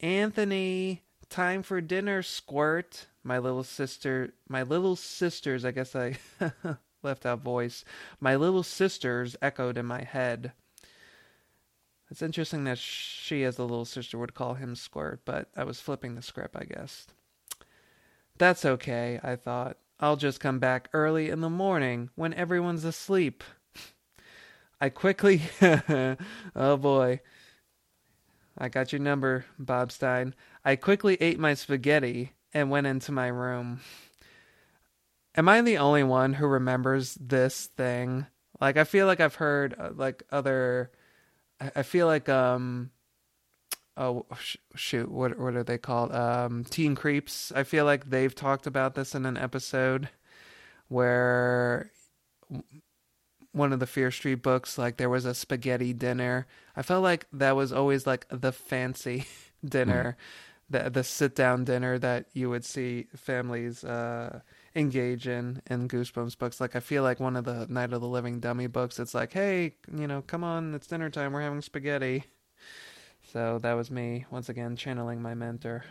Anthony, 0.00 1.04
time 1.30 1.62
for 1.62 1.80
dinner, 1.80 2.22
squirt. 2.22 3.06
My 3.22 3.38
little 3.38 3.64
sister, 3.64 4.34
my 4.46 4.62
little 4.62 4.96
sisters, 4.96 5.64
I 5.64 5.70
guess 5.70 5.96
I 5.96 6.16
left 7.04 7.26
out 7.26 7.40
voice. 7.40 7.84
My 8.20 8.36
little 8.36 8.62
sisters 8.62 9.36
echoed 9.42 9.76
in 9.76 9.86
my 9.86 10.02
head. 10.02 10.52
It's 12.10 12.22
interesting 12.22 12.64
that 12.64 12.78
she, 12.78 13.44
as 13.44 13.56
the 13.56 13.62
little 13.62 13.84
sister, 13.84 14.18
would 14.18 14.34
call 14.34 14.54
him 14.54 14.74
Squirt, 14.74 15.22
but 15.24 15.48
I 15.56 15.64
was 15.64 15.80
flipping 15.80 16.14
the 16.14 16.22
script, 16.22 16.54
I 16.56 16.64
guess. 16.64 17.06
That's 18.38 18.64
okay, 18.64 19.20
I 19.22 19.36
thought. 19.36 19.78
I'll 20.00 20.16
just 20.16 20.40
come 20.40 20.58
back 20.58 20.88
early 20.92 21.30
in 21.30 21.40
the 21.40 21.50
morning 21.50 22.10
when 22.14 22.34
everyone's 22.34 22.84
asleep. 22.84 23.44
I 24.80 24.88
quickly, 24.90 25.42
oh 26.56 26.76
boy, 26.76 27.20
I 28.58 28.68
got 28.68 28.92
your 28.92 29.00
number, 29.00 29.46
Bob 29.58 29.92
Stine. 29.92 30.34
I 30.64 30.76
quickly 30.76 31.16
ate 31.20 31.38
my 31.38 31.54
spaghetti 31.54 32.32
and 32.52 32.70
went 32.70 32.86
into 32.86 33.12
my 33.12 33.28
room. 33.28 33.80
Am 35.36 35.48
I 35.48 35.60
the 35.60 35.78
only 35.78 36.04
one 36.04 36.34
who 36.34 36.46
remembers 36.46 37.14
this 37.14 37.66
thing? 37.66 38.26
Like, 38.60 38.76
I 38.76 38.84
feel 38.84 39.06
like 39.06 39.20
I've 39.20 39.34
heard 39.34 39.74
uh, 39.78 39.90
like 39.94 40.22
other. 40.30 40.90
I 41.60 41.82
feel 41.82 42.06
like 42.06 42.28
um. 42.28 42.90
Oh 43.96 44.26
sh- 44.40 44.56
shoot! 44.74 45.10
What 45.10 45.38
what 45.38 45.54
are 45.54 45.62
they 45.62 45.78
called? 45.78 46.12
Um, 46.12 46.64
Teen 46.64 46.94
Creeps. 46.94 47.52
I 47.54 47.62
feel 47.62 47.84
like 47.84 48.10
they've 48.10 48.34
talked 48.34 48.66
about 48.66 48.94
this 48.94 49.14
in 49.14 49.24
an 49.24 49.36
episode 49.36 50.08
where 50.88 51.90
one 53.52 53.72
of 53.72 53.78
the 53.78 53.86
Fear 53.86 54.10
Street 54.10 54.42
books, 54.42 54.76
like 54.76 54.96
there 54.96 55.08
was 55.08 55.24
a 55.24 55.34
spaghetti 55.34 55.92
dinner. 55.92 56.46
I 56.76 56.82
felt 56.82 57.04
like 57.04 57.26
that 57.32 57.54
was 57.54 57.72
always 57.72 58.06
like 58.06 58.26
the 58.30 58.52
fancy 58.52 59.26
dinner, 59.64 60.16
mm. 60.70 60.84
the 60.84 60.90
the 60.90 61.04
sit 61.04 61.36
down 61.36 61.64
dinner 61.64 61.98
that 61.98 62.26
you 62.32 62.50
would 62.50 62.64
see 62.64 63.06
families 63.14 63.84
uh, 63.84 64.40
engage 64.74 65.28
in 65.28 65.62
in 65.68 65.88
Goosebumps 65.88 66.38
books. 66.38 66.60
Like 66.60 66.76
I 66.76 66.80
feel 66.80 67.02
like 67.02 67.20
one 67.20 67.36
of 67.36 67.44
the 67.44 67.66
Night 67.68 67.92
of 67.92 68.00
the 68.00 68.08
Living 68.08 68.40
Dummy 68.40 68.66
books. 68.66 68.98
It's 68.98 69.14
like, 69.14 69.32
hey, 69.32 69.74
you 69.96 70.06
know, 70.06 70.22
come 70.26 70.44
on, 70.44 70.74
it's 70.74 70.86
dinner 70.86 71.10
time. 71.10 71.32
We're 71.32 71.42
having 71.42 71.62
spaghetti. 71.62 72.24
So 73.32 73.58
that 73.62 73.74
was 73.74 73.90
me 73.90 74.26
once 74.30 74.48
again 74.48 74.76
channeling 74.76 75.22
my 75.22 75.34
mentor. 75.34 75.84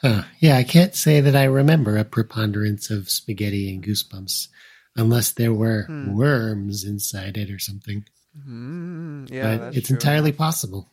Huh. 0.00 0.22
Yeah, 0.38 0.56
I 0.56 0.64
can't 0.64 0.94
say 0.94 1.20
that 1.20 1.36
I 1.36 1.44
remember 1.44 1.96
a 1.96 2.04
preponderance 2.04 2.90
of 2.90 3.10
spaghetti 3.10 3.72
and 3.72 3.84
Goosebumps 3.84 4.48
unless 4.96 5.32
there 5.32 5.52
were 5.52 5.84
hmm. 5.84 6.16
worms 6.16 6.84
inside 6.84 7.36
it 7.36 7.50
or 7.50 7.58
something. 7.58 8.04
Mm, 8.46 9.30
yeah, 9.30 9.56
but 9.56 9.76
it's 9.76 9.88
true. 9.88 9.96
entirely 9.96 10.32
possible. 10.32 10.88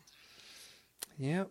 Yep. 1.18 1.50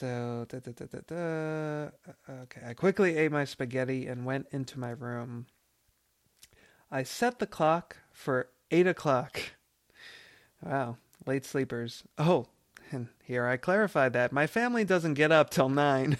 So, 0.00 0.46
da, 0.48 0.60
da, 0.60 0.72
da, 0.72 1.14
uh, 1.14 2.32
okay, 2.44 2.62
I 2.66 2.72
quickly 2.72 3.18
ate 3.18 3.30
my 3.30 3.44
spaghetti 3.44 4.06
and 4.06 4.24
went 4.24 4.46
into 4.50 4.78
my 4.78 4.92
room. 4.92 5.44
I 6.90 7.02
set 7.02 7.38
the 7.38 7.46
clock 7.46 7.98
for 8.10 8.48
eight 8.70 8.86
o'clock. 8.86 9.38
Wow, 10.62 10.96
late 11.26 11.44
sleepers. 11.44 12.04
Oh, 12.16 12.46
and 12.90 13.08
here 13.22 13.46
I 13.46 13.58
clarified 13.58 14.14
that 14.14 14.32
my 14.32 14.46
family 14.46 14.84
doesn't 14.84 15.14
get 15.14 15.32
up 15.32 15.50
till 15.50 15.68
nine. 15.68 16.16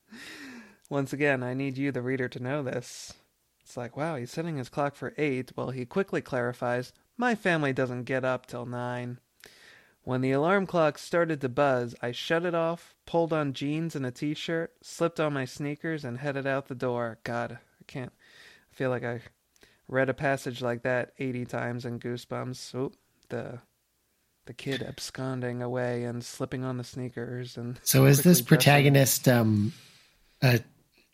Once 0.88 1.12
again, 1.12 1.42
I 1.42 1.52
need 1.52 1.76
you, 1.76 1.92
the 1.92 2.00
reader, 2.00 2.28
to 2.30 2.42
know 2.42 2.62
this. 2.62 3.12
It's 3.60 3.76
like, 3.76 3.98
wow, 3.98 4.16
he's 4.16 4.30
setting 4.30 4.56
his 4.56 4.70
clock 4.70 4.96
for 4.96 5.12
8. 5.18 5.52
Well, 5.54 5.72
he 5.72 5.84
quickly 5.84 6.22
clarifies, 6.22 6.94
my 7.18 7.34
family 7.34 7.74
doesn't 7.74 8.04
get 8.04 8.24
up 8.24 8.46
till 8.46 8.64
9. 8.64 9.18
When 10.04 10.20
the 10.20 10.32
alarm 10.32 10.66
clock 10.66 10.98
started 10.98 11.40
to 11.40 11.48
buzz, 11.48 11.94
I 12.02 12.12
shut 12.12 12.44
it 12.44 12.54
off, 12.54 12.94
pulled 13.06 13.32
on 13.32 13.54
jeans 13.54 13.96
and 13.96 14.04
a 14.04 14.10
t 14.10 14.34
shirt, 14.34 14.72
slipped 14.82 15.18
on 15.18 15.32
my 15.32 15.46
sneakers, 15.46 16.04
and 16.04 16.18
headed 16.18 16.46
out 16.46 16.68
the 16.68 16.74
door. 16.74 17.18
God, 17.24 17.52
I 17.52 17.84
can't. 17.86 18.12
I 18.70 18.74
feel 18.76 18.90
like 18.90 19.04
I 19.04 19.22
read 19.88 20.10
a 20.10 20.14
passage 20.14 20.60
like 20.60 20.82
that 20.82 21.12
80 21.18 21.46
times 21.46 21.84
in 21.86 21.98
Goosebumps. 21.98 22.74
Oop, 22.74 22.96
the 23.30 23.60
the 24.46 24.52
kid 24.52 24.82
absconding 24.82 25.62
away 25.62 26.04
and 26.04 26.22
slipping 26.22 26.64
on 26.64 26.76
the 26.76 26.84
sneakers 26.84 27.56
and 27.56 27.80
so 27.82 28.04
is 28.04 28.22
this 28.22 28.42
protagonist 28.42 29.26
um 29.26 29.72
a 30.42 30.60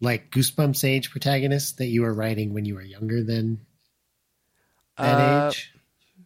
like 0.01 0.31
Goosebumps 0.31 0.83
age 0.83 1.11
protagonist 1.11 1.79
that 1.79 1.87
you 1.87 2.03
were 2.03 2.13
writing 2.13 2.55
when 2.55 2.65
you 2.65 2.75
were 2.75 2.83
younger 2.83 3.23
than 3.23 3.61
that 4.97 5.15
uh, 5.15 5.49
age? 5.49 5.73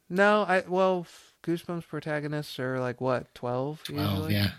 No, 0.09 0.43
I 0.43 0.63
well, 0.67 1.07
Goosebumps 1.45 1.87
protagonists 1.87 2.59
are 2.59 2.81
like 2.81 3.01
what 3.01 3.35
twelve? 3.35 3.83
Twelve, 3.85 4.31
yeah. 4.31 4.53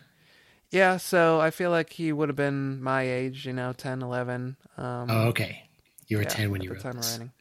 Yeah, 0.72 0.98
so 0.98 1.40
I 1.40 1.52
feel 1.52 1.70
like 1.70 1.94
he 1.94 2.12
would 2.12 2.30
have 2.30 2.36
been 2.36 2.82
my 2.82 3.04
age, 3.04 3.46
you 3.46 3.54
know, 3.54 3.72
10, 3.72 4.02
11. 4.02 4.58
Um, 4.78 5.08
oh, 5.10 5.28
okay. 5.28 5.70
You 6.08 6.18
were 6.18 6.24
yeah, 6.24 6.30
10 6.30 6.52
when 6.52 6.62
you 6.62 6.74
wrote 6.74 6.82
time 6.82 6.98
this. 6.98 7.14
Writing. 7.14 7.32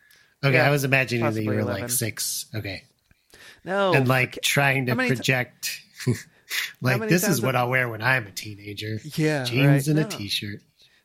Okay, 0.45 0.55
yeah, 0.57 0.69
I 0.69 0.71
was 0.71 0.85
imagining 0.85 1.25
that 1.25 1.43
you 1.43 1.51
were 1.51 1.59
11. 1.59 1.83
like 1.83 1.91
six. 1.91 2.47
Okay. 2.55 2.85
No. 3.65 3.93
And 3.93 4.07
like 4.07 4.39
trying 4.43 4.87
to 4.87 4.95
project, 4.95 5.81
t- 6.05 6.15
like, 6.81 7.01
this 7.09 7.27
is 7.27 7.41
what 7.41 7.57
I'll 7.57 7.71
wear 7.71 7.89
when 7.89 8.03
I'm 8.03 8.27
a 8.27 8.31
teenager. 8.31 9.01
Yeah. 9.17 9.43
Jeans 9.45 9.67
right? 9.67 9.87
and 9.89 9.97
no. 9.97 10.07
a 10.07 10.09
t 10.09 10.29
shirt 10.29 10.61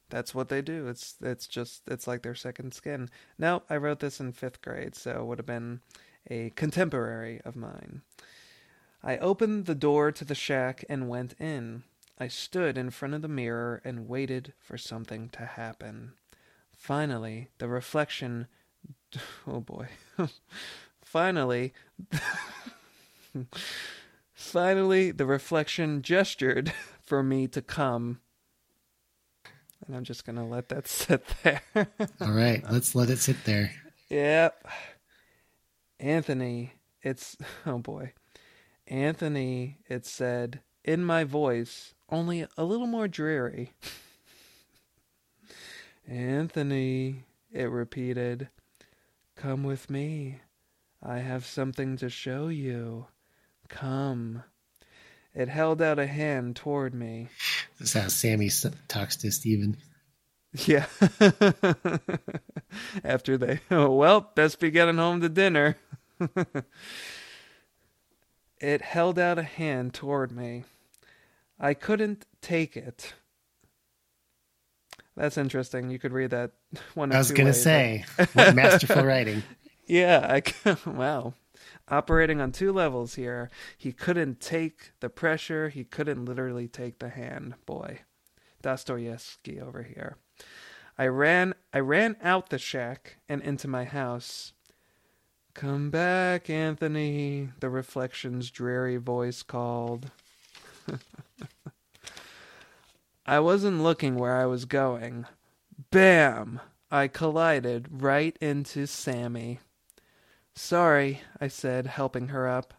that's 0.09 0.33
what 0.33 0.49
they 0.49 0.61
do. 0.61 0.87
It's 0.87 1.15
it's 1.21 1.47
just 1.47 1.83
it's 1.87 2.07
like 2.07 2.23
their 2.23 2.35
second 2.35 2.73
skin. 2.73 3.09
No, 3.37 3.63
I 3.69 3.77
wrote 3.77 3.99
this 3.99 4.19
in 4.19 4.31
fifth 4.33 4.61
grade, 4.61 4.95
so 4.95 5.11
it 5.11 5.25
would 5.25 5.39
have 5.39 5.45
been 5.45 5.81
a 6.29 6.49
contemporary 6.51 7.41
of 7.45 7.55
mine. 7.55 8.01
I 9.03 9.17
opened 9.17 9.65
the 9.65 9.75
door 9.75 10.11
to 10.11 10.25
the 10.25 10.35
shack 10.35 10.83
and 10.89 11.09
went 11.09 11.33
in. 11.39 11.83
I 12.17 12.27
stood 12.27 12.77
in 12.77 12.89
front 12.89 13.13
of 13.13 13.21
the 13.21 13.27
mirror 13.27 13.81
and 13.85 14.07
waited 14.07 14.53
for 14.59 14.77
something 14.77 15.29
to 15.29 15.45
happen. 15.45 16.13
Finally, 16.71 17.49
the 17.57 17.67
reflection. 17.67 18.47
Oh 19.47 19.59
boy. 19.59 19.87
Finally. 21.01 21.73
Finally, 24.33 25.11
the 25.11 25.25
reflection 25.25 26.01
gestured 26.01 26.71
for 27.01 27.23
me 27.23 27.47
to 27.47 27.61
come 27.61 28.19
and 29.89 29.97
I'm 29.97 30.03
just 30.03 30.25
gonna 30.25 30.47
let 30.47 30.69
that 30.69 30.87
sit 30.87 31.25
there. 31.43 31.61
All 32.21 32.31
right, 32.31 32.63
let's 32.69 32.93
let 32.93 33.09
it 33.09 33.17
sit 33.17 33.43
there. 33.43 33.71
Yep. 34.09 34.67
Anthony, 35.99 36.73
it's 37.01 37.35
oh 37.65 37.79
boy. 37.79 38.13
Anthony, 38.89 39.77
it 39.87 40.05
said 40.05 40.61
in 40.83 41.05
my 41.05 41.23
voice, 41.23 41.93
only 42.09 42.45
a 42.57 42.63
little 42.63 42.87
more 42.87 43.07
dreary. 43.07 43.73
Anthony, 46.07 47.23
it 47.51 47.69
repeated, 47.69 48.49
come 49.35 49.63
with 49.63 49.89
me. 49.89 50.41
I 51.01 51.19
have 51.19 51.45
something 51.45 51.97
to 51.97 52.09
show 52.09 52.47
you. 52.47 53.05
Come. 53.69 54.43
It 55.35 55.47
held 55.47 55.81
out 55.81 55.99
a 55.99 56.07
hand 56.07 56.55
toward 56.55 56.93
me. 56.93 57.29
This 57.77 57.95
is 57.95 58.01
how 58.01 58.07
Sammy 58.09 58.49
talks 58.87 59.15
to 59.17 59.31
Steven. 59.31 59.77
Yeah. 60.65 60.87
After 63.03 63.37
they, 63.37 63.59
oh, 63.69 63.91
well, 63.95 64.31
best 64.35 64.59
be 64.59 64.71
getting 64.71 64.97
home 64.97 65.21
to 65.21 65.29
dinner. 65.29 65.77
It 68.59 68.81
held 68.81 69.17
out 69.19 69.39
a 69.39 69.43
hand 69.43 69.93
toward 69.93 70.31
me. 70.31 70.63
I 71.59 71.73
couldn't 71.73 72.25
take 72.41 72.77
it. 72.77 73.13
That's 75.15 75.37
interesting. 75.37 75.89
You 75.89 75.99
could 75.99 76.13
read 76.13 76.31
that 76.31 76.51
one. 76.93 77.11
I 77.11 77.17
was 77.17 77.31
going 77.31 77.47
to 77.47 77.53
say, 77.53 78.05
masterful 78.35 79.03
writing. 79.03 79.43
Yeah. 79.91 80.41
I, 80.65 80.75
wow 80.85 81.33
operating 81.89 82.39
on 82.39 82.51
two 82.51 82.71
levels 82.71 83.15
here. 83.15 83.49
He 83.77 83.91
couldn't 83.91 84.39
take 84.39 84.91
the 84.99 85.09
pressure, 85.09 85.69
he 85.69 85.83
couldn't 85.83 86.25
literally 86.25 86.67
take 86.67 86.99
the 86.99 87.09
hand. 87.09 87.55
Boy, 87.65 88.01
Dostoevsky 88.61 89.59
over 89.59 89.83
here. 89.83 90.17
I 90.97 91.07
ran 91.07 91.53
I 91.73 91.79
ran 91.79 92.17
out 92.21 92.49
the 92.49 92.57
shack 92.57 93.17
and 93.27 93.41
into 93.41 93.67
my 93.67 93.85
house. 93.85 94.53
Come 95.59 95.89
back, 95.89 96.49
Anthony, 96.49 97.49
the 97.59 97.69
reflection's 97.69 98.49
dreary 98.49 98.95
voice 98.95 99.43
called. 99.43 100.09
I 103.25 103.41
wasn't 103.41 103.83
looking 103.83 104.15
where 104.15 104.37
I 104.37 104.45
was 104.45 104.63
going. 104.63 105.25
Bam! 105.91 106.61
I 106.89 107.09
collided 107.09 108.01
right 108.01 108.37
into 108.39 108.85
Sammy. 108.85 109.59
Sorry, 110.55 111.19
I 111.41 111.49
said, 111.49 111.87
helping 111.87 112.29
her 112.29 112.47
up. 112.47 112.73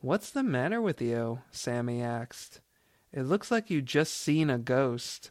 What's 0.00 0.30
the 0.30 0.42
matter 0.42 0.80
with 0.80 1.00
you? 1.00 1.42
Sammy 1.52 2.02
asked. 2.02 2.60
It 3.12 3.22
looks 3.22 3.52
like 3.52 3.70
you 3.70 3.80
just 3.80 4.14
seen 4.14 4.50
a 4.50 4.58
ghost. 4.58 5.30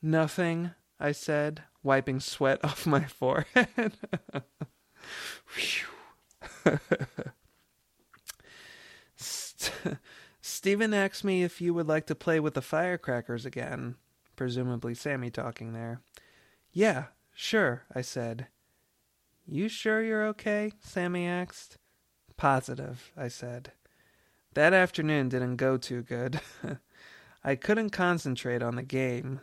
Nothing, 0.00 0.70
I 0.98 1.12
said, 1.12 1.64
wiping 1.82 2.20
sweat 2.20 2.60
off 2.64 2.86
my 2.86 3.04
forehead. 3.04 3.92
Stephen 10.40 10.94
asked 10.94 11.24
me 11.24 11.42
if 11.42 11.60
you 11.60 11.74
would 11.74 11.88
like 11.88 12.06
to 12.06 12.14
play 12.14 12.40
with 12.40 12.54
the 12.54 12.62
firecrackers 12.62 13.44
again. 13.46 13.96
Presumably 14.36 14.94
Sammy 14.94 15.30
talking 15.30 15.72
there. 15.72 16.00
Yeah, 16.72 17.04
sure, 17.34 17.84
I 17.94 18.00
said. 18.00 18.48
You 19.46 19.68
sure 19.68 20.02
you're 20.02 20.26
okay? 20.28 20.72
Sammy 20.80 21.26
asked. 21.26 21.78
Positive, 22.36 23.12
I 23.16 23.28
said. 23.28 23.72
That 24.54 24.72
afternoon 24.72 25.28
didn't 25.28 25.56
go 25.56 25.76
too 25.76 26.02
good. 26.02 26.40
I 27.44 27.54
couldn't 27.56 27.90
concentrate 27.90 28.62
on 28.62 28.76
the 28.76 28.82
game. 28.82 29.40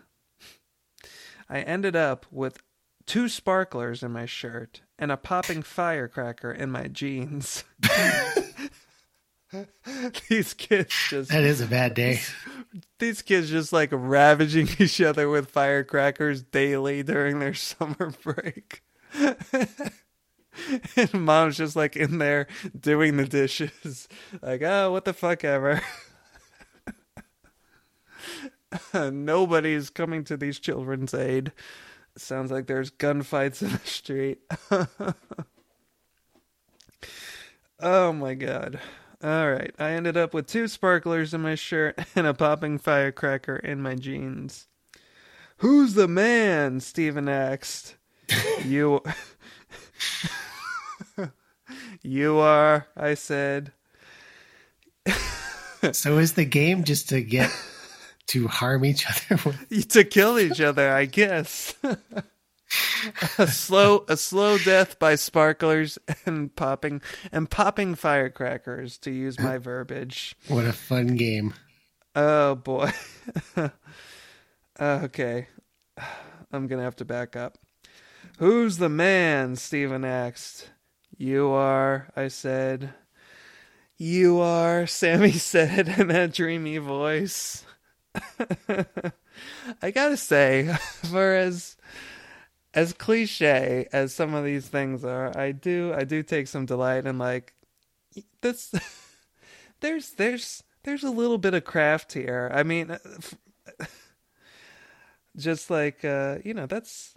I 1.50 1.60
ended 1.60 1.96
up 1.96 2.26
with 2.32 2.64
two 3.06 3.30
sparklers 3.30 4.04
in 4.04 4.12
my 4.12 4.26
shirt 4.26 4.82
and 5.02 5.12
a 5.12 5.18
popping 5.18 5.64
firecracker 5.64 6.52
in 6.52 6.72
my 6.72 6.88
jeans. 6.88 7.66
these 10.30 10.54
kids 10.54 10.96
just 11.10 11.32
That 11.32 11.44
is 11.44 11.60
a 11.60 11.66
bad 11.66 11.96
day. 11.96 12.22
These 13.00 13.22
kids 13.24 13.50
just 13.50 13.74
like 13.74 13.90
ravaging 13.92 14.70
each 14.80 15.02
other 15.02 15.28
with 15.28 15.50
firecrackers 15.50 16.44
daily 16.44 17.04
during 17.04 17.40
their 17.40 17.56
summer 17.56 18.14
break. 18.24 18.84
and 20.96 21.14
mom's 21.14 21.58
just 21.58 21.76
like 21.76 21.98
in 21.98 22.20
there 22.20 22.48
doing 22.80 23.18
the 23.18 23.26
dishes. 23.26 24.08
Like, 24.42 24.62
oh, 24.62 24.92
what 24.92 25.04
the 25.04 25.14
fuck 25.14 25.44
ever. 25.44 25.82
Nobody's 28.94 29.90
coming 29.90 30.24
to 30.26 30.38
these 30.38 30.60
children's 30.60 31.14
aid. 31.14 31.52
Sounds 32.18 32.52
like 32.52 32.68
there's 32.68 32.92
gunfights 32.92 33.62
in 33.62 33.72
the 33.72 33.78
street. 33.80 34.40
oh 37.80 38.14
my 38.14 38.34
god. 38.34 38.80
All 39.24 39.52
right. 39.52 39.74
I 39.78 39.92
ended 39.92 40.18
up 40.18 40.34
with 40.34 40.48
two 40.48 40.68
sparklers 40.68 41.34
in 41.34 41.42
my 41.42 41.56
shirt 41.56 42.00
and 42.16 42.28
a 42.28 42.34
popping 42.34 42.78
firecracker 42.78 43.56
in 43.56 43.82
my 43.82 43.96
jeans. 43.96 44.68
Who's 45.58 45.94
the 45.94 46.08
man? 46.08 46.80
Steven 46.80 47.30
asked. 47.30 47.96
you. 48.66 49.04
you 52.02 52.38
are, 52.38 52.88
I 52.98 53.14
said. 53.14 53.72
so 55.92 56.18
is 56.18 56.34
the 56.34 56.46
game 56.46 56.84
just 56.84 57.10
to 57.10 57.22
get 57.22 57.52
to 58.32 58.48
harm 58.48 58.86
each 58.86 59.06
other? 59.08 59.56
to 59.90 60.04
kill 60.04 60.40
each 60.40 60.62
other, 60.62 60.90
I 60.92 61.06
guess. 61.06 61.76
a 63.38 63.48
slow 63.48 64.06
a 64.08 64.16
slow 64.16 64.58
death 64.58 64.98
by 65.00 65.16
sparklers 65.16 65.98
and 66.26 66.56
popping 66.56 67.02
and 67.32 67.50
popping 67.50 67.96
firecrackers 67.96 68.98
to 69.00 69.12
use 69.12 69.38
my 69.40 69.58
verbiage. 69.58 70.36
What 70.48 70.66
a 70.66 70.74
fun 70.74 71.16
game. 71.16 71.54
Oh 72.16 72.56
boy. 72.56 72.92
okay. 74.80 75.48
I'm 76.54 76.68
going 76.68 76.80
to 76.80 76.84
have 76.84 76.98
to 76.98 77.06
back 77.06 77.36
up. 77.36 77.58
Who's 78.40 78.78
the 78.78 78.90
man? 78.90 79.56
stephen 79.56 80.04
asked. 80.04 80.70
You 81.18 81.52
are, 81.52 82.10
I 82.16 82.30
said. 82.30 82.94
You 83.98 84.40
are, 84.40 84.88
Sammy 84.88 85.32
said 85.34 85.88
in 86.00 86.08
that 86.08 86.34
dreamy 86.34 86.78
voice. 86.78 87.66
I 89.82 89.92
gotta 89.92 90.18
say, 90.18 90.74
for 91.10 91.36
as 91.36 91.78
as 92.74 92.94
cliche 92.94 93.88
as 93.92 94.14
some 94.14 94.34
of 94.34 94.46
these 94.46 94.68
things 94.68 95.04
are, 95.04 95.38
I 95.38 95.52
do 95.52 95.94
I 95.96 96.04
do 96.04 96.24
take 96.24 96.48
some 96.48 96.66
delight 96.66 97.06
in 97.06 97.18
like 97.18 97.54
this. 98.42 98.74
there's 99.82 100.12
there's 100.12 100.64
there's 100.84 101.04
a 101.04 101.12
little 101.12 101.38
bit 101.38 101.54
of 101.54 101.64
craft 101.64 102.14
here. 102.14 102.52
I 102.54 102.64
mean, 102.64 102.98
just 105.38 105.70
like 105.70 106.04
uh, 106.04 106.40
you 106.44 106.54
know, 106.54 106.66
that's 106.66 107.16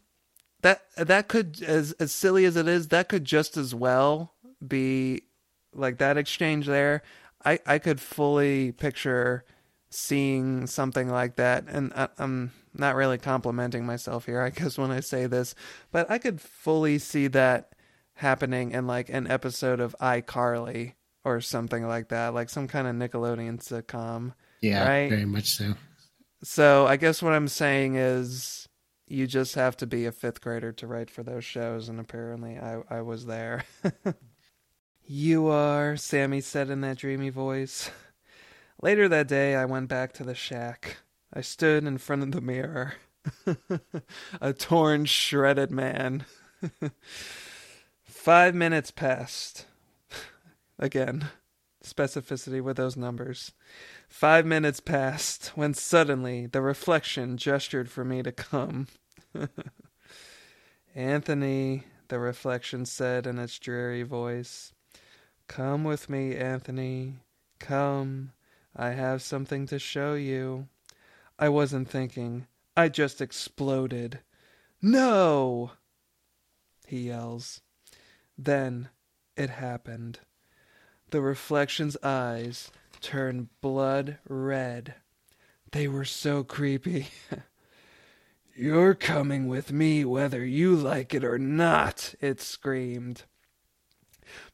that 0.62 0.82
that 0.96 1.28
could 1.28 1.62
as 1.62 1.92
as 1.92 2.12
silly 2.12 2.44
as 2.44 2.56
it 2.56 2.68
is, 2.68 2.88
that 2.88 3.08
could 3.08 3.24
just 3.24 3.56
as 3.56 3.74
well 3.74 4.34
be 4.66 5.22
like 5.74 5.98
that 5.98 6.16
exchange 6.16 6.66
there. 6.66 7.02
I 7.44 7.58
I 7.66 7.78
could 7.78 8.00
fully 8.00 8.72
picture 8.72 9.44
seeing 9.94 10.66
something 10.66 11.08
like 11.08 11.36
that, 11.36 11.64
and 11.68 11.92
I, 11.94 12.08
I'm 12.18 12.52
not 12.74 12.96
really 12.96 13.18
complimenting 13.18 13.86
myself 13.86 14.26
here, 14.26 14.40
I 14.40 14.50
guess, 14.50 14.76
when 14.76 14.90
I 14.90 15.00
say 15.00 15.26
this, 15.26 15.54
but 15.92 16.10
I 16.10 16.18
could 16.18 16.40
fully 16.40 16.98
see 16.98 17.28
that 17.28 17.74
happening 18.14 18.72
in 18.72 18.86
like 18.86 19.08
an 19.08 19.26
episode 19.26 19.80
of 19.80 19.96
iCarly 20.00 20.94
or 21.24 21.40
something 21.40 21.86
like 21.86 22.08
that, 22.08 22.34
like 22.34 22.50
some 22.50 22.68
kind 22.68 22.86
of 22.86 22.94
Nickelodeon 22.94 23.58
sitcom. 23.58 24.34
Yeah, 24.60 24.86
right? 24.86 25.10
very 25.10 25.24
much 25.24 25.50
so. 25.50 25.74
So 26.42 26.86
I 26.86 26.96
guess 26.96 27.22
what 27.22 27.32
I'm 27.32 27.48
saying 27.48 27.96
is 27.96 28.68
you 29.06 29.26
just 29.26 29.54
have 29.54 29.76
to 29.78 29.86
be 29.86 30.06
a 30.06 30.12
fifth 30.12 30.40
grader 30.40 30.72
to 30.72 30.86
write 30.86 31.10
for 31.10 31.22
those 31.22 31.44
shows, 31.44 31.88
and 31.88 32.00
apparently 32.00 32.58
I, 32.58 32.82
I 32.90 33.02
was 33.02 33.26
there. 33.26 33.64
you 35.06 35.48
are, 35.48 35.96
Sammy 35.96 36.40
said 36.40 36.70
in 36.70 36.80
that 36.82 36.98
dreamy 36.98 37.30
voice. 37.30 37.90
Later 38.84 39.08
that 39.08 39.28
day, 39.28 39.54
I 39.54 39.64
went 39.64 39.88
back 39.88 40.12
to 40.12 40.24
the 40.24 40.34
shack. 40.34 40.98
I 41.32 41.40
stood 41.40 41.84
in 41.84 41.96
front 41.96 42.22
of 42.22 42.32
the 42.32 42.42
mirror. 42.42 42.96
a 44.42 44.52
torn, 44.52 45.06
shredded 45.06 45.70
man. 45.70 46.26
Five 48.02 48.54
minutes 48.54 48.90
passed. 48.90 49.64
Again, 50.78 51.30
specificity 51.82 52.60
with 52.60 52.76
those 52.76 52.94
numbers. 52.94 53.52
Five 54.06 54.44
minutes 54.44 54.80
passed 54.80 55.52
when 55.54 55.72
suddenly 55.72 56.44
the 56.44 56.60
reflection 56.60 57.38
gestured 57.38 57.90
for 57.90 58.04
me 58.04 58.22
to 58.22 58.32
come. 58.32 58.88
Anthony, 60.94 61.84
the 62.08 62.18
reflection 62.18 62.84
said 62.84 63.26
in 63.26 63.38
its 63.38 63.58
dreary 63.58 64.02
voice. 64.02 64.74
Come 65.48 65.84
with 65.84 66.10
me, 66.10 66.36
Anthony. 66.36 67.14
Come. 67.58 68.32
I 68.76 68.90
have 68.90 69.22
something 69.22 69.66
to 69.66 69.78
show 69.78 70.14
you. 70.14 70.68
I 71.38 71.48
wasn't 71.48 71.88
thinking. 71.88 72.46
I 72.76 72.88
just 72.88 73.20
exploded. 73.20 74.20
No! 74.82 75.72
He 76.86 77.06
yells. 77.06 77.60
Then 78.36 78.88
it 79.36 79.50
happened. 79.50 80.20
The 81.10 81.20
reflection's 81.20 81.96
eyes 82.02 82.70
turned 83.00 83.48
blood 83.60 84.18
red. 84.28 84.94
They 85.70 85.88
were 85.88 86.04
so 86.04 86.42
creepy. 86.42 87.08
You're 88.56 88.94
coming 88.94 89.48
with 89.48 89.72
me 89.72 90.04
whether 90.04 90.44
you 90.44 90.76
like 90.76 91.12
it 91.14 91.24
or 91.24 91.38
not, 91.38 92.14
it 92.20 92.40
screamed. 92.40 93.24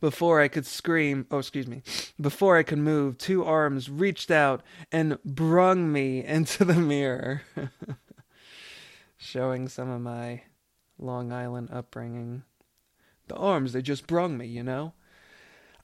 Before 0.00 0.40
I 0.40 0.48
could 0.48 0.66
scream, 0.66 1.26
oh, 1.30 1.38
excuse 1.38 1.66
me, 1.66 1.82
before 2.20 2.56
I 2.56 2.62
could 2.62 2.78
move, 2.78 3.18
two 3.18 3.44
arms 3.44 3.90
reached 3.90 4.30
out 4.30 4.62
and 4.90 5.18
brung 5.24 5.92
me 5.92 6.24
into 6.24 6.64
the 6.64 6.74
mirror, 6.74 7.42
showing 9.16 9.68
some 9.68 9.90
of 9.90 10.00
my 10.00 10.42
Long 10.98 11.32
Island 11.32 11.70
upbringing. 11.72 12.42
The 13.28 13.36
arms, 13.36 13.72
they 13.72 13.82
just 13.82 14.06
brung 14.06 14.36
me, 14.36 14.46
you 14.46 14.62
know? 14.62 14.92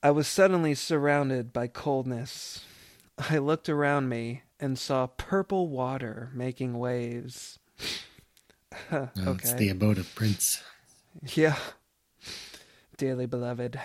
I 0.02 0.10
was 0.10 0.28
suddenly 0.28 0.74
surrounded 0.74 1.52
by 1.52 1.68
coldness. 1.68 2.64
I 3.18 3.38
looked 3.38 3.68
around 3.68 4.08
me 4.08 4.42
and 4.60 4.78
saw 4.78 5.06
purple 5.06 5.68
water 5.68 6.30
making 6.34 6.78
waves. 6.78 7.58
okay. 8.92 9.10
It's 9.16 9.54
the 9.54 9.70
abode 9.70 9.98
of 9.98 10.14
Prince. 10.14 10.62
Yeah, 11.34 11.56
dearly 12.96 13.26
beloved. 13.26 13.78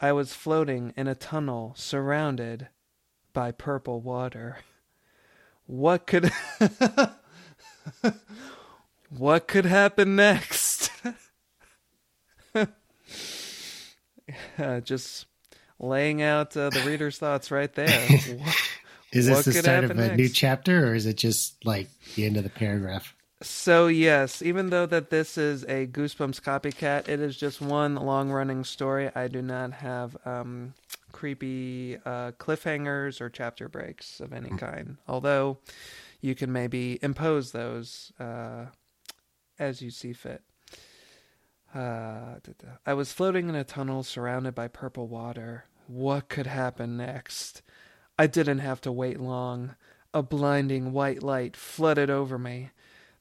I 0.00 0.12
was 0.12 0.32
floating 0.34 0.92
in 0.96 1.08
a 1.08 1.14
tunnel 1.14 1.74
surrounded 1.76 2.68
by 3.32 3.52
purple 3.52 4.00
water. 4.00 4.58
What 5.66 6.06
could 6.06 6.32
What 9.10 9.48
could 9.48 9.64
happen 9.64 10.16
next? 10.16 10.90
uh, 12.54 12.66
just 14.80 15.26
laying 15.78 16.20
out 16.20 16.56
uh, 16.56 16.70
the 16.70 16.82
reader's 16.86 17.18
thoughts 17.18 17.50
right 17.50 17.72
there. 17.74 17.88
is 19.12 19.26
this 19.26 19.44
the 19.46 19.52
start 19.52 19.84
of 19.84 19.92
a 19.92 19.94
next? 19.94 20.16
new 20.16 20.28
chapter 20.28 20.88
or 20.88 20.94
is 20.94 21.06
it 21.06 21.16
just 21.16 21.64
like 21.64 21.88
the 22.16 22.26
end 22.26 22.36
of 22.36 22.44
the 22.44 22.50
paragraph? 22.50 23.14
So 23.40 23.86
yes, 23.86 24.42
even 24.42 24.70
though 24.70 24.86
that 24.86 25.10
this 25.10 25.38
is 25.38 25.62
a 25.64 25.86
Goosebumps 25.86 26.40
copycat, 26.40 27.08
it 27.08 27.20
is 27.20 27.36
just 27.36 27.60
one 27.60 27.94
long-running 27.94 28.64
story. 28.64 29.10
I 29.14 29.28
do 29.28 29.42
not 29.42 29.72
have 29.74 30.16
um, 30.24 30.74
creepy 31.12 31.98
uh, 32.04 32.32
cliffhangers 32.32 33.20
or 33.20 33.30
chapter 33.30 33.68
breaks 33.68 34.18
of 34.18 34.32
any 34.32 34.48
hmm. 34.48 34.56
kind. 34.56 34.96
Although 35.06 35.58
you 36.20 36.34
can 36.34 36.52
maybe 36.52 36.98
impose 37.00 37.52
those 37.52 38.12
uh, 38.18 38.66
as 39.58 39.82
you 39.82 39.90
see 39.90 40.12
fit. 40.12 40.42
Uh, 41.74 42.36
I 42.86 42.94
was 42.94 43.12
floating 43.12 43.48
in 43.48 43.54
a 43.54 43.62
tunnel 43.62 44.02
surrounded 44.02 44.54
by 44.54 44.68
purple 44.68 45.06
water. 45.06 45.66
What 45.86 46.28
could 46.28 46.46
happen 46.46 46.96
next? 46.96 47.62
I 48.18 48.26
didn't 48.26 48.58
have 48.60 48.80
to 48.82 48.92
wait 48.92 49.20
long. 49.20 49.76
A 50.12 50.22
blinding 50.22 50.92
white 50.92 51.22
light 51.22 51.56
flooded 51.56 52.10
over 52.10 52.38
me. 52.38 52.70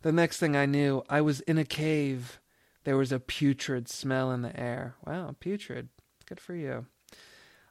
The 0.02 0.12
next 0.12 0.38
thing 0.38 0.56
I 0.56 0.66
knew, 0.66 1.04
I 1.10 1.22
was 1.22 1.42
in 1.42 1.58
a 1.58 1.66
cave. 1.66 2.40
There 2.84 2.98
was 2.98 3.12
a 3.12 3.20
putrid 3.20 3.90
smell 3.90 4.32
in 4.32 4.42
the 4.42 4.58
air. 4.60 4.96
Wow, 5.06 5.36
putrid. 5.40 5.90
Good 6.26 6.40
for 6.40 6.56
you. 6.56 6.86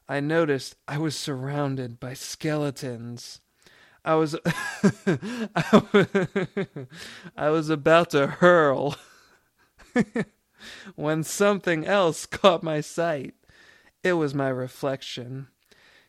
I 0.09 0.19
noticed 0.19 0.75
I 0.87 0.97
was 0.97 1.15
surrounded 1.15 1.99
by 1.99 2.13
skeletons. 2.13 3.41
I 4.05 4.15
was 4.15 4.35
I 7.35 7.49
was 7.49 7.69
about 7.69 8.11
to 8.11 8.27
hurl 8.27 8.95
when 10.95 11.23
something 11.23 11.85
else 11.85 12.25
caught 12.25 12.63
my 12.63 12.81
sight. 12.81 13.35
It 14.03 14.13
was 14.13 14.33
my 14.33 14.49
reflection. 14.49 15.47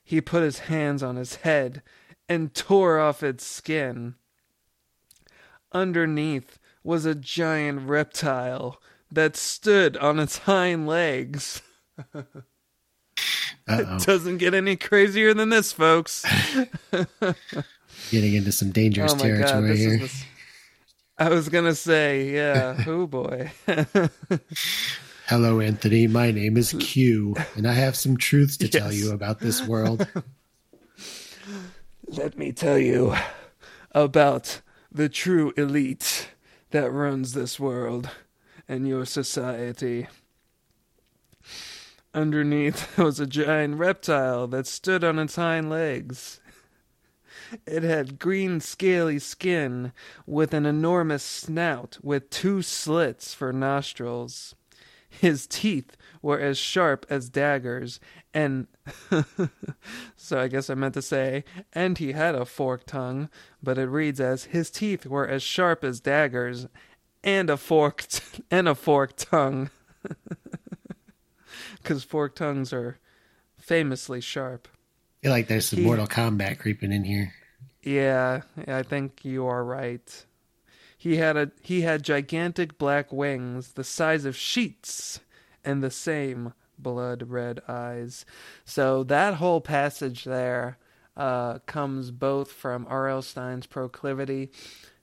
He 0.05 0.21
put 0.21 0.43
his 0.43 0.61
hands 0.61 1.03
on 1.03 1.17
his 1.17 1.37
head 1.37 1.83
and 2.29 2.55
tore 2.55 2.99
off 3.01 3.23
its 3.23 3.45
skin. 3.45 4.15
Underneath 5.73 6.59
was 6.83 7.05
a 7.05 7.15
giant 7.15 7.89
reptile 7.89 8.81
that 9.11 9.37
stood 9.37 9.97
on 9.99 10.19
its 10.19 10.39
hind 10.39 10.87
legs. 10.87 11.63
it 12.15 14.07
doesn't 14.07 14.39
get 14.39 14.55
any 14.55 14.77
crazier 14.77 15.35
than 15.35 15.51
this, 15.51 15.73
folks. 15.73 16.25
Getting 18.11 18.35
into 18.35 18.53
some 18.53 18.71
dangerous 18.71 19.13
oh 19.17 19.19
territory 19.19 19.69
God, 19.69 19.77
here. 19.77 19.99
The... 19.99 20.25
I 21.19 21.29
was 21.31 21.49
gonna 21.49 21.75
say, 21.75 22.31
yeah. 22.31 22.85
oh 22.87 23.07
boy. 23.07 23.51
Hello, 25.27 25.61
Anthony. 25.61 26.07
My 26.07 26.31
name 26.31 26.57
is 26.57 26.75
Q, 26.79 27.35
and 27.57 27.67
I 27.67 27.73
have 27.73 27.97
some 27.97 28.17
truths 28.17 28.57
to 28.59 28.67
yes. 28.67 28.73
tell 28.73 28.93
you 28.93 29.13
about 29.13 29.41
this 29.41 29.67
world. 29.67 30.09
Let 32.07 32.39
me 32.39 32.53
tell 32.53 32.79
you 32.79 33.15
about 33.93 34.63
the 34.91 35.09
true 35.09 35.53
elite 35.57 36.31
that 36.71 36.91
runs 36.91 37.33
this 37.33 37.61
world 37.61 38.11
and 38.69 38.87
your 38.87 39.05
society. 39.05 40.07
Underneath 42.15 42.99
was 42.99 43.21
a 43.21 43.27
giant 43.27 43.77
reptile 43.77 44.47
that 44.49 44.67
stood 44.67 45.05
on 45.05 45.19
its 45.19 45.37
hind 45.37 45.71
legs. 45.71 46.41
It 47.67 47.83
had 47.83 48.19
green, 48.19 48.61
scaly 48.61 49.19
skin 49.19 49.93
with 50.27 50.53
an 50.53 50.67
enormous 50.67 51.23
snout 51.23 51.99
with 52.03 52.31
two 52.31 52.63
slits 52.63 53.33
for 53.35 53.53
nostrils. 53.53 54.55
His 55.09 55.47
teeth 55.47 55.97
were 56.21 56.39
as 56.39 56.59
sharp 56.59 57.07
as 57.09 57.31
daggers, 57.31 58.01
and 58.35 58.67
so 60.17 60.41
I 60.41 60.49
guess 60.49 60.71
I 60.71 60.75
meant 60.75 60.95
to 60.95 61.03
say, 61.03 61.45
and 61.73 61.99
he 61.99 62.13
had 62.13 62.35
a 62.35 62.45
forked 62.45 62.89
tongue, 62.89 63.29
but 63.63 63.79
it 63.79 63.87
reads 63.87 64.21
as 64.21 64.45
his 64.45 64.71
teeth 64.71 65.07
were 65.07 65.27
as 65.27 65.43
sharp 65.43 65.85
as 65.85 66.01
daggers, 66.01 66.67
and 67.25 67.51
a 67.51 67.57
forked 67.57 68.41
and 68.51 68.69
a 68.69 68.75
forked 68.75 69.19
tongue, 69.31 69.71
because 71.83 72.05
forked 72.05 72.39
tongues 72.39 72.73
are 72.73 72.99
famously 73.57 74.21
sharp. 74.21 74.69
I 74.69 75.27
feel 75.27 75.33
like 75.33 75.49
there's 75.49 75.67
some 75.67 75.81
he, 75.81 75.85
Mortal 75.85 76.07
Kombat 76.07 76.59
creeping 76.59 76.93
in 76.93 77.05
here. 77.05 77.35
Yeah, 77.83 78.43
I 78.67 78.83
think 78.83 79.25
you 79.25 79.47
are 79.47 79.65
right. 79.65 80.25
He 80.97 81.17
had 81.17 81.37
a 81.37 81.51
he 81.63 81.83
had 81.83 82.03
gigantic 82.03 82.77
black 82.77 83.13
wings 83.13 83.73
the 83.73 83.85
size 83.85 84.25
of 84.25 84.37
sheets 84.37 85.21
and 85.65 85.83
the 85.83 85.91
same 85.91 86.53
blood 86.79 87.29
red 87.29 87.61
eyes. 87.69 88.25
So 88.65 89.05
that 89.05 89.35
whole 89.35 89.61
passage 89.61 90.25
there 90.25 90.79
uh, 91.17 91.59
comes 91.67 92.11
both 92.11 92.53
from 92.53 92.87
R.L. 92.89 93.23
Stine's 93.23 93.67
proclivity 93.67 94.51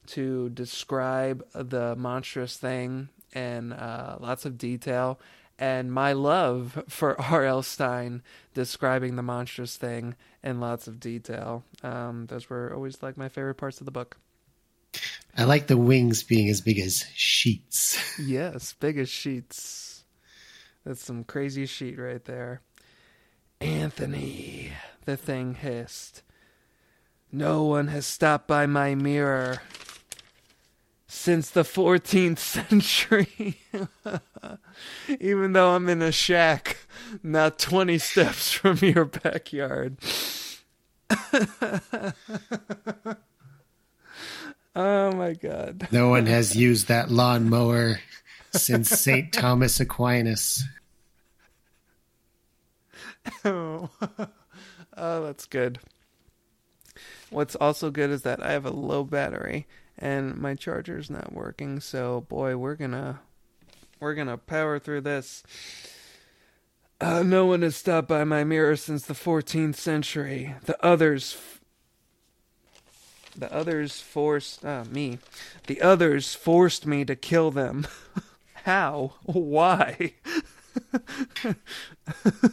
to 0.07 0.49
describe 0.49 1.45
the 1.53 1.95
monstrous 1.95 2.57
thing 2.57 3.09
in 3.33 3.73
uh, 3.73 4.17
lots 4.19 4.45
of 4.45 4.57
detail, 4.57 5.19
and 5.59 5.91
my 5.91 6.13
love 6.13 6.83
for 6.87 7.19
R.L. 7.31 7.63
Stine 7.63 8.23
describing 8.53 9.15
the 9.15 9.23
monstrous 9.23 9.75
thing 9.75 10.15
in 10.43 10.59
lots 10.59 10.87
of 10.87 10.99
detail. 10.99 11.63
Um, 11.83 12.27
those 12.27 12.49
were 12.49 12.73
always 12.73 13.03
like 13.03 13.17
my 13.17 13.29
favorite 13.29 13.55
parts 13.55 13.79
of 13.79 13.85
the 13.85 13.91
book. 13.91 14.17
I 15.37 15.43
like 15.43 15.67
the 15.67 15.77
wings 15.77 16.23
being 16.23 16.49
as 16.49 16.61
big 16.61 16.79
as 16.79 17.05
sheets. 17.13 17.99
yes, 18.19 18.73
big 18.79 18.97
as 18.97 19.09
sheets. 19.09 19.84
That's 20.85 21.03
some 21.03 21.23
crazy 21.23 21.65
sheet 21.65 21.97
right 21.97 22.23
there. 22.25 22.61
Anthony, 23.59 24.71
the 25.05 25.17
thing 25.17 25.55
hissed. 25.55 26.21
No 27.31 27.63
one 27.63 27.87
has 27.87 28.05
stopped 28.05 28.47
by 28.47 28.65
my 28.65 28.95
mirror 28.95 29.61
since 31.07 31.49
the 31.49 31.63
14th 31.63 32.37
century. 33.39 33.59
Even 35.19 35.53
though 35.53 35.71
I'm 35.71 35.89
in 35.89 36.01
a 36.01 36.11
shack 36.11 36.77
not 37.23 37.59
20 37.59 37.97
steps 37.97 38.51
from 38.51 38.77
your 38.77 39.05
backyard. 39.05 39.97
Oh 44.77 45.13
my 45.13 45.33
God. 45.33 45.87
No 45.91 46.09
one 46.09 46.25
has 46.25 46.53
used 46.53 46.89
that 46.89 47.09
lawnmower 47.09 48.01
since 48.51 48.89
St. 48.89 49.31
Thomas 49.31 49.79
Aquinas. 49.79 50.65
Oh. 53.45 53.89
that's 55.23 55.45
good. 55.45 55.79
What's 57.29 57.55
also 57.55 57.91
good 57.91 58.09
is 58.09 58.21
that 58.21 58.41
I 58.41 58.53
have 58.53 58.65
a 58.65 58.71
low 58.71 59.03
battery 59.03 59.67
and 59.97 60.37
my 60.37 60.55
charger's 60.55 61.09
not 61.09 61.33
working, 61.33 61.79
so 61.79 62.21
boy, 62.21 62.57
we're 62.57 62.75
gonna 62.75 63.19
we're 63.99 64.15
gonna 64.15 64.37
power 64.37 64.79
through 64.79 65.01
this. 65.01 65.43
Uh, 67.01 67.23
no 67.23 67.45
one 67.45 67.61
has 67.61 67.75
stopped 67.75 68.07
by 68.07 68.23
my 68.23 68.43
mirror 68.43 68.75
since 68.75 69.05
the 69.05 69.13
14th 69.13 69.75
century. 69.75 70.55
The 70.63 70.81
others 70.83 71.37
the 73.37 73.53
others 73.53 73.99
forced 73.99 74.63
uh, 74.63 74.85
me. 74.89 75.19
The 75.67 75.81
others 75.81 76.33
forced 76.33 76.85
me 76.85 77.03
to 77.05 77.15
kill 77.15 77.51
them. 77.51 77.85
How? 78.63 79.15
Why? 79.23 80.13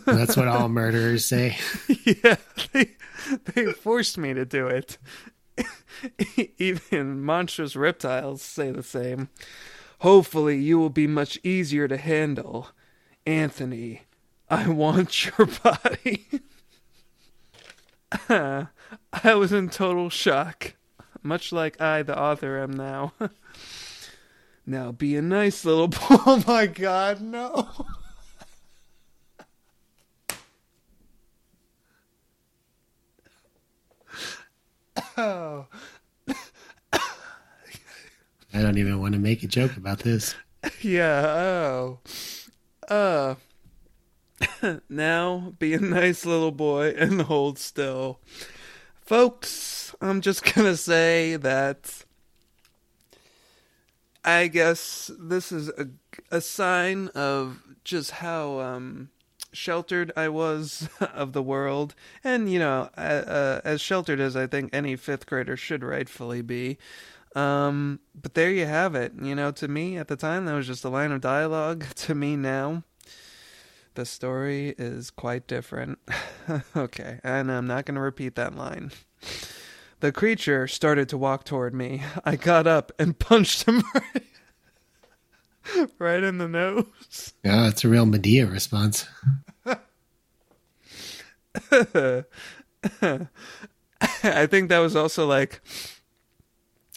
That's 0.07 0.37
what 0.37 0.49
all 0.49 0.69
murderers 0.69 1.25
say. 1.25 1.59
yeah, 2.05 2.37
they, 2.73 2.93
they 3.45 3.73
forced 3.73 4.19
me 4.19 4.35
to 4.35 4.45
do 4.45 4.67
it. 4.67 4.99
Even 6.59 7.23
monstrous 7.23 7.77
reptiles 7.77 8.43
say 8.43 8.71
the 8.71 8.83
same. 8.83 9.29
Hopefully, 10.01 10.59
you 10.59 10.79
will 10.79 10.91
be 10.91 11.07
much 11.07 11.39
easier 11.45 11.87
to 11.87 11.97
handle. 11.97 12.71
Anthony, 13.27 14.03
I 14.51 14.69
want 14.69 15.27
your 15.27 15.47
body. 15.63 16.27
I 18.29 19.35
was 19.35 19.53
in 19.53 19.69
total 19.71 20.11
shock, 20.11 20.75
much 21.23 21.53
like 21.53 21.81
I, 21.81 22.03
the 22.03 22.19
author, 22.19 22.59
am 22.59 22.73
now. 22.73 23.13
now 24.67 24.93
be 24.93 25.17
a 25.17 25.23
nice 25.23 25.65
little 25.65 25.89
boy. 25.89 25.99
Oh 26.27 26.43
my 26.47 26.67
god, 26.67 27.21
no. 27.21 27.69
Oh. 35.17 35.67
I 38.55 38.61
don't 38.61 38.79
even 38.79 39.01
want 39.01 39.15
to 39.15 39.19
make 39.19 39.43
a 39.43 39.47
joke 39.47 39.77
about 39.77 40.01
this. 40.01 40.35
Yeah, 40.81 41.27
oh. 41.27 41.99
Uh 42.89 43.35
now 44.89 45.55
be 45.59 45.75
a 45.75 45.81
nice 45.81 46.27
little 46.27 46.53
boy 46.53 46.95
and 46.97 47.23
hold 47.23 47.59
still. 47.59 48.21
Folks, 49.01 49.95
I'm 50.01 50.21
just 50.21 50.43
going 50.45 50.67
to 50.67 50.77
say 50.77 51.37
that 51.37 52.05
I 54.25 54.47
guess 54.49 55.11
this 55.19 55.51
is 55.51 55.69
a, 55.71 55.89
a 56.31 56.41
sign 56.41 57.09
of 57.09 57.63
just 57.85 58.13
how 58.13 58.61
um, 58.61 59.11
sheltered 59.53 60.13
I 60.17 60.29
was 60.29 60.89
of 61.01 61.33
the 61.33 61.43
world. 61.43 61.95
And, 62.25 62.51
you 62.51 62.59
know, 62.59 62.89
uh, 62.97 63.61
as 63.65 63.81
sheltered 63.81 64.21
as 64.21 64.37
I 64.37 64.47
think 64.47 64.71
any 64.73 64.97
fifth 64.97 65.27
grader 65.27 65.57
should 65.57 65.85
rightfully 65.85 66.43
be. 66.43 66.79
Um, 67.35 68.01
but 68.15 68.35
there 68.35 68.51
you 68.51 68.67
have 68.67 68.95
it. 68.95 69.13
You 69.21 69.35
know, 69.35 69.51
to 69.53 69.69
me 69.69 69.97
at 69.97 70.09
the 70.09 70.17
time, 70.17 70.45
that 70.47 70.55
was 70.55 70.67
just 70.67 70.85
a 70.85 70.89
line 70.89 71.13
of 71.13 71.21
dialogue. 71.21 71.85
To 72.03 72.15
me 72.15 72.37
now, 72.37 72.83
the 73.95 74.05
story 74.05 74.75
is 74.77 75.11
quite 75.11 75.47
different. 75.47 75.99
okay, 76.77 77.21
and 77.23 77.51
I'm 77.51 77.67
not 77.67 77.85
going 77.85 77.95
to 77.95 78.01
repeat 78.01 78.35
that 78.35 78.57
line. 78.57 78.91
The 80.01 80.11
creature 80.11 80.67
started 80.67 81.09
to 81.11 81.19
walk 81.19 81.45
toward 81.45 81.75
me. 81.75 82.03
I 82.25 82.35
got 82.35 82.67
up 82.67 82.91
and 82.99 83.17
punched 83.19 83.65
him 83.65 83.85
right, 83.95 84.25
right 85.99 86.23
in 86.23 86.39
the 86.39 86.49
nose. 86.49 87.33
Yeah, 87.45 87.69
it's 87.69 87.85
a 87.85 87.89
real 87.89 88.07
Madea 88.07 88.51
response. 88.51 89.07
I 94.35 94.47
think 94.47 94.69
that 94.69 94.79
was 94.79 94.97
also 94.97 95.27
like 95.27 95.61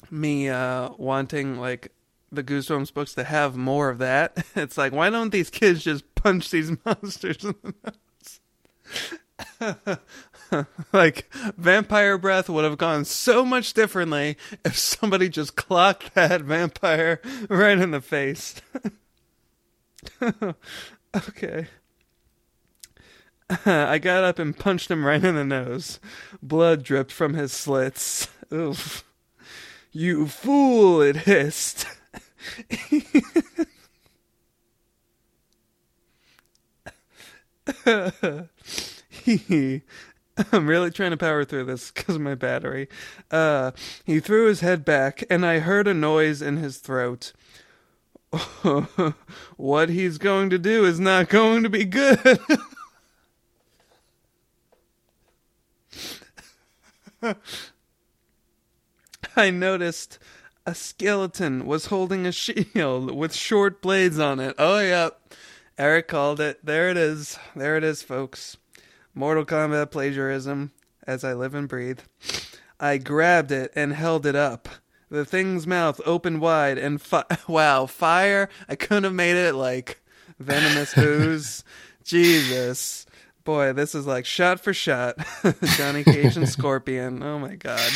me 0.10 0.50
uh, 0.50 0.90
wanting 0.98 1.60
like 1.60 1.92
the 2.32 2.44
Goosebumps 2.44 2.94
books 2.94 3.14
to 3.16 3.24
have 3.24 3.56
more 3.56 3.90
of 3.90 4.00
that. 4.00 4.46
It's 4.56 4.78
like, 4.78 4.94
why 4.94 5.10
don't 5.10 5.32
these 5.32 5.50
kids 5.50 5.84
just 5.84 6.16
punch 6.16 6.50
these 6.50 6.72
monsters 6.86 7.44
in 7.44 7.56
the 7.64 7.74
nose? 9.60 10.00
like, 10.94 11.32
vampire 11.58 12.18
breath 12.18 12.50
would 12.50 12.64
have 12.64 12.78
gone 12.78 13.06
so 13.06 13.46
much 13.46 13.74
differently 13.74 14.38
if 14.64 14.78
somebody 14.78 15.30
just 15.30 15.56
clocked 15.56 16.14
that 16.16 16.42
vampire 16.42 17.22
right 17.50 17.78
in 17.78 17.92
the 17.92 18.02
face. 18.02 18.62
okay. 20.22 21.68
I 23.66 24.00
got 24.00 24.24
up 24.24 24.40
and 24.40 24.58
punched 24.58 24.90
him 24.90 25.06
right 25.06 25.24
in 25.24 25.36
the 25.36 25.46
nose. 25.46 26.00
Blood 26.42 26.84
dripped 26.84 27.12
from 27.12 27.36
his 27.36 27.52
slits. 27.52 28.28
Oof. 28.52 29.04
You 29.92 30.28
fool, 30.28 31.02
it 31.02 31.16
hissed. 31.18 31.86
I'm 40.52 40.68
really 40.68 40.92
trying 40.92 41.12
to 41.12 41.18
power 41.18 41.46
through 41.46 41.66
this 41.66 41.92
because 41.92 42.16
of 42.16 42.22
my 42.22 42.36
battery. 42.36 42.88
Uh, 43.32 43.72
he 44.04 44.20
threw 44.20 44.48
his 44.48 44.60
head 44.62 44.84
back, 44.84 45.24
and 45.30 45.46
I 45.46 45.60
heard 45.60 45.88
a 45.88 45.94
noise 45.94 46.42
in 46.42 46.58
his 46.58 46.78
throat. 46.78 47.32
what 49.56 49.90
he's 49.90 50.18
going 50.18 50.50
to 50.50 50.58
do 50.58 50.84
is 50.84 51.00
not 51.00 51.30
going 51.30 51.64
to 51.64 51.70
be 51.70 51.86
good. 51.86 52.40
I 59.38 59.50
noticed 59.50 60.20
a 60.66 60.76
skeleton 60.76 61.66
was 61.66 61.86
holding 61.88 62.26
a 62.26 62.32
shield 62.32 63.16
with 63.16 63.34
short 63.34 63.82
blades 63.82 64.20
on 64.20 64.40
it. 64.40 64.56
Oh, 64.58 64.80
yep. 64.80 65.34
Eric 65.78 66.08
called 66.08 66.40
it. 66.40 66.66
There 66.66 66.90
it 66.90 66.98
is. 66.98 67.38
There 67.56 67.78
it 67.78 67.84
is, 67.84 68.02
folks. 68.02 68.58
Mortal 69.18 69.46
Kombat 69.46 69.92
plagiarism, 69.92 70.72
as 71.08 71.24
I 71.24 71.34
live 71.34 71.56
and 71.56 71.70
breathe. 71.70 72.02
I 72.80 72.98
grabbed 72.98 73.52
it 73.54 73.72
and 73.74 73.94
held 73.94 74.26
it 74.26 74.36
up. 74.36 74.68
The 75.10 75.24
thing's 75.24 75.66
mouth 75.66 76.02
opened 76.06 76.42
wide 76.42 76.78
and 76.78 77.02
fi- 77.02 77.24
wow, 77.48 77.86
fire! 77.86 78.50
I 78.68 78.76
couldn't 78.76 79.06
have 79.06 79.14
made 79.14 79.38
it 79.38 79.56
like 79.56 80.02
venomous 80.38 80.98
ooze. 80.98 81.64
Jesus. 82.04 83.06
Boy, 83.46 83.72
this 83.74 83.96
is 83.96 84.06
like 84.06 84.26
shot 84.26 84.60
for 84.60 84.74
shot. 84.74 85.18
Johnny 85.78 86.04
Cage 86.04 86.36
and 86.36 86.50
Scorpion. 86.50 87.24
Oh 87.24 87.40
my 87.40 87.56
god. 87.56 87.92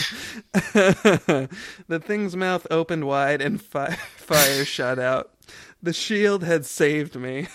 the 0.54 2.02
thing's 2.02 2.36
mouth 2.36 2.66
opened 2.72 3.06
wide 3.06 3.42
and 3.42 3.62
fi- 3.62 3.96
fire 4.16 4.64
shot 4.64 5.00
out. 5.00 5.34
The 5.82 5.92
shield 5.92 6.44
had 6.44 6.66
saved 6.66 7.16
me. 7.16 7.48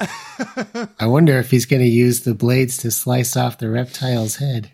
I 0.00 1.06
wonder 1.06 1.38
if 1.38 1.50
he's 1.50 1.66
going 1.66 1.82
to 1.82 1.88
use 1.88 2.20
the 2.20 2.34
blades 2.34 2.76
to 2.78 2.90
slice 2.90 3.36
off 3.36 3.58
the 3.58 3.70
reptile's 3.70 4.36
head. 4.36 4.70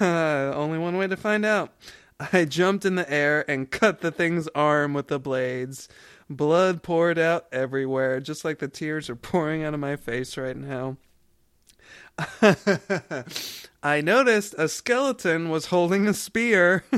Uh, 0.00 0.52
only 0.54 0.78
one 0.78 0.96
way 0.96 1.06
to 1.06 1.16
find 1.16 1.44
out. 1.44 1.72
I 2.32 2.44
jumped 2.44 2.84
in 2.84 2.96
the 2.96 3.10
air 3.10 3.48
and 3.50 3.70
cut 3.70 4.00
the 4.00 4.10
thing's 4.10 4.48
arm 4.48 4.92
with 4.94 5.08
the 5.08 5.18
blades. 5.18 5.88
Blood 6.28 6.82
poured 6.82 7.18
out 7.18 7.46
everywhere, 7.50 8.20
just 8.20 8.44
like 8.44 8.58
the 8.58 8.68
tears 8.68 9.08
are 9.10 9.16
pouring 9.16 9.64
out 9.64 9.74
of 9.74 9.80
my 9.80 9.96
face 9.96 10.36
right 10.36 10.56
now. 10.56 10.96
I 13.82 14.00
noticed 14.02 14.54
a 14.58 14.68
skeleton 14.68 15.48
was 15.48 15.66
holding 15.66 16.06
a 16.06 16.14
spear. 16.14 16.84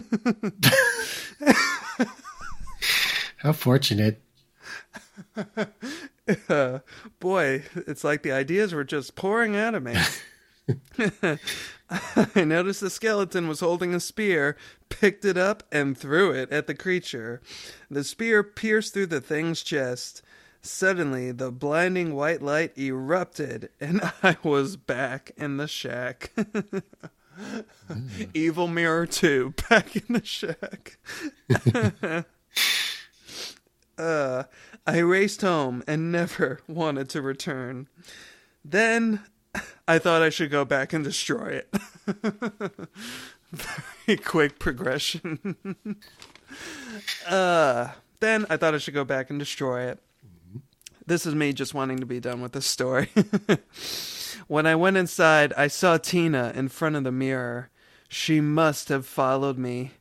How 3.39 3.53
fortunate. 3.53 4.21
Uh, 6.49 6.79
boy, 7.21 7.65
it's 7.75 8.05
like 8.05 8.23
the 8.23 8.33
ideas 8.33 8.75
were 8.75 8.85
just 8.85 9.15
pouring 9.15 9.57
out 9.57 9.75
of 9.75 9.83
me. 9.83 9.97
I 11.91 12.45
noticed 12.45 12.81
the 12.81 12.91
skeleton 12.91 13.49
was 13.49 13.61
holding 13.61 13.95
a 13.95 14.01
spear, 14.01 14.57
picked 14.89 15.25
it 15.25 15.37
up, 15.37 15.63
and 15.73 15.97
threw 15.97 16.31
it 16.33 16.51
at 16.53 16.67
the 16.67 16.75
creature. 16.75 17.43
The 17.91 18.05
spear 18.05 18.43
pierced 18.43 18.95
through 18.95 19.07
the 19.07 19.21
thing's 19.21 19.63
chest. 19.63 20.23
Suddenly, 20.63 21.33
the 21.33 21.51
blinding 21.51 22.15
white 22.15 22.41
light 22.41 22.79
erupted, 22.79 23.71
and 23.81 24.01
I 24.23 24.37
was 24.43 24.77
back 24.77 25.33
in 25.37 25.57
the 25.57 25.67
shack. 25.67 26.31
mm. 26.37 26.83
Evil 28.33 28.69
Mirror 28.69 29.07
2, 29.07 29.55
back 29.69 29.97
in 29.97 30.15
the 30.15 30.25
shack. 30.25 30.99
uh, 33.99 34.45
I 34.87 34.99
raced 34.99 35.43
home 35.43 35.83
and 35.87 36.11
never 36.11 36.61
wanted 36.69 37.09
to 37.11 37.23
return. 37.23 37.89
Then 38.65 39.21
I 39.87 39.99
thought 39.99 40.23
I 40.23 40.31
should 40.31 40.51
go 40.51 40.65
back 40.65 40.93
and 40.93 41.05
destroy 41.05 41.63
it. 41.63 41.75
Very 43.53 44.19
quick 44.19 44.59
progression. 44.59 45.57
uh, 47.29 47.89
then 48.21 48.47
I 48.49 48.57
thought 48.57 48.75
I 48.75 48.79
should 48.79 48.95
go 48.95 49.05
back 49.05 49.31
and 49.31 49.39
destroy 49.39 49.83
it. 49.83 50.01
This 51.05 51.27
is 51.27 51.35
me 51.35 51.53
just 51.53 51.75
wanting 51.75 51.99
to 51.99 52.07
be 52.07 52.21
done 52.21 52.41
with 52.41 52.53
the 52.53 52.63
story. 52.63 53.11
when 54.47 54.67
I 54.67 54.77
went 54.77 54.97
inside, 54.97 55.53
I 55.55 55.67
saw 55.67 55.99
Tina 55.99 56.53
in 56.55 56.69
front 56.69 56.97
of 56.97 57.05
the 57.05 57.13
mirror. 57.13 57.71
She 58.09 58.41
must 58.41 58.89
have 58.89 59.05
followed 59.05 59.59
me. 59.59 59.93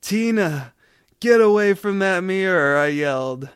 Tina, 0.00 0.72
get 1.20 1.40
away 1.40 1.74
from 1.74 1.98
that 1.98 2.22
mirror, 2.22 2.78
I 2.78 2.86
yelled. 2.86 3.50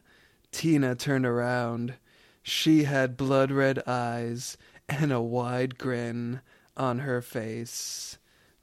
Tina 0.52 0.94
turned 0.94 1.26
around. 1.26 1.94
She 2.42 2.84
had 2.84 3.16
blood 3.16 3.50
red 3.50 3.82
eyes 3.86 4.56
and 4.88 5.12
a 5.12 5.20
wide 5.20 5.78
grin 5.78 6.40
on 6.76 7.00
her 7.00 7.20
face. 7.20 8.18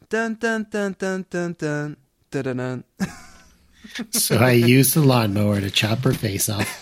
Dun 0.09 0.35
dun 0.35 0.67
dun 0.69 0.95
dun 0.97 1.25
dun 1.29 1.55
dun 1.57 1.97
dun 2.31 2.43
dun. 2.43 2.57
dun. 2.57 2.83
so 4.11 4.37
I 4.37 4.51
used 4.51 4.93
the 4.93 5.01
lawnmower 5.01 5.61
to 5.61 5.71
chop 5.71 5.99
her 5.99 6.13
face 6.13 6.49
off. 6.49 6.81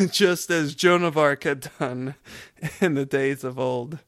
Just 0.10 0.50
as 0.50 0.74
Joan 0.74 1.02
of 1.02 1.16
Arc 1.16 1.44
had 1.44 1.70
done 1.78 2.14
in 2.80 2.94
the 2.94 3.06
days 3.06 3.42
of 3.42 3.58
old. 3.58 3.98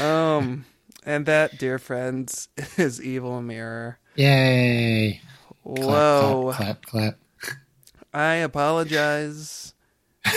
Um, 0.00 0.64
and 1.04 1.26
that, 1.26 1.58
dear 1.58 1.78
friends, 1.78 2.48
is 2.76 3.00
Evil 3.02 3.42
Mirror. 3.42 3.98
Yay! 4.14 5.20
Whoa! 5.66 6.52
Clap, 6.54 6.82
clap, 6.82 6.86
clap. 6.86 7.18
clap. 7.40 7.58
I 8.14 8.34
apologize 8.36 9.74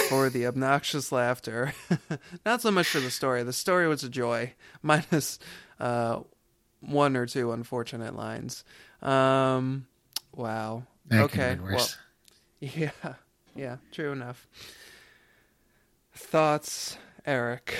for 0.09 0.27
the 0.31 0.47
obnoxious 0.47 1.11
laughter. 1.11 1.73
Not 2.45 2.63
so 2.63 2.71
much 2.71 2.87
for 2.87 2.99
the 2.99 3.11
story. 3.11 3.43
The 3.43 3.53
story 3.53 3.87
was 3.87 4.03
a 4.03 4.09
joy, 4.09 4.53
minus 4.81 5.37
uh, 5.79 6.21
one 6.81 7.15
or 7.15 7.27
two 7.27 7.51
unfortunate 7.51 8.15
lines. 8.15 8.63
Um, 9.03 9.85
wow. 10.33 10.83
That 11.05 11.21
okay. 11.25 11.59
Well, 11.61 11.87
yeah. 12.59 12.89
Yeah. 13.55 13.77
True 13.91 14.11
enough. 14.11 14.47
Thoughts, 16.15 16.97
Eric? 17.23 17.75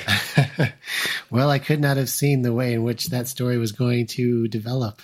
well, 1.31 1.49
I 1.49 1.57
could 1.57 1.81
not 1.81 1.97
have 1.97 2.09
seen 2.09 2.43
the 2.43 2.53
way 2.53 2.73
in 2.73 2.83
which 2.83 3.07
that 3.07 3.27
story 3.27 3.57
was 3.57 3.71
going 3.71 4.05
to 4.07 4.47
develop. 4.47 5.01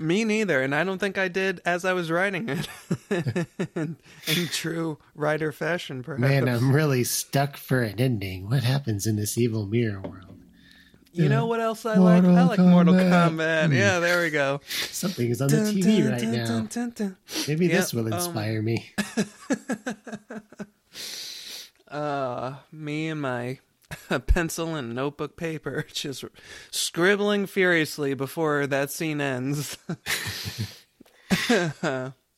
Me 0.00 0.22
neither, 0.24 0.62
and 0.62 0.74
I 0.74 0.84
don't 0.84 0.98
think 0.98 1.18
I 1.18 1.26
did 1.26 1.60
as 1.64 1.84
I 1.84 1.92
was 1.92 2.10
writing 2.10 2.48
it 2.48 2.68
in, 3.10 3.96
in, 4.28 4.46
true 4.46 4.98
writer 5.16 5.50
fashion. 5.50 6.04
Perhaps. 6.04 6.20
Man, 6.20 6.48
I'm 6.48 6.72
really 6.72 7.02
stuck 7.02 7.56
for 7.56 7.82
an 7.82 8.00
ending. 8.00 8.48
What 8.48 8.62
happens 8.62 9.06
in 9.06 9.16
this 9.16 9.36
evil 9.36 9.66
mirror 9.66 10.00
world? 10.00 10.38
You 11.12 11.28
know 11.28 11.46
what 11.46 11.58
else 11.58 11.84
I 11.84 11.96
like? 11.96 12.22
I 12.22 12.44
like 12.44 12.60
Kombat. 12.60 12.70
Mortal 12.70 12.94
Kombat. 12.94 13.74
Yeah, 13.74 13.98
there 13.98 14.22
we 14.22 14.30
go. 14.30 14.60
Something 14.68 15.30
is 15.30 15.40
on 15.40 15.48
the 15.48 15.56
TV 15.56 16.02
dun, 16.02 16.12
right 16.12 16.20
dun, 16.70 16.98
now. 16.98 17.16
Maybe 17.48 17.66
yep, 17.66 17.76
this 17.76 17.92
will 17.92 18.06
um, 18.06 18.12
inspire 18.12 18.60
um, 18.60 18.64
me. 18.64 18.92
uh, 21.88 22.54
me 22.70 23.08
and 23.08 23.20
my 23.20 23.58
a 24.10 24.20
pencil 24.20 24.74
and 24.74 24.94
notebook 24.94 25.36
paper, 25.36 25.84
just 25.92 26.24
scribbling 26.70 27.46
furiously 27.46 28.14
before 28.14 28.66
that 28.66 28.90
scene 28.90 29.20
ends. 29.20 29.78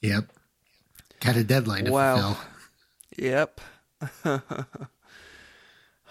yep. 0.01 0.31
Got 1.21 1.37
a 1.37 1.45
deadline 1.45 1.85
to 1.87 1.93
wow. 1.93 2.17
fulfill. 2.17 2.39
Yep. 3.19 3.61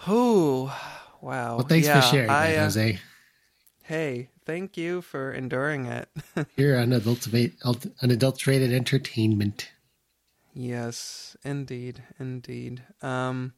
oh, 0.06 0.80
wow. 1.20 1.56
Well, 1.56 1.66
thanks 1.66 1.86
yeah, 1.86 2.00
for 2.00 2.06
sharing 2.06 2.30
I, 2.30 2.52
that, 2.52 2.58
uh, 2.58 2.62
Jose. 2.62 2.98
Hey, 3.82 4.28
thank 4.44 4.76
you 4.76 5.02
for 5.02 5.32
enduring 5.32 5.86
it. 5.86 6.08
You're 6.56 6.78
unadulterated, 6.78 7.56
unadulterated 8.00 8.72
entertainment. 8.72 9.72
Yes, 10.54 11.36
indeed, 11.44 12.02
indeed. 12.18 12.82
Um, 13.02 13.54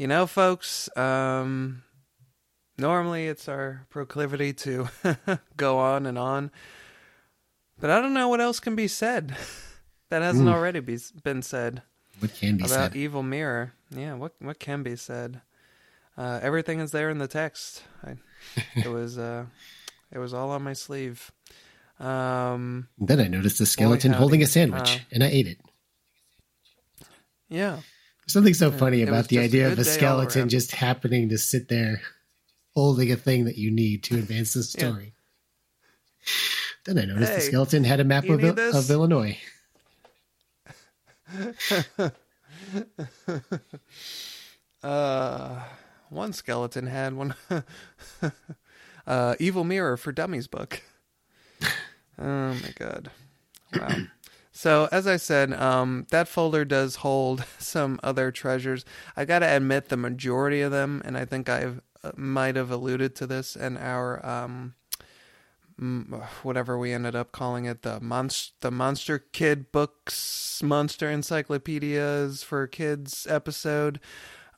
you 0.00 0.06
know, 0.06 0.26
folks, 0.26 0.88
um, 0.96 1.82
normally 2.78 3.26
it's 3.26 3.50
our 3.50 3.86
proclivity 3.90 4.54
to 4.54 4.88
go 5.58 5.78
on 5.78 6.06
and 6.06 6.16
on, 6.16 6.50
but 7.78 7.90
I 7.90 8.00
don't 8.00 8.14
know 8.14 8.26
what 8.30 8.40
else 8.40 8.60
can 8.60 8.74
be 8.74 8.88
said 8.88 9.36
that 10.08 10.22
hasn't 10.22 10.48
Ooh. 10.48 10.52
already 10.52 10.80
be, 10.80 10.96
been 11.22 11.42
said. 11.42 11.82
What 12.18 12.34
can 12.34 12.56
be 12.56 12.64
about 12.64 12.92
said? 12.92 12.96
Evil 12.96 13.22
Mirror? 13.22 13.74
Yeah, 13.90 14.14
what 14.14 14.32
what 14.38 14.58
can 14.58 14.82
be 14.82 14.96
said? 14.96 15.42
Uh, 16.16 16.40
everything 16.40 16.80
is 16.80 16.92
there 16.92 17.10
in 17.10 17.18
the 17.18 17.28
text. 17.28 17.82
I, 18.02 18.16
it 18.76 18.88
was 18.88 19.18
uh, 19.18 19.44
it 20.10 20.18
was 20.18 20.32
all 20.32 20.50
on 20.52 20.62
my 20.62 20.72
sleeve. 20.72 21.30
Um, 21.98 22.88
then 22.96 23.20
I 23.20 23.28
noticed 23.28 23.60
a 23.60 23.66
skeleton 23.66 24.14
holding 24.14 24.42
a 24.42 24.46
sandwich, 24.46 24.96
uh, 24.96 25.04
and 25.12 25.22
I 25.22 25.26
ate 25.26 25.46
it. 25.46 25.58
Yeah. 27.50 27.80
Something 28.26 28.54
so 28.54 28.70
funny 28.70 29.02
about 29.02 29.28
the 29.28 29.38
idea 29.38 29.70
of 29.70 29.78
a 29.78 29.84
skeleton 29.84 30.48
just 30.48 30.72
happening 30.72 31.28
to 31.30 31.38
sit 31.38 31.68
there 31.68 32.00
holding 32.74 33.10
a 33.10 33.16
thing 33.16 33.44
that 33.44 33.58
you 33.58 33.70
need 33.70 34.02
to 34.04 34.16
advance 34.16 34.54
the 34.54 34.62
story. 34.62 35.14
Yeah. 36.24 36.32
Then 36.86 36.98
I 36.98 37.04
noticed 37.04 37.32
hey, 37.32 37.36
the 37.36 37.42
skeleton 37.42 37.84
had 37.84 38.00
a 38.00 38.04
map 38.04 38.24
of, 38.28 38.42
of 38.42 38.90
Illinois. 38.90 39.38
uh, 44.82 45.62
one 46.08 46.32
skeleton 46.32 46.86
had 46.86 47.14
one 47.14 47.34
uh, 49.06 49.34
Evil 49.38 49.64
Mirror 49.64 49.98
for 49.98 50.12
Dummies 50.12 50.46
book. 50.46 50.82
Oh 52.22 52.52
my 52.52 52.72
god! 52.74 53.10
Wow. 53.74 53.96
So 54.60 54.90
as 54.92 55.06
I 55.06 55.16
said, 55.16 55.54
um, 55.54 56.06
that 56.10 56.28
folder 56.28 56.66
does 56.66 56.96
hold 56.96 57.46
some 57.58 57.98
other 58.02 58.30
treasures. 58.30 58.84
I 59.16 59.24
gotta 59.24 59.46
admit, 59.56 59.88
the 59.88 59.96
majority 59.96 60.60
of 60.60 60.70
them, 60.70 61.00
and 61.02 61.16
I 61.16 61.24
think 61.24 61.48
I 61.48 61.64
uh, 62.04 62.10
might 62.14 62.56
have 62.56 62.70
alluded 62.70 63.16
to 63.16 63.26
this 63.26 63.56
in 63.56 63.78
our 63.78 64.22
um, 64.22 64.74
whatever 66.42 66.76
we 66.76 66.92
ended 66.92 67.16
up 67.16 67.32
calling 67.32 67.64
it 67.64 67.80
the 67.80 68.00
monster 68.00 68.52
the 68.60 68.70
monster 68.70 69.18
kid 69.18 69.72
books 69.72 70.62
monster 70.62 71.10
encyclopedias 71.10 72.42
for 72.42 72.66
kids 72.66 73.26
episode 73.30 73.98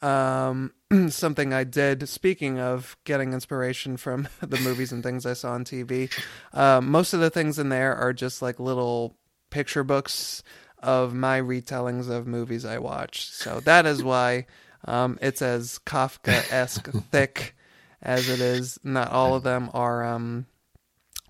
um, 0.03 0.73
something 1.11 1.53
i 1.53 1.63
did 1.63 2.09
speaking 2.09 2.59
of 2.59 2.97
getting 3.05 3.33
inspiration 3.33 3.97
from 3.97 4.27
the 4.41 4.59
movies 4.63 4.91
and 4.91 5.05
things 5.05 5.25
i 5.25 5.33
saw 5.33 5.53
on 5.53 5.65
tv 5.65 6.13
uh, 6.55 6.81
most 6.81 7.13
of 7.13 7.21
the 7.21 7.31
things 7.31 7.57
in 7.57 7.69
there 7.69 7.95
are 7.95 8.13
just 8.13 8.43
like 8.43 8.59
little 8.59 9.17
picture 9.53 9.85
books 9.85 10.43
of 10.83 11.15
my 11.15 11.41
retellings 11.41 12.09
of 12.09 12.27
movies 12.27 12.65
i 12.65 12.79
watched 12.79 13.33
so 13.33 13.61
that 13.61 13.87
is 13.87 14.03
why 14.03 14.47
um, 14.85 15.17
it's 15.23 15.41
as 15.41 15.79
kafka-esque 15.87 16.89
thick 17.13 17.55
as 18.03 18.29
it 18.29 18.41
is 18.41 18.81
not 18.83 19.13
all 19.13 19.37
of 19.37 19.45
them 19.45 19.71
are 19.73 20.05
um, 20.05 20.47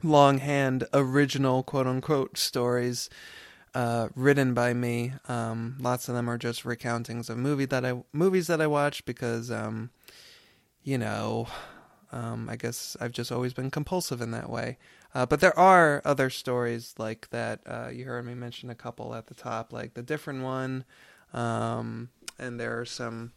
longhand 0.03 0.85
original 0.95 1.63
quote 1.63 1.87
unquote 1.87 2.39
stories 2.39 3.11
uh, 3.75 4.09
written 4.15 4.55
by 4.55 4.75
me. 4.75 5.13
Um, 5.29 5.77
lots 5.81 6.09
of 6.09 6.15
them 6.15 6.29
are 6.29 6.39
just 6.39 6.65
recountings 6.65 7.31
of 7.31 7.39
movie 7.39 7.65
that 7.67 7.85
I 7.85 8.03
movies 8.13 8.47
that 8.49 8.61
I 8.61 8.67
watched 8.67 9.05
because, 9.05 9.51
um, 9.51 9.91
you 10.83 10.99
know, 10.99 11.47
um, 12.11 12.49
I 12.49 12.57
guess 12.57 12.97
I've 13.01 13.13
just 13.13 13.33
always 13.33 13.55
been 13.55 13.71
compulsive 13.71 14.21
in 14.21 14.31
that 14.33 14.51
way. 14.51 14.79
Uh, 15.15 15.27
but 15.27 15.41
there 15.41 15.59
are 15.59 16.01
other 16.05 16.31
stories 16.31 16.95
like 16.99 17.29
that. 17.31 17.61
Uh, 17.67 17.89
you 17.89 18.05
heard 18.05 18.25
me 18.25 18.35
mention 18.35 18.71
a 18.71 18.75
couple 18.75 19.15
at 19.15 19.27
the 19.27 19.35
top, 19.35 19.73
like 19.73 19.95
the 19.95 20.03
different 20.03 20.43
one, 20.43 20.85
um, 21.33 22.09
and 22.39 22.59
there 22.59 22.81
are 22.81 22.85
some. 22.85 23.33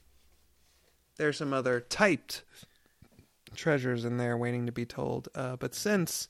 There's 1.17 1.37
some 1.37 1.53
other 1.53 1.79
typed 1.79 2.43
treasures 3.55 4.03
in 4.03 4.17
there 4.17 4.37
waiting 4.37 4.65
to 4.65 4.71
be 4.71 4.85
told. 4.85 5.29
Uh, 5.33 5.55
but 5.55 5.73
since 5.73 6.27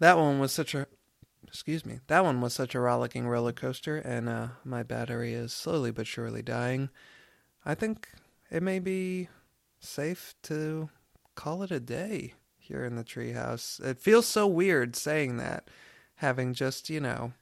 that 0.00 0.16
one 0.16 0.38
was 0.38 0.52
such 0.52 0.74
a 0.74 0.86
excuse 1.46 1.86
me 1.86 1.98
that 2.08 2.24
one 2.24 2.40
was 2.40 2.52
such 2.52 2.74
a 2.74 2.80
rollicking 2.80 3.26
roller 3.26 3.52
coaster 3.52 3.96
and 3.96 4.28
uh, 4.28 4.48
my 4.64 4.82
battery 4.82 5.32
is 5.32 5.52
slowly 5.52 5.90
but 5.90 6.06
surely 6.06 6.42
dying 6.42 6.90
i 7.64 7.74
think 7.74 8.08
it 8.50 8.62
may 8.62 8.78
be 8.78 9.28
safe 9.80 10.34
to 10.42 10.90
call 11.34 11.62
it 11.62 11.70
a 11.70 11.80
day 11.80 12.34
here 12.68 12.84
in 12.84 12.96
the 12.96 13.04
treehouse 13.04 13.82
it 13.84 14.00
feels 14.00 14.26
so 14.26 14.46
weird 14.46 14.94
saying 14.94 15.36
that 15.36 15.68
having 16.16 16.54
just 16.54 16.88
you 16.88 17.00
know 17.00 17.32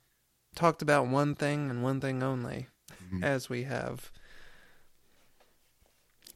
talked 0.55 0.83
about 0.83 1.07
one 1.07 1.35
thing 1.35 1.70
and 1.70 1.83
one 1.83 2.01
thing 2.01 2.22
only 2.22 2.66
mm-hmm. 3.05 3.22
as 3.22 3.49
we 3.49 3.64
have 3.64 4.11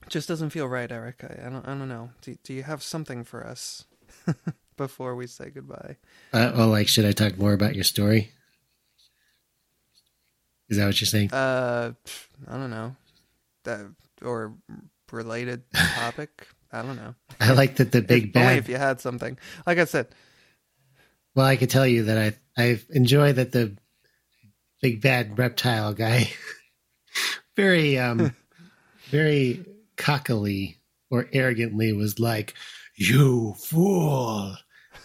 just 0.08 0.28
doesn't 0.28 0.50
feel 0.50 0.66
right 0.66 0.92
eric 0.92 1.24
i, 1.24 1.46
I 1.46 1.50
don't 1.50 1.66
i 1.66 1.70
don't 1.70 1.88
know 1.88 2.10
do, 2.20 2.36
do 2.44 2.52
you 2.52 2.62
have 2.62 2.82
something 2.82 3.24
for 3.24 3.46
us 3.46 3.84
before 4.80 5.14
we 5.14 5.26
say 5.26 5.50
goodbye. 5.50 5.96
Uh, 6.32 6.52
oh, 6.54 6.68
like, 6.68 6.88
should 6.88 7.04
I 7.04 7.12
talk 7.12 7.36
more 7.36 7.52
about 7.52 7.74
your 7.74 7.84
story? 7.84 8.32
Is 10.70 10.78
that 10.78 10.86
what 10.86 10.98
you're 11.00 11.06
saying? 11.06 11.32
Uh, 11.32 11.92
I 12.48 12.52
don't 12.52 12.70
know. 12.70 12.96
That 13.64 13.92
or 14.22 14.54
related 15.12 15.64
topic. 15.72 16.48
I 16.72 16.82
don't 16.82 16.96
know. 16.96 17.14
I 17.40 17.52
like 17.52 17.76
that 17.76 17.92
the 17.92 18.02
big 18.02 18.32
bad. 18.32 18.58
if 18.58 18.68
you 18.68 18.76
had 18.76 19.00
something, 19.00 19.38
like 19.66 19.78
I 19.78 19.84
said. 19.84 20.08
Well, 21.34 21.46
I 21.46 21.56
could 21.56 21.70
tell 21.70 21.86
you 21.86 22.04
that 22.04 22.18
I 22.56 22.62
I 22.62 22.80
enjoy 22.90 23.32
that 23.32 23.52
the 23.52 23.76
big 24.82 25.00
bad 25.00 25.38
reptile 25.38 25.94
guy, 25.94 26.30
very 27.56 27.98
um, 27.98 28.34
very 29.10 29.64
cockily 29.96 30.76
or 31.10 31.28
arrogantly 31.32 31.92
was 31.92 32.18
like, 32.18 32.54
"You 32.96 33.54
fool." 33.58 34.56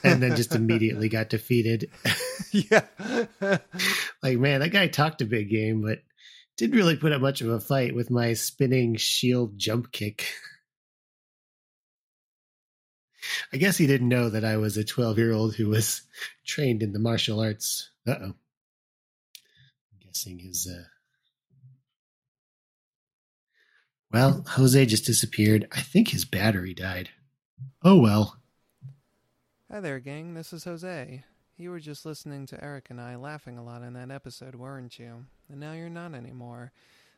and 0.03 0.21
then 0.21 0.35
just 0.35 0.53
immediately 0.53 1.09
got 1.09 1.29
defeated. 1.29 1.89
yeah. 2.51 2.85
like, 4.21 4.37
man, 4.37 4.59
that 4.59 4.71
guy 4.71 4.87
talked 4.87 5.21
a 5.21 5.25
big 5.25 5.49
game, 5.49 5.81
but 5.81 5.99
didn't 6.57 6.75
really 6.75 6.95
put 6.95 7.11
up 7.11 7.21
much 7.21 7.41
of 7.41 7.49
a 7.49 7.59
fight 7.59 7.95
with 7.95 8.11
my 8.11 8.33
spinning 8.33 8.95
shield 8.95 9.57
jump 9.57 9.91
kick. 9.91 10.27
I 13.53 13.57
guess 13.57 13.77
he 13.77 13.87
didn't 13.87 14.09
know 14.09 14.29
that 14.29 14.45
I 14.45 14.57
was 14.57 14.77
a 14.77 14.83
12 14.83 15.17
year 15.17 15.31
old 15.31 15.55
who 15.55 15.69
was 15.69 16.01
trained 16.45 16.83
in 16.83 16.93
the 16.93 16.99
martial 16.99 17.39
arts. 17.39 17.89
Uh 18.07 18.15
oh. 18.19 18.23
I'm 18.25 19.99
guessing 19.99 20.39
his. 20.39 20.67
Uh... 20.71 20.83
Well, 24.11 24.45
Jose 24.49 24.85
just 24.85 25.05
disappeared. 25.05 25.67
I 25.71 25.81
think 25.81 26.09
his 26.09 26.25
battery 26.25 26.73
died. 26.73 27.09
Oh 27.83 27.99
well. 27.99 28.37
Hi 29.71 29.79
there, 29.79 29.99
gang. 29.99 30.33
This 30.33 30.53
is 30.53 30.63
Jose. 30.63 31.23
You 31.57 31.69
were 31.69 31.79
just 31.79 32.05
listening 32.05 32.45
to 32.47 32.63
Eric 32.63 32.89
and 32.89 32.99
I 32.99 33.15
laughing 33.15 33.57
a 33.57 33.63
lot 33.63 33.81
in 33.81 33.93
that 33.93 34.11
episode, 34.11 34.55
weren't 34.55 34.99
you? 34.99 35.25
And 35.49 35.59
now 35.59 35.73
you're 35.73 35.89
not 35.89 36.13
anymore. 36.13 36.71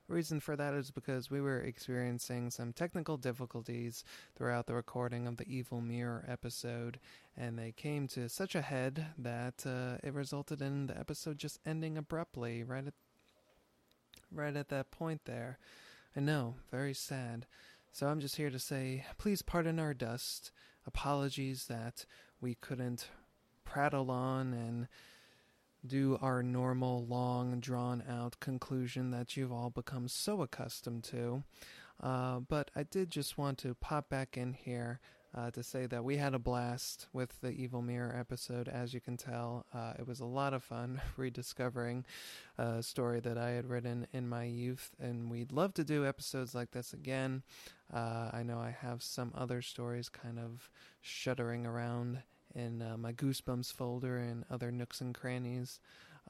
Reason 0.08 0.39
for 0.39 0.55
that 0.55 0.74
is 0.74 0.89
because 0.89 1.30
we 1.30 1.41
were 1.41 1.60
experiencing 1.60 2.49
some 2.49 2.72
technical 2.72 3.18
difficulties 3.18 4.05
throughout 4.38 4.66
the 4.66 4.74
recording 4.74 5.28
of 5.28 5.36
the 5.36 5.47
Evil 5.47 5.82
Mirror 5.82 6.24
episode, 6.30 6.97
and 7.36 7.60
they 7.60 7.74
came 7.74 8.08
to 8.10 8.30
such 8.30 8.55
a 8.55 8.62
head 8.62 9.08
that 9.18 9.66
uh, 9.66 9.97
it 10.01 10.14
resulted 10.14 10.62
in 10.62 10.88
the 10.88 10.97
episode 10.97 11.38
just 11.38 11.60
ending 11.66 11.97
abruptly 11.97 12.64
right 12.64 12.88
at 12.88 12.93
right 14.32 14.55
at 14.55 14.70
that 14.70 14.91
point 14.91 15.22
there. 15.26 15.58
I 16.16 16.22
know, 16.22 16.55
very 16.72 16.93
sad. 16.93 17.45
So 17.91 18.08
I'm 18.08 18.22
just 18.22 18.38
here 18.38 18.49
to 18.49 18.60
say, 18.60 19.05
please 19.18 19.41
pardon 19.41 19.78
our 19.78 19.93
dust. 19.93 20.51
Apologies 20.86 21.66
that 21.68 22.05
we 22.39 22.55
couldn't 22.55 23.10
prattle 23.66 24.10
on 24.10 24.53
and 24.53 24.88
do 25.86 26.17
our 26.21 26.41
normal, 26.43 27.05
long, 27.05 27.59
drawn 27.59 28.03
out 28.09 28.39
conclusion 28.39 29.11
that 29.11 29.38
you've 29.38 29.51
all 29.51 29.69
become 29.69 30.07
so 30.07 30.41
accustomed 30.41 31.03
to. 31.05 31.43
Uh, 32.01 32.39
but 32.39 32.69
I 32.75 32.84
did 32.84 33.09
just 33.09 33.38
want 33.38 33.57
to 33.59 33.73
pop 33.75 34.09
back 34.09 34.38
in 34.38 34.53
here 34.53 34.99
uh, 35.36 35.51
to 35.51 35.61
say 35.61 35.86
that 35.86 36.03
we 36.03 36.17
had 36.17 36.34
a 36.34 36.39
blast 36.39 37.07
with 37.13 37.39
the 37.41 37.51
Evil 37.51 37.82
Mirror 37.82 38.15
episode. 38.17 38.67
As 38.67 38.93
you 38.93 39.01
can 39.01 39.17
tell, 39.17 39.65
uh, 39.73 39.93
it 39.99 40.07
was 40.07 40.19
a 40.19 40.25
lot 40.25 40.53
of 40.53 40.63
fun 40.63 41.01
rediscovering 41.17 42.05
a 42.57 42.82
story 42.82 43.19
that 43.19 43.38
I 43.38 43.51
had 43.51 43.69
written 43.69 44.07
in 44.13 44.28
my 44.28 44.45
youth, 44.45 44.91
and 44.99 45.30
we'd 45.30 45.51
love 45.51 45.73
to 45.75 45.84
do 45.84 46.05
episodes 46.05 46.55
like 46.55 46.71
this 46.71 46.93
again. 46.93 47.43
Uh, 47.93 48.30
I 48.34 48.43
know 48.43 48.59
I 48.59 48.75
have 48.82 49.03
some 49.03 49.32
other 49.36 49.61
stories 49.61 50.09
kind 50.09 50.39
of 50.39 50.69
shuddering 51.01 51.65
around 51.65 52.23
in 52.58 52.82
uh, 52.82 52.97
my 52.97 53.14
Goosebumps 53.14 53.72
folder 53.72 54.18
and 54.18 54.43
other 54.49 54.72
nooks 54.72 54.99
and 54.99 55.14
crannies 55.14 55.80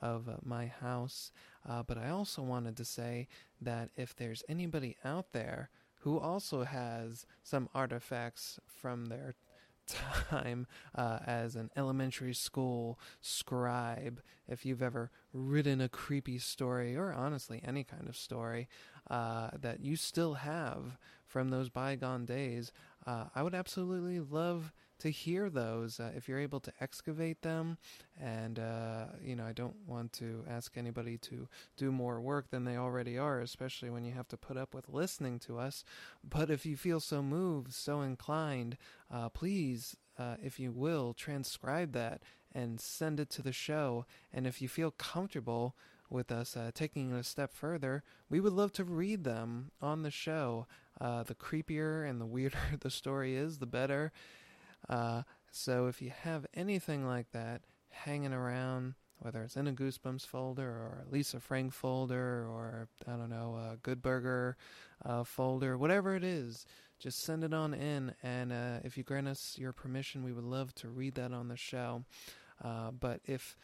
of 0.02 0.28
uh, 0.30 0.34
my 0.44 0.68
house. 0.68 1.32
Uh, 1.68 1.84
but 1.84 1.98
I 1.98 2.10
also 2.10 2.42
wanted 2.42 2.78
to 2.78 2.86
say 2.86 3.28
that 3.62 3.90
if 3.96 4.16
there's 4.16 4.44
anybody 4.48 4.98
out 5.04 5.32
there 5.32 5.70
who 6.02 6.20
also 6.20 6.64
has 6.64 7.26
some 7.44 7.70
artifacts 7.74 8.60
from 8.68 9.08
their 9.08 9.36
time 9.88 10.68
uh, 10.96 11.20
as 11.26 11.56
an 11.56 11.70
elementary 11.76 12.34
school 12.34 13.00
scribe, 13.22 14.22
if 14.48 14.66
you've 14.66 14.82
ever 14.82 15.12
written 15.34 15.82
a 15.82 15.90
creepy 15.90 16.38
story, 16.38 16.96
or 16.96 17.14
honestly 17.14 17.62
any 17.66 17.84
kind 17.84 18.08
of 18.08 18.16
story 18.16 18.68
uh, 19.10 19.50
that 19.60 19.80
you 19.80 19.96
still 19.96 20.36
have 20.36 20.98
from 21.26 21.50
those 21.50 21.70
bygone 21.70 22.26
days, 22.26 22.72
uh, 23.06 23.26
I 23.34 23.44
would 23.44 23.56
absolutely 23.56 24.20
love 24.20 24.74
to 25.00 25.10
hear 25.10 25.50
those 25.50 26.00
uh, 26.00 26.12
if 26.16 26.28
you're 26.28 26.40
able 26.40 26.60
to 26.60 26.72
excavate 26.82 27.42
them 27.42 27.78
and 28.20 28.60
uh, 28.60 29.06
you 29.24 29.36
know 29.36 29.46
i 29.46 29.54
don't 29.54 29.76
want 29.86 30.12
to 30.14 30.44
ask 30.50 30.78
anybody 30.78 31.18
to 31.18 31.48
do 31.76 31.92
more 31.92 32.20
work 32.20 32.50
than 32.50 32.66
they 32.66 32.78
already 32.78 33.18
are 33.18 33.40
especially 33.40 33.90
when 33.90 34.04
you 34.04 34.12
have 34.12 34.28
to 34.28 34.38
put 34.38 34.58
up 34.58 34.74
with 34.74 34.90
listening 34.90 35.40
to 35.40 35.58
us 35.58 35.84
but 36.28 36.50
if 36.50 36.66
you 36.66 36.76
feel 36.76 37.00
so 37.00 37.22
moved 37.22 37.74
so 37.74 38.02
inclined 38.02 38.78
uh, 39.12 39.30
please 39.30 39.96
uh, 40.18 40.36
if 40.44 40.60
you 40.60 40.72
will 40.72 41.14
transcribe 41.14 41.94
that 41.94 42.22
and 42.54 42.80
send 42.80 43.20
it 43.20 43.30
to 43.30 43.42
the 43.42 43.52
show 43.52 44.06
and 44.34 44.48
if 44.48 44.62
you 44.62 44.68
feel 44.68 44.92
comfortable 44.92 45.76
with 46.10 46.32
us 46.32 46.56
uh, 46.56 46.72
taking 46.74 47.12
it 47.12 47.20
a 47.20 47.24
step 47.24 47.54
further, 47.54 48.04
we 48.30 48.40
would 48.40 48.54
love 48.54 48.72
to 48.74 48.84
read 48.84 49.24
them 49.24 49.72
on 49.82 50.04
the 50.04 50.12
show. 50.12 50.68
Uh, 51.00 51.24
the 51.24 51.36
creepier 51.36 52.10
and 52.10 52.20
the 52.20 52.26
weirder 52.36 52.58
the 52.80 52.90
story 52.90 53.36
is, 53.36 53.60
the 53.60 53.66
better. 53.66 54.12
Uh, 54.90 55.24
so 55.52 55.88
if 55.88 56.02
you 56.02 56.12
have 56.24 56.46
anything 56.54 57.06
like 57.06 57.32
that 57.32 57.62
hanging 57.90 58.34
around, 58.34 58.96
whether 59.20 59.42
it's 59.44 59.58
in 59.58 59.68
a 59.68 59.74
Goosebumps 59.74 60.26
folder 60.26 60.70
or 60.70 61.04
a 61.06 61.12
Lisa 61.12 61.40
Frank 61.40 61.74
folder 61.74 62.46
or, 62.48 62.88
I 63.08 63.12
don't 63.12 63.30
know, 63.30 63.56
a 63.56 63.78
Good 63.78 64.02
Burger 64.02 64.58
uh, 65.04 65.24
folder, 65.24 65.78
whatever 65.78 66.16
it 66.16 66.24
is, 66.24 66.66
just 67.00 67.24
send 67.24 67.44
it 67.44 67.54
on 67.54 67.74
in. 67.74 68.14
And 68.22 68.52
uh, 68.54 68.80
if 68.84 68.98
you 68.98 69.04
grant 69.04 69.28
us 69.28 69.56
your 69.58 69.74
permission, 69.74 70.24
we 70.24 70.34
would 70.34 70.44
love 70.44 70.74
to 70.76 70.90
read 70.90 71.16
that 71.16 71.34
on 71.34 71.48
the 71.48 71.58
show. 71.58 72.04
Uh, 72.64 72.92
but 72.92 73.22
if 73.26 73.58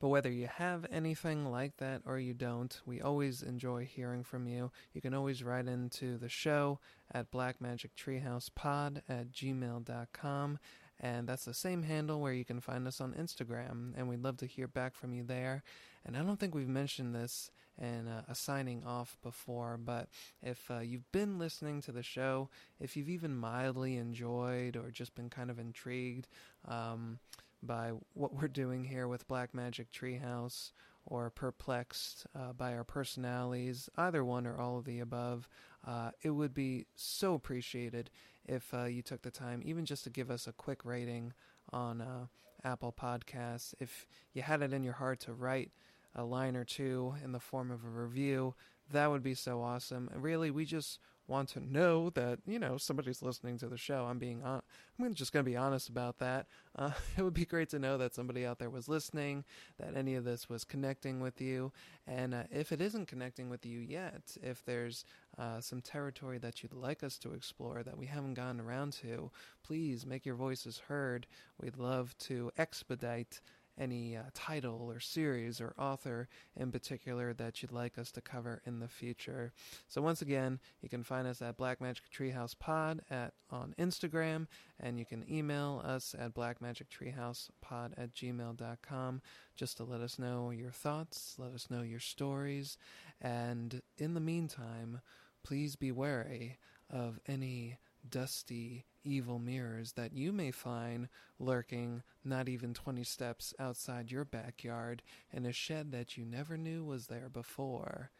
but 0.00 0.08
whether 0.08 0.30
you 0.30 0.46
have 0.46 0.86
anything 0.90 1.50
like 1.50 1.76
that 1.76 2.00
or 2.06 2.18
you 2.18 2.32
don't, 2.32 2.80
we 2.86 3.02
always 3.02 3.42
enjoy 3.42 3.84
hearing 3.84 4.24
from 4.24 4.48
you. 4.48 4.72
You 4.94 5.02
can 5.02 5.12
always 5.12 5.42
write 5.42 5.68
into 5.68 6.16
the 6.16 6.28
show 6.28 6.80
at 7.12 7.30
blackmagictreehousepod 7.30 9.02
at 9.08 9.30
gmail.com. 9.30 10.58
And 11.02 11.28
that's 11.28 11.44
the 11.44 11.54
same 11.54 11.82
handle 11.82 12.20
where 12.20 12.32
you 12.32 12.44
can 12.44 12.60
find 12.60 12.86
us 12.86 13.00
on 13.00 13.12
Instagram. 13.12 13.92
And 13.96 14.08
we'd 14.08 14.22
love 14.22 14.38
to 14.38 14.46
hear 14.46 14.66
back 14.66 14.94
from 14.94 15.12
you 15.12 15.22
there. 15.22 15.62
And 16.04 16.16
I 16.16 16.22
don't 16.22 16.40
think 16.40 16.54
we've 16.54 16.68
mentioned 16.68 17.14
this 17.14 17.50
in 17.78 18.08
uh, 18.08 18.22
a 18.28 18.34
signing 18.34 18.82
off 18.86 19.16
before, 19.22 19.78
but 19.82 20.08
if 20.42 20.70
uh, 20.70 20.80
you've 20.80 21.10
been 21.12 21.38
listening 21.38 21.80
to 21.82 21.92
the 21.92 22.02
show, 22.02 22.48
if 22.78 22.96
you've 22.96 23.08
even 23.08 23.36
mildly 23.36 23.96
enjoyed 23.96 24.76
or 24.76 24.90
just 24.90 25.14
been 25.14 25.30
kind 25.30 25.50
of 25.50 25.58
intrigued, 25.58 26.26
um, 26.68 27.18
by 27.62 27.92
what 28.14 28.34
we're 28.34 28.48
doing 28.48 28.84
here 28.84 29.08
with 29.08 29.28
Black 29.28 29.54
Magic 29.54 29.90
Treehouse 29.92 30.72
or 31.06 31.30
perplexed 31.30 32.26
uh, 32.34 32.52
by 32.52 32.74
our 32.74 32.84
personalities, 32.84 33.88
either 33.96 34.24
one 34.24 34.46
or 34.46 34.58
all 34.58 34.78
of 34.78 34.84
the 34.84 35.00
above, 35.00 35.48
uh, 35.86 36.10
it 36.22 36.30
would 36.30 36.54
be 36.54 36.86
so 36.94 37.34
appreciated 37.34 38.10
if 38.46 38.72
uh, 38.74 38.84
you 38.84 39.02
took 39.02 39.22
the 39.22 39.30
time, 39.30 39.62
even 39.64 39.84
just 39.84 40.04
to 40.04 40.10
give 40.10 40.30
us 40.30 40.46
a 40.46 40.52
quick 40.52 40.84
rating 40.84 41.32
on 41.72 42.00
uh, 42.00 42.26
Apple 42.64 42.92
Podcasts. 42.92 43.74
If 43.78 44.06
you 44.32 44.42
had 44.42 44.62
it 44.62 44.72
in 44.72 44.82
your 44.82 44.94
heart 44.94 45.20
to 45.20 45.32
write 45.32 45.70
a 46.14 46.24
line 46.24 46.56
or 46.56 46.64
two 46.64 47.14
in 47.24 47.32
the 47.32 47.40
form 47.40 47.70
of 47.70 47.84
a 47.84 47.88
review, 47.88 48.54
that 48.92 49.10
would 49.10 49.22
be 49.22 49.34
so 49.34 49.62
awesome. 49.62 50.10
Really, 50.14 50.50
we 50.50 50.64
just 50.64 50.98
want 51.30 51.48
to 51.50 51.60
know 51.60 52.10
that 52.10 52.40
you 52.46 52.58
know 52.58 52.76
somebody's 52.76 53.22
listening 53.22 53.56
to 53.58 53.68
the 53.68 53.78
show. 53.78 54.06
I'm 54.06 54.18
being 54.18 54.42
on. 54.42 54.62
I'm 55.00 55.14
just 55.14 55.32
going 55.32 55.44
to 55.44 55.50
be 55.50 55.56
honest 55.56 55.88
about 55.88 56.18
that. 56.18 56.46
Uh, 56.76 56.90
it 57.16 57.22
would 57.22 57.32
be 57.32 57.46
great 57.46 57.70
to 57.70 57.78
know 57.78 57.96
that 57.96 58.14
somebody 58.14 58.44
out 58.44 58.58
there 58.58 58.68
was 58.68 58.88
listening, 58.88 59.44
that 59.78 59.96
any 59.96 60.16
of 60.16 60.24
this 60.24 60.48
was 60.48 60.64
connecting 60.64 61.20
with 61.20 61.40
you, 61.40 61.72
and 62.06 62.34
uh, 62.34 62.42
if 62.50 62.72
it 62.72 62.80
isn't 62.80 63.06
connecting 63.06 63.48
with 63.48 63.64
you 63.64 63.78
yet, 63.78 64.36
if 64.42 64.64
there's 64.64 65.04
uh, 65.38 65.60
some 65.60 65.80
territory 65.80 66.38
that 66.38 66.62
you'd 66.62 66.74
like 66.74 67.02
us 67.02 67.16
to 67.18 67.32
explore 67.32 67.82
that 67.82 67.96
we 67.96 68.06
haven't 68.06 68.34
gotten 68.34 68.60
around 68.60 68.92
to, 68.92 69.30
please 69.62 70.04
make 70.04 70.26
your 70.26 70.34
voices 70.34 70.82
heard. 70.88 71.26
We'd 71.60 71.78
love 71.78 72.16
to 72.18 72.50
expedite 72.58 73.40
any 73.80 74.16
uh, 74.16 74.22
title 74.34 74.88
or 74.90 75.00
series 75.00 75.60
or 75.60 75.74
author 75.78 76.28
in 76.56 76.70
particular 76.70 77.32
that 77.34 77.62
you'd 77.62 77.72
like 77.72 77.98
us 77.98 78.12
to 78.12 78.20
cover 78.20 78.60
in 78.66 78.78
the 78.78 78.88
future. 78.88 79.52
So 79.88 80.02
once 80.02 80.22
again, 80.22 80.60
you 80.82 80.88
can 80.88 81.02
find 81.02 81.26
us 81.26 81.40
at 81.42 81.56
Black 81.56 81.80
Magic 81.80 82.04
Treehouse 82.14 82.56
Pod 82.58 83.00
at 83.10 83.32
on 83.50 83.74
Instagram, 83.78 84.46
and 84.78 84.98
you 84.98 85.04
can 85.04 85.24
email 85.28 85.82
us 85.84 86.14
at 86.18 86.34
blackmagictreehousepod 86.34 87.92
at 87.96 88.14
gmail.com 88.14 89.22
just 89.56 89.76
to 89.78 89.84
let 89.84 90.00
us 90.00 90.18
know 90.18 90.50
your 90.50 90.70
thoughts, 90.70 91.34
let 91.38 91.52
us 91.52 91.68
know 91.70 91.82
your 91.82 92.00
stories, 92.00 92.76
and 93.20 93.82
in 93.98 94.14
the 94.14 94.20
meantime, 94.20 95.00
please 95.42 95.74
be 95.74 95.90
wary 95.90 96.58
of 96.88 97.18
any 97.26 97.78
dusty, 98.08 98.86
evil 99.04 99.38
mirrors 99.38 99.92
that 99.92 100.12
you 100.12 100.32
may 100.32 100.50
find 100.50 101.08
lurking 101.38 102.02
not 102.24 102.48
even 102.48 102.74
20 102.74 103.04
steps 103.04 103.54
outside 103.58 104.10
your 104.10 104.24
backyard 104.24 105.02
in 105.32 105.46
a 105.46 105.52
shed 105.52 105.92
that 105.92 106.16
you 106.16 106.24
never 106.24 106.56
knew 106.56 106.84
was 106.84 107.06
there 107.06 107.28
before. 107.28 108.10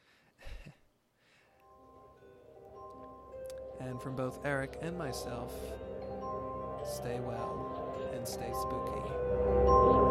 and 3.81 4.01
from 4.01 4.17
both 4.17 4.41
Eric 4.45 4.79
and 4.83 4.97
myself, 4.97 5.53
stay 6.85 7.21
well 7.21 8.11
and 8.15 8.27
stay 8.27 8.51
spooky. 8.53 10.10